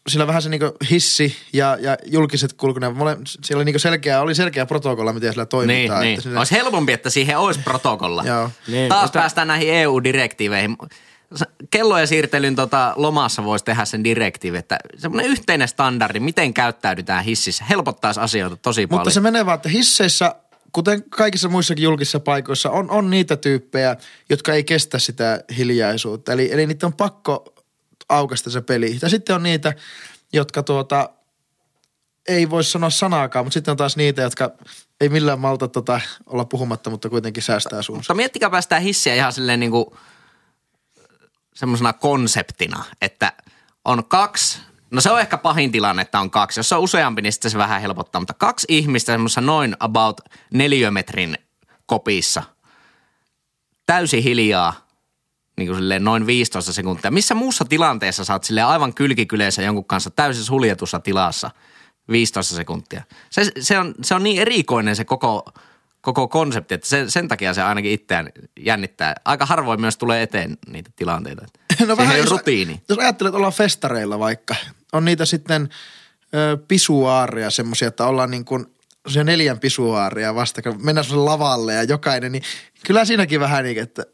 sillä 0.08 0.28
vähän 0.28 0.42
se 0.42 0.50
niinku 0.50 0.72
hissi 0.90 1.36
ja, 1.54 1.78
ja 1.82 1.98
julkiset 2.06 2.54
kulkuneet, 2.54 2.96
mole, 2.96 3.18
siellä 3.26 3.60
oli, 3.60 3.66
niinku 3.66 3.80
selkeä, 3.80 4.22
oli 4.22 4.36
selkeä 4.36 4.66
protokolla, 4.66 5.14
miten 5.14 5.34
sillä 5.34 5.44
niin, 5.44 5.50
toimitaan. 5.50 6.02
niin. 6.02 6.14
Että 6.14 6.24
sillä, 6.24 6.40
Olisi 6.40 6.56
helpompi, 6.56 6.94
että 6.94 7.10
siihen 7.10 7.38
olisi 7.38 7.60
protokolla. 7.60 8.24
Joo. 8.24 8.50
Niin, 8.68 8.90
Taas 8.90 9.04
mutta- 9.04 9.20
päästään 9.20 9.48
näihin 9.48 9.74
EU-direktiiveihin. 9.74 10.78
Kellojen 11.72 12.08
siirtelyn 12.08 12.56
tota, 12.56 12.94
lomassa 12.96 13.44
voisi 13.44 13.66
tehdä 13.66 13.86
sen 13.86 14.04
direktiivi, 14.04 14.58
että 14.58 14.78
semmoinen 14.98 15.32
yhteinen 15.32 15.68
standardi, 15.68 16.20
miten 16.20 16.54
käyttäydytään 16.54 17.24
hississä, 17.24 17.66
helpottaisi 17.70 18.20
asioita 18.20 18.56
tosi 18.58 18.88
paljon. 18.88 19.00
Mutta 19.00 19.14
se 19.14 19.20
menee 19.20 19.46
vaan, 19.46 19.56
että 19.56 19.70
hisseissä, 19.70 20.36
kuten 20.72 21.04
kaikissa 21.10 21.50
muissakin 21.50 21.84
julkisissa 21.84 22.20
paikoissa, 22.20 22.70
on, 22.70 22.92
on 22.92 23.10
niitä 23.10 23.36
tyyppejä, 23.38 23.96
jotka 24.30 24.54
ei 24.54 24.64
kestä 24.64 25.00
sitä 25.00 25.44
hiljaisuutta. 25.58 26.34
Eli, 26.34 26.54
eli 26.54 26.68
niitä 26.68 26.86
on 26.86 26.94
pakko 26.94 27.54
aukasta 28.10 28.50
se 28.50 28.62
peli. 28.62 29.00
Ja 29.02 29.10
sitten 29.10 29.36
on 29.36 29.44
niitä, 29.44 29.74
jotka 30.34 30.64
tuota, 30.64 31.10
ei 32.28 32.50
voi 32.50 32.64
sanoa 32.64 32.90
sanaakaan, 32.90 33.46
mutta 33.46 33.54
sitten 33.54 33.72
on 33.72 33.78
taas 33.78 33.98
niitä, 33.98 34.22
jotka 34.22 34.52
ei 35.02 35.10
millään 35.10 35.40
malta 35.40 35.68
tota, 35.68 36.02
olla 36.26 36.46
puhumatta, 36.46 36.90
mutta 36.90 37.10
kuitenkin 37.10 37.44
säästää 37.44 37.82
suunsa. 37.82 38.00
Mutta 38.00 38.14
miettikää 38.14 38.50
päästään 38.50 38.82
hissiä 38.82 39.16
ihan 39.16 39.34
silleen 39.34 39.60
niin 39.60 39.72
kuin 39.72 39.86
semmoisena 41.54 41.94
konseptina, 41.94 42.84
että 43.02 43.34
on 43.86 44.06
kaksi, 44.06 44.60
no 44.92 45.02
se 45.02 45.12
on 45.12 45.20
ehkä 45.20 45.38
pahin 45.38 45.72
tilanne, 45.72 46.02
että 46.02 46.20
on 46.20 46.32
kaksi. 46.32 46.60
Jos 46.60 46.74
on 46.74 46.80
useampi, 46.80 47.22
niin 47.22 47.34
sitten 47.34 47.52
se 47.52 47.58
vähän 47.58 47.82
helpottaa, 47.82 48.22
mutta 48.22 48.34
kaksi 48.34 48.68
ihmistä 48.70 49.14
semmoisessa 49.14 49.42
noin 49.42 49.76
about 49.80 50.22
neliömetrin 50.54 51.38
kopissa, 51.86 52.44
täysin 53.86 54.24
hiljaa, 54.24 54.89
niin 55.60 55.68
kuin 55.68 55.78
silleen 55.78 56.04
noin 56.04 56.28
15 56.28 56.74
sekuntia. 56.74 57.12
Missä 57.12 57.36
muussa 57.36 57.66
tilanteessa 57.66 58.24
sä 58.24 58.34
oot 58.34 58.44
silleen 58.44 58.68
aivan 58.68 58.94
kylkikyleessä 58.94 59.62
jonkun 59.62 59.86
kanssa 59.86 60.10
täysin 60.10 60.44
suljetussa 60.44 61.00
tilassa 61.00 61.52
15 62.12 62.56
sekuntia? 62.56 63.04
Se, 63.30 63.52
se, 63.60 63.80
on, 63.80 63.96
se 64.04 64.16
on 64.16 64.24
niin 64.24 64.42
erikoinen 64.42 64.96
se 64.96 65.06
koko, 65.06 65.46
koko 66.02 66.28
konsepti, 66.28 66.74
että 66.74 66.88
sen, 66.88 67.12
sen 67.12 67.28
takia 67.28 67.54
se 67.54 67.62
ainakin 67.62 67.92
itseään 67.92 68.30
jännittää. 68.60 69.16
Aika 69.26 69.46
harvoin 69.46 69.82
myös 69.82 69.98
tulee 69.98 70.22
eteen 70.22 70.58
niitä 70.68 70.90
tilanteita. 70.96 71.46
No 71.88 71.94
ole 71.94 72.18
jos- 72.18 72.30
rutiini. 72.32 72.82
Jos 72.90 73.00
ajattelet 73.00 73.34
olla 73.34 73.52
festareilla 73.52 74.20
vaikka, 74.20 74.56
on 74.94 75.06
niitä 75.06 75.26
sitten 75.26 75.70
ö, 76.36 76.58
pisuaaria 76.68 77.50
semmoisia, 77.50 77.88
että 77.88 78.06
ollaan 78.06 78.32
niin 78.32 78.46
kuin 78.46 78.66
se 79.08 79.24
neljän 79.24 79.60
pisuaaria 79.60 80.36
vastakkain, 80.36 80.86
mennään 80.86 81.06
lavalle 81.12 81.74
ja 81.74 81.84
jokainen, 81.84 82.32
niin 82.32 82.44
kyllä 82.86 83.06
siinäkin 83.06 83.40
vähän 83.40 83.64
niin, 83.64 83.80
että 83.80 84.06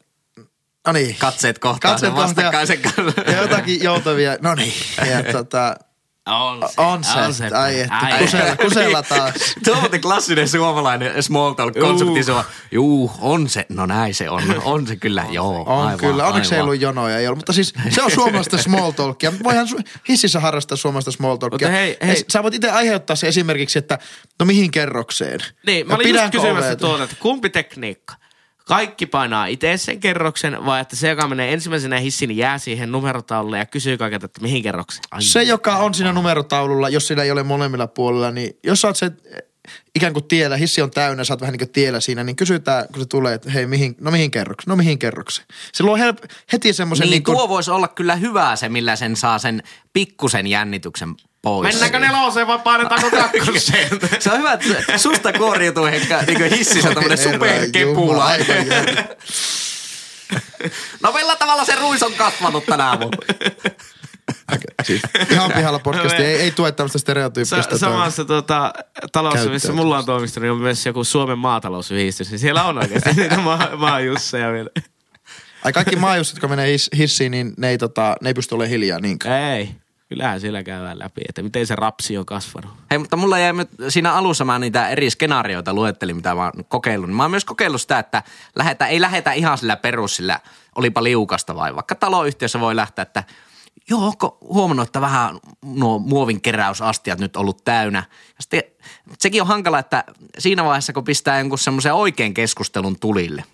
no 0.86 0.92
niin. 0.92 1.16
Katseet 1.18 1.58
kohtaa 1.58 1.90
Katseet 1.90 2.12
sen 2.12 2.22
vastakkaisen 2.22 2.78
kanssa. 2.82 3.20
ja, 3.26 3.42
jotakin 3.42 3.82
joutavia, 3.82 4.36
no 4.42 4.54
niin. 4.54 4.72
Ja 5.10 5.22
tota, 5.32 5.76
On 6.76 7.04
se. 7.04 7.20
on 7.20 7.34
se, 7.34 7.46
ai 7.46 7.80
että, 7.80 7.94
Ai, 7.96 8.18
kusella, 8.18 8.56
kusella 8.56 9.02
taas. 9.18 9.34
Tuo 9.64 9.74
on 9.74 9.80
muuten 9.80 10.00
klassinen 10.00 10.48
suomalainen 10.48 11.22
small 11.22 11.52
talk-konsepti. 11.52 12.22
Se 12.22 12.32
on, 12.32 12.44
juu, 12.72 13.12
on 13.20 13.48
se, 13.48 13.66
no 13.68 13.86
näin 13.86 14.14
se 14.14 14.30
on, 14.30 14.42
on 14.64 14.86
se 14.86 14.96
kyllä, 14.96 15.24
joo. 15.30 15.64
On 15.66 15.86
aivan, 15.86 15.98
kyllä, 15.98 16.26
onneksi 16.26 16.54
ei 16.54 16.58
aivan. 16.58 16.68
ollut 16.68 16.80
jonoja, 16.80 17.18
ei 17.18 17.26
ollut. 17.26 17.38
mutta 17.38 17.52
siis 17.52 17.74
se 17.90 18.02
on 18.02 18.10
suomalaista 18.10 18.58
small 18.58 18.90
talkia. 18.90 19.32
Voihan 19.44 19.68
hississä 20.08 20.40
harrastaa 20.40 20.76
suomalaista 20.76 21.10
small 21.10 21.36
talkia. 21.36 21.68
Mutta 21.68 21.78
hei, 21.78 21.96
hei. 22.06 22.24
Sä 22.32 22.42
voit 22.42 22.54
itse 22.54 22.70
aiheuttaa 22.70 23.16
se 23.16 23.28
esimerkiksi, 23.28 23.78
että 23.78 23.98
no 24.40 24.46
mihin 24.46 24.70
kerrokseen? 24.70 25.40
Niin, 25.66 25.86
mä 25.86 25.94
olin 25.94 26.08
just 26.14 26.30
kysymässä 26.30 26.76
tuolta, 26.76 27.04
että 27.04 27.16
kumpi 27.20 27.50
tekniikka? 27.50 28.14
Kaikki 28.66 29.06
painaa 29.06 29.46
itse 29.46 29.76
sen 29.76 30.00
kerroksen 30.00 30.66
vai 30.66 30.80
että 30.80 30.96
se, 30.96 31.08
joka 31.08 31.28
menee 31.28 31.52
ensimmäisenä 31.52 31.98
hissin, 31.98 32.36
jää 32.36 32.58
siihen 32.58 32.92
numerotaululle 32.92 33.58
ja 33.58 33.66
kysyy 33.66 33.96
kaikilta, 33.96 34.26
että 34.26 34.40
mihin 34.40 34.62
kerrokseen? 34.62 35.02
Se, 35.18 35.42
joka 35.42 35.76
on 35.76 35.94
siinä 35.94 36.12
numerotaululla, 36.12 36.88
jos 36.88 37.06
siinä 37.06 37.22
ei 37.22 37.30
ole 37.30 37.42
molemmilla 37.42 37.86
puolilla, 37.86 38.30
niin 38.30 38.58
jos 38.64 38.80
sä 38.80 38.88
oot 38.88 38.96
se 38.96 39.06
eh, 39.06 39.42
ikään 39.94 40.12
kuin 40.12 40.24
tiellä, 40.24 40.56
hissi 40.56 40.82
on 40.82 40.90
täynnä, 40.90 41.24
sä 41.24 41.32
oot 41.32 41.40
vähän 41.40 41.52
niin 41.52 41.58
kuin 41.58 41.72
tiellä 41.72 42.00
siinä, 42.00 42.24
niin 42.24 42.36
kysytään, 42.36 42.86
kun 42.92 43.02
se 43.02 43.06
tulee, 43.08 43.34
että 43.34 43.50
hei, 43.50 43.66
mihin, 43.66 43.96
no 44.00 44.10
mihin 44.10 44.30
kerrokseen, 44.30 44.70
no 44.70 44.76
mihin 44.76 44.98
kerrokseen. 44.98 45.48
Se 45.72 45.84
luo 45.84 45.96
help, 45.96 46.18
heti 46.52 46.72
semmoisen 46.72 47.04
Niin, 47.04 47.10
niin, 47.10 47.22
kuin, 47.22 47.36
tuo 47.36 47.48
voisi 47.48 47.70
olla 47.70 47.88
kyllä 47.88 48.16
hyvä 48.16 48.56
se, 48.56 48.68
millä 48.68 48.96
sen 48.96 49.16
saa 49.16 49.38
sen 49.38 49.62
pikkusen 49.92 50.46
jännityksen 50.46 51.14
pois. 51.46 51.74
Mennäänkö 51.74 51.98
neloseen 51.98 52.46
vai 52.46 52.58
painetaanko 52.58 53.10
kakkoseen? 53.22 53.88
Se 54.18 54.32
on 54.32 54.38
hyvä, 54.38 54.52
että 54.52 54.98
susta 54.98 55.32
kuoriutuu 55.32 55.86
ehkä 55.86 56.22
niin 56.26 56.52
hississä 56.52 56.94
tämmönen 56.94 57.18
superkepula. 57.18 58.30
No 61.02 61.12
millä 61.12 61.36
tavalla 61.36 61.64
se 61.64 61.74
ruis 61.74 62.02
on 62.02 62.12
kasvanut 62.12 62.66
tänä 62.66 62.88
aamulla? 62.88 63.16
siis, 64.82 65.02
ihan 65.30 65.52
pihalla 65.52 65.78
podcasti, 65.78 66.22
ei, 66.22 66.36
ei 66.36 66.50
tue 66.50 66.72
tämmöistä 66.72 66.98
stereotyyppistä. 66.98 67.62
Sa- 67.62 67.78
samassa 67.78 68.24
tota, 68.24 68.72
talossa, 69.12 69.50
missä 69.50 69.72
mulla 69.72 69.98
on 69.98 70.06
toimisto, 70.06 70.40
niin 70.40 70.52
on 70.52 70.58
myös 70.58 70.86
joku 70.86 71.04
Suomen 71.04 71.38
maatalousyhdistys. 71.38 72.30
Niin 72.30 72.38
siellä 72.38 72.64
on 72.64 72.78
oikeasti 72.78 73.12
niitä 73.20 73.36
maa, 73.36 73.76
maajusseja 73.76 74.52
vielä. 74.52 74.70
Ai 75.64 75.72
kaikki 75.72 75.96
maajussit, 75.96 76.36
jotka 76.36 76.48
menee 76.48 76.72
his, 76.72 76.90
hissiin, 76.96 77.30
niin 77.30 77.54
ne 77.56 77.68
ei, 77.68 77.78
tota, 77.78 78.16
ne 78.20 78.30
ei 78.30 78.34
pysty 78.34 78.54
olemaan 78.54 78.70
hiljaa 78.70 79.00
niinkään. 79.00 79.42
Ei, 79.42 79.74
kyllähän 80.08 80.40
siellä 80.40 80.62
käydään 80.62 80.98
läpi, 80.98 81.20
että 81.28 81.42
miten 81.42 81.66
se 81.66 81.76
rapsi 81.76 82.18
on 82.18 82.26
kasvanut. 82.26 82.70
Hei, 82.90 82.98
mutta 82.98 83.16
mulla 83.16 83.38
jäi 83.38 83.52
siinä 83.88 84.12
alussa 84.12 84.44
mä 84.44 84.58
niitä 84.58 84.88
eri 84.88 85.10
skenaarioita 85.10 85.74
luettelin, 85.74 86.16
mitä 86.16 86.34
mä 86.34 86.44
oon 86.44 86.52
kokeillut. 86.68 87.08
Niin 87.08 87.16
Mä 87.16 87.24
oon 87.24 87.30
myös 87.30 87.44
kokeillut 87.44 87.80
sitä, 87.80 87.98
että 87.98 88.22
lähetä, 88.56 88.86
ei 88.86 89.00
lähetä 89.00 89.32
ihan 89.32 89.58
sillä 89.58 89.76
perus, 89.76 90.16
sillä 90.16 90.40
olipa 90.74 91.02
liukasta 91.02 91.56
vai 91.56 91.74
vaikka 91.74 91.94
taloyhtiössä 91.94 92.60
voi 92.60 92.76
lähteä, 92.76 93.02
että 93.02 93.24
joo, 93.90 94.06
onko 94.06 94.38
huomannut, 94.40 94.86
että 94.86 95.00
vähän 95.00 95.38
nuo 95.64 95.98
muovin 95.98 96.40
keräysastiat 96.40 97.18
nyt 97.18 97.36
ollut 97.36 97.64
täynnä. 97.64 98.04
Ja 98.08 98.42
sitten, 98.42 98.62
sekin 99.18 99.42
on 99.42 99.48
hankala, 99.48 99.78
että 99.78 100.04
siinä 100.38 100.64
vaiheessa, 100.64 100.92
kun 100.92 101.04
pistää 101.04 101.38
jonkun 101.38 101.58
semmoisen 101.58 101.94
oikean 101.94 102.34
keskustelun 102.34 102.98
tulille, 102.98 103.44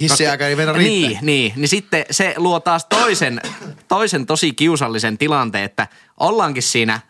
Hissiaika 0.00 0.46
ei 0.46 0.56
meidän 0.56 0.74
riittää. 0.74 1.10
Niin, 1.10 1.26
niin, 1.26 1.52
niin 1.56 1.68
sitten 1.68 2.04
se 2.10 2.34
luo 2.36 2.60
taas 2.60 2.84
toisen, 2.84 3.40
toisen 3.88 4.26
tosi 4.26 4.52
kiusallisen 4.52 5.18
tilanteen, 5.18 5.64
että 5.64 5.88
ollaankin 6.20 6.62
siinä 6.62 7.00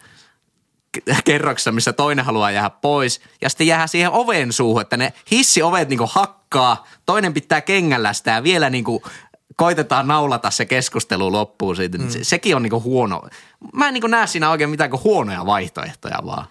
kerroksessa, 1.25 1.73
missä 1.73 1.93
toinen 1.93 2.25
haluaa 2.25 2.51
jäädä 2.51 2.71
pois, 2.71 3.21
ja 3.41 3.49
sitten 3.49 3.67
jää 3.67 3.87
siihen 3.87 4.11
oven 4.11 4.53
suuhun, 4.53 4.83
että 4.83 4.97
ne 4.97 5.13
hissiovet 5.31 5.89
niinku 5.89 6.11
hakkaa, 6.13 6.87
toinen 7.07 7.35
pitää 7.35 7.61
kengällä 7.61 8.13
sitä 8.13 8.31
ja 8.31 8.43
vielä 8.43 8.71
niinku 8.71 9.03
koitetaan 9.57 10.09
naulata 10.09 10.51
se 10.51 10.67
keskustelu 10.67 11.33
loppuun 11.33 11.77
siitä. 11.77 11.99
Mm. 11.99 12.09
Se, 12.09 12.25
sekin 12.25 12.57
on 12.57 12.63
niinku 12.63 12.81
huono. 12.81 13.23
Mä 13.73 13.89
en 13.89 13.95
niinku 13.95 14.07
näe 14.07 14.27
siinä 14.27 14.51
oikein 14.51 14.71
mitään 14.71 14.91
kuin 14.91 15.03
huonoja 15.05 15.47
vaihtoehtoja 15.47 16.19
vaan. 16.27 16.47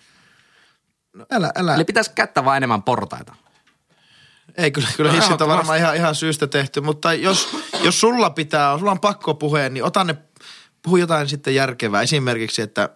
No, 1.13 1.25
älä, 1.31 1.51
älä. 1.55 1.75
Eli 1.75 1.83
pitäisi 1.83 2.11
käyttää 2.15 2.45
vaan 2.45 2.57
enemmän 2.57 2.83
portaita. 2.83 3.35
Ei, 4.59 4.71
kyllä, 4.71 4.87
kyllä 4.97 5.11
hissit 5.11 5.41
on 5.41 5.47
varmaan 5.47 5.77
ihan, 5.77 5.95
ihan 5.95 6.15
syystä 6.15 6.47
tehty, 6.47 6.81
mutta 6.81 7.13
jos, 7.13 7.49
jos 7.83 7.99
sulla 7.99 8.29
pitää, 8.29 8.77
sulla 8.77 8.91
on 8.91 8.99
pakko 8.99 9.33
puheen, 9.33 9.73
niin 9.73 9.83
ota 9.83 10.03
ne, 10.03 10.15
puhu 10.81 10.97
jotain 10.97 11.29
sitten 11.29 11.55
järkevää. 11.55 12.01
Esimerkiksi, 12.01 12.61
että 12.61 12.89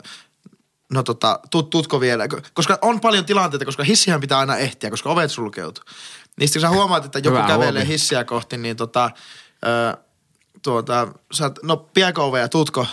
no 0.94 1.04
tota, 1.04 1.40
tut, 1.52 1.70
tutko 1.70 2.00
vielä, 2.00 2.28
koska 2.54 2.80
on 2.82 3.00
paljon 3.00 3.26
tilanteita, 3.26 3.66
koska 3.66 3.84
hissihän 3.84 4.22
pitää 4.22 4.40
aina 4.40 4.58
ehtiä, 4.58 4.90
koska 4.90 5.10
ovet 5.10 5.32
sulkeutuu. 5.32 5.84
Niistä 6.40 6.54
kun 6.54 6.62
sä 6.62 6.70
huomaat, 6.70 7.06
että 7.06 7.20
joku 7.20 7.38
Hyvä 7.38 7.48
kävelee 7.48 7.82
huomio. 7.82 7.92
hissiä 7.92 8.24
kohti, 8.24 8.58
niin 8.58 8.76
tota, 8.76 9.12
ö, 9.66 9.98
tuota, 10.62 11.08
sä 11.34 11.52
no 11.64 11.78
pienko 11.78 12.26
ovea, 12.26 12.50
tutko, 12.50 12.88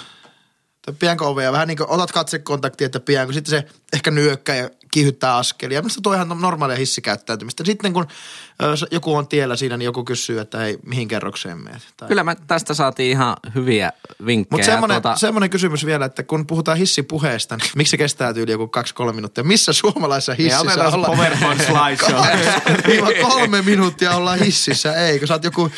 pienko 0.98 1.28
ovea, 1.28 1.52
vähän 1.52 1.68
niin 1.68 1.78
kuin 1.78 1.90
otat 1.90 2.12
katsekontaktia, 2.12 2.86
että 2.86 3.00
pienko, 3.00 3.32
sitten 3.32 3.50
se 3.50 3.68
ehkä 3.92 4.10
nyökkää 4.10 4.56
ja 4.56 4.70
kiihyttää 4.90 5.36
askelia. 5.36 5.82
Minusta 5.82 6.00
tuo 6.02 6.12
on 6.12 6.16
ihan 6.16 6.40
normaalia 6.40 6.76
hissikäyttäytymistä. 6.76 7.64
Sitten 7.64 7.92
kun 7.92 8.06
joku 8.90 9.14
on 9.14 9.28
tiellä 9.28 9.56
siinä, 9.56 9.76
niin 9.76 9.84
joku 9.84 10.04
kysyy, 10.04 10.40
että 10.40 10.58
hei, 10.58 10.78
mihin 10.86 11.08
kerrokseen 11.08 11.58
meet. 11.58 11.82
Tai... 11.96 12.08
Kyllä 12.08 12.24
me 12.24 12.36
tästä 12.46 12.74
saatiin 12.74 13.10
ihan 13.10 13.36
hyviä 13.54 13.92
vinkkejä. 14.26 14.48
Mutta 14.50 14.64
semmoinen, 14.64 15.02
tuota, 15.02 15.16
semmoinen 15.16 15.50
kysymys 15.50 15.86
vielä, 15.86 16.04
että 16.04 16.22
kun 16.22 16.46
puhutaan 16.46 16.78
hissipuheesta, 16.78 17.56
niin 17.56 17.70
miksi 17.76 17.90
se 17.90 17.96
kestää 17.96 18.34
tyyli 18.34 18.50
joku 18.50 18.68
kaksi-kolme 18.68 19.12
minuuttia? 19.12 19.44
Missä 19.44 19.72
suomalaisessa 19.72 20.34
hississä 20.34 20.88
ollaan? 20.88 21.16
PowerPoint 21.16 21.60
slideshow. 21.60 22.24
Kolme 23.28 23.62
minuuttia 23.62 24.16
ollaan 24.16 24.38
hississä. 24.38 24.94
Ei, 24.94 25.18
kun 25.18 25.28
sä 25.28 25.34
oot 25.34 25.44
joku 25.44 25.70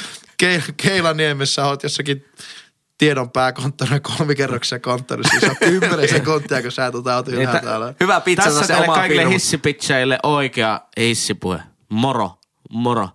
Ke- 0.43 0.73
Keilaniemessä, 0.77 1.67
oot 1.67 1.83
jossakin 1.83 2.25
tiedon 3.07 3.30
pääkonttorina 3.30 4.00
kolmikerroksessa 4.00 4.78
konttorissa. 4.78 5.40
Se 5.40 5.50
on 5.50 5.57
kymmenen 5.59 6.09
sekuntia, 6.18 6.62
kun 6.62 6.72
sä 6.72 6.92
tota 6.92 7.16
oot 7.16 7.28
ylhäällä 7.28 7.61
tä- 7.61 7.66
täällä. 7.66 7.94
Hyvä 8.00 8.20
pizza 8.20 8.42
Tässä 8.44 8.66
se 8.66 8.76
oma 8.76 8.94
kaikille 8.94 9.20
firma. 9.22 9.32
hissipitchajille 9.32 10.18
oikea 10.22 10.80
hissipuhe. 11.00 11.61
Moro, 11.88 12.30
moro. 12.70 13.09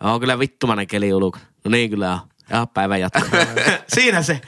On 0.00 0.20
kyllä 0.20 0.38
vittumainen 0.38 0.86
keli 0.86 1.14
ulkona. 1.14 1.44
No 1.64 1.70
niin 1.70 1.90
kyllä 1.90 2.12
on. 2.12 2.20
Ja 2.50 2.66
päivän 2.74 3.00
jatko. 3.00 3.20
Siinä 3.94 4.22
se. 4.22 4.40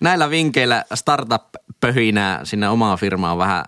Näillä 0.00 0.30
vinkkeillä 0.30 0.84
startup-pöhinää 0.94 2.44
sinne 2.44 2.68
omaan 2.68 2.98
firmaan 2.98 3.38
vähän 3.38 3.64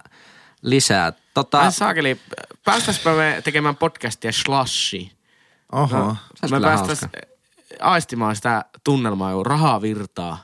lisää. 0.62 1.12
Tota, 1.34 1.60
Ai 1.60 1.72
saakeli, 1.72 2.20
päästäispä 2.64 3.14
me 3.14 3.40
tekemään 3.44 3.76
podcastia 3.76 4.32
Slashiin. 4.32 5.10
Oho. 5.72 6.16
Olisi 6.42 6.54
me 6.54 6.60
päästäis. 6.60 7.00
Aistimaan 7.84 8.36
sitä 8.36 8.64
tunnelmaa, 8.84 9.32
kun 9.34 9.46
rahaa 9.46 9.82
virtaa 9.82 10.38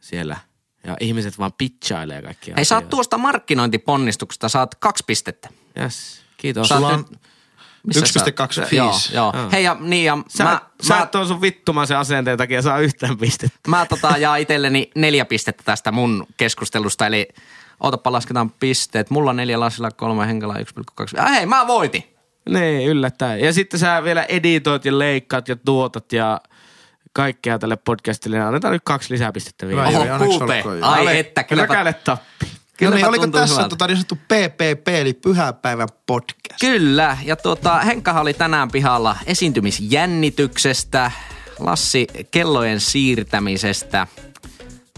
siellä. 0.00 0.36
Ja 0.84 0.96
ihmiset 1.00 1.38
vaan 1.38 1.52
pitchailee 1.58 2.22
kaikkia 2.22 2.54
Hei, 2.56 2.64
saat 2.64 2.88
tuosta 2.88 3.18
markkinointiponnistuksesta 3.18 4.48
saat 4.48 4.74
kaksi 4.74 5.04
pistettä. 5.06 5.48
Yes, 5.80 6.20
kiitos. 6.36 6.68
Saat 6.68 6.80
Sulla 6.80 6.94
on 6.94 7.04
Missä 7.86 8.20
1,25. 8.20 8.52
sä- 8.54 8.76
Joo, 8.76 8.94
joo. 9.14 9.32
Joo. 9.36 9.50
Hei 9.52 9.64
ja 9.64 9.76
niin 9.80 10.04
ja 10.04 10.18
Sä, 10.28 10.44
mä, 10.44 10.60
sä 10.82 10.94
mä, 10.94 11.02
et 11.02 11.10
tuon 11.10 11.28
sun 11.28 11.40
vittumaisen 11.40 11.98
asenteen 11.98 12.38
takia 12.38 12.62
saa 12.62 12.78
yhtään 12.78 13.18
pistettä. 13.18 13.58
mä 13.70 13.86
tota, 13.86 14.14
jaa 14.18 14.36
itselleni 14.36 14.90
neljä 14.94 15.24
pistettä 15.24 15.62
tästä 15.64 15.92
mun 15.92 16.26
keskustelusta, 16.36 17.06
eli 17.06 17.28
ootapa 17.80 18.12
lasketaan 18.12 18.50
pisteet. 18.50 19.10
Mulla 19.10 19.30
on 19.30 19.36
neljä 19.36 19.60
lasilla, 19.60 19.90
kolme 19.90 20.26
henkilöä, 20.26 20.56
1,2. 20.58 21.20
Ah, 21.20 21.30
hei, 21.30 21.46
mä 21.46 21.66
voitin. 21.66 22.17
Niin, 22.48 22.88
yllättäen. 22.88 23.40
Ja 23.40 23.52
sitten 23.52 23.80
sä 23.80 24.04
vielä 24.04 24.22
editoit 24.24 24.84
ja 24.84 24.98
leikkaat 24.98 25.48
ja 25.48 25.56
tuotat 25.56 26.12
ja 26.12 26.40
kaikkea 27.12 27.58
tälle 27.58 27.76
podcastille. 27.76 28.40
Annetaan 28.40 28.72
nyt 28.72 28.82
kaksi 28.84 29.14
lisäpistettä 29.14 29.68
vielä. 29.68 29.82
Oho, 29.86 30.04
Jori. 30.04 30.62
Ai 30.82 31.00
Ale- 31.00 31.18
että, 31.18 31.44
kylläpä, 31.44 31.74
Rökäle 31.74 31.92
tappi. 31.92 32.46
No 32.80 32.90
niin, 32.90 33.06
oliko 33.08 33.22
tuntuu 33.22 33.40
tässä 33.40 33.54
hyvältä. 33.54 33.68
tota, 33.68 33.86
niin 33.86 33.96
sanottu 33.96 34.14
PPP, 34.16 34.88
eli 34.88 35.12
Pyhäpäivän 35.12 35.88
podcast? 36.06 36.60
Kyllä, 36.60 37.18
ja 37.24 37.36
tuota, 37.36 37.78
Henkkahan 37.78 38.22
oli 38.22 38.34
tänään 38.34 38.70
pihalla 38.70 39.16
esiintymisjännityksestä, 39.26 41.10
Lassi 41.58 42.06
kellojen 42.30 42.80
siirtämisestä. 42.80 44.06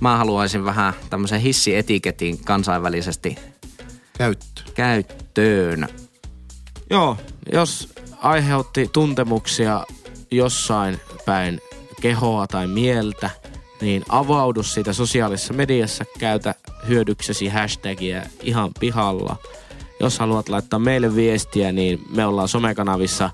Mä 0.01 0.17
haluaisin 0.17 0.65
vähän 0.65 0.93
tämmöisen 1.11 1.41
hissietiketin 1.41 2.45
kansainvälisesti 2.45 3.37
Käyttö. 4.19 4.63
käyttöön. 4.75 5.89
Joo, 6.91 7.17
jos 7.53 7.89
aiheutti 8.23 8.89
tuntemuksia 8.93 9.85
jossain 10.31 11.01
päin 11.27 11.61
kehoa 12.01 12.47
tai 12.47 12.67
mieltä, 12.67 13.31
niin 13.81 14.05
avaudu 14.09 14.63
siitä 14.63 14.93
sosiaalisessa 14.93 15.55
mediassa, 15.55 16.05
käytä 16.19 16.55
hyödyksesi 16.89 17.49
hashtagia 17.49 18.23
ihan 18.43 18.71
pihalla. 18.81 19.37
Jos 20.01 20.19
haluat 20.19 20.49
laittaa 20.49 20.79
meille 20.79 21.17
viestiä, 21.17 21.73
niin 21.73 22.01
me 22.11 22.27
ollaan 22.27 22.49
somekanavissa 22.49 23.31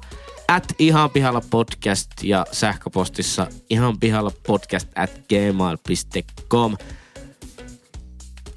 at 0.49 0.64
ihan 0.79 1.11
pihalla 1.11 1.43
podcast 1.51 2.11
ja 2.23 2.47
sähköpostissa 2.53 3.47
ihan 3.71 4.01
pihalla 4.01 4.31
podcast 4.47 4.89
at 4.95 5.11
gmail.com. 5.29 6.77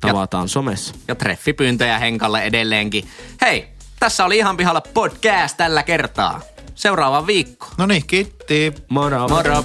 Tavataan 0.01 0.49
somessa. 0.49 0.95
Ja 1.07 1.15
treffipyyntöjä 1.15 1.99
Henkalle 1.99 2.43
edelleenkin. 2.43 3.07
Hei, 3.41 3.67
tässä 3.99 4.25
oli 4.25 4.37
ihan 4.37 4.57
pihalla 4.57 4.81
podcast 4.81 5.57
tällä 5.57 5.83
kertaa. 5.83 6.41
Seuraava 6.75 7.27
viikko. 7.27 7.67
No 7.77 7.85
niin, 7.85 8.07
kiitti. 8.07 8.73
Moro! 8.89 9.27
Moro! 9.27 9.63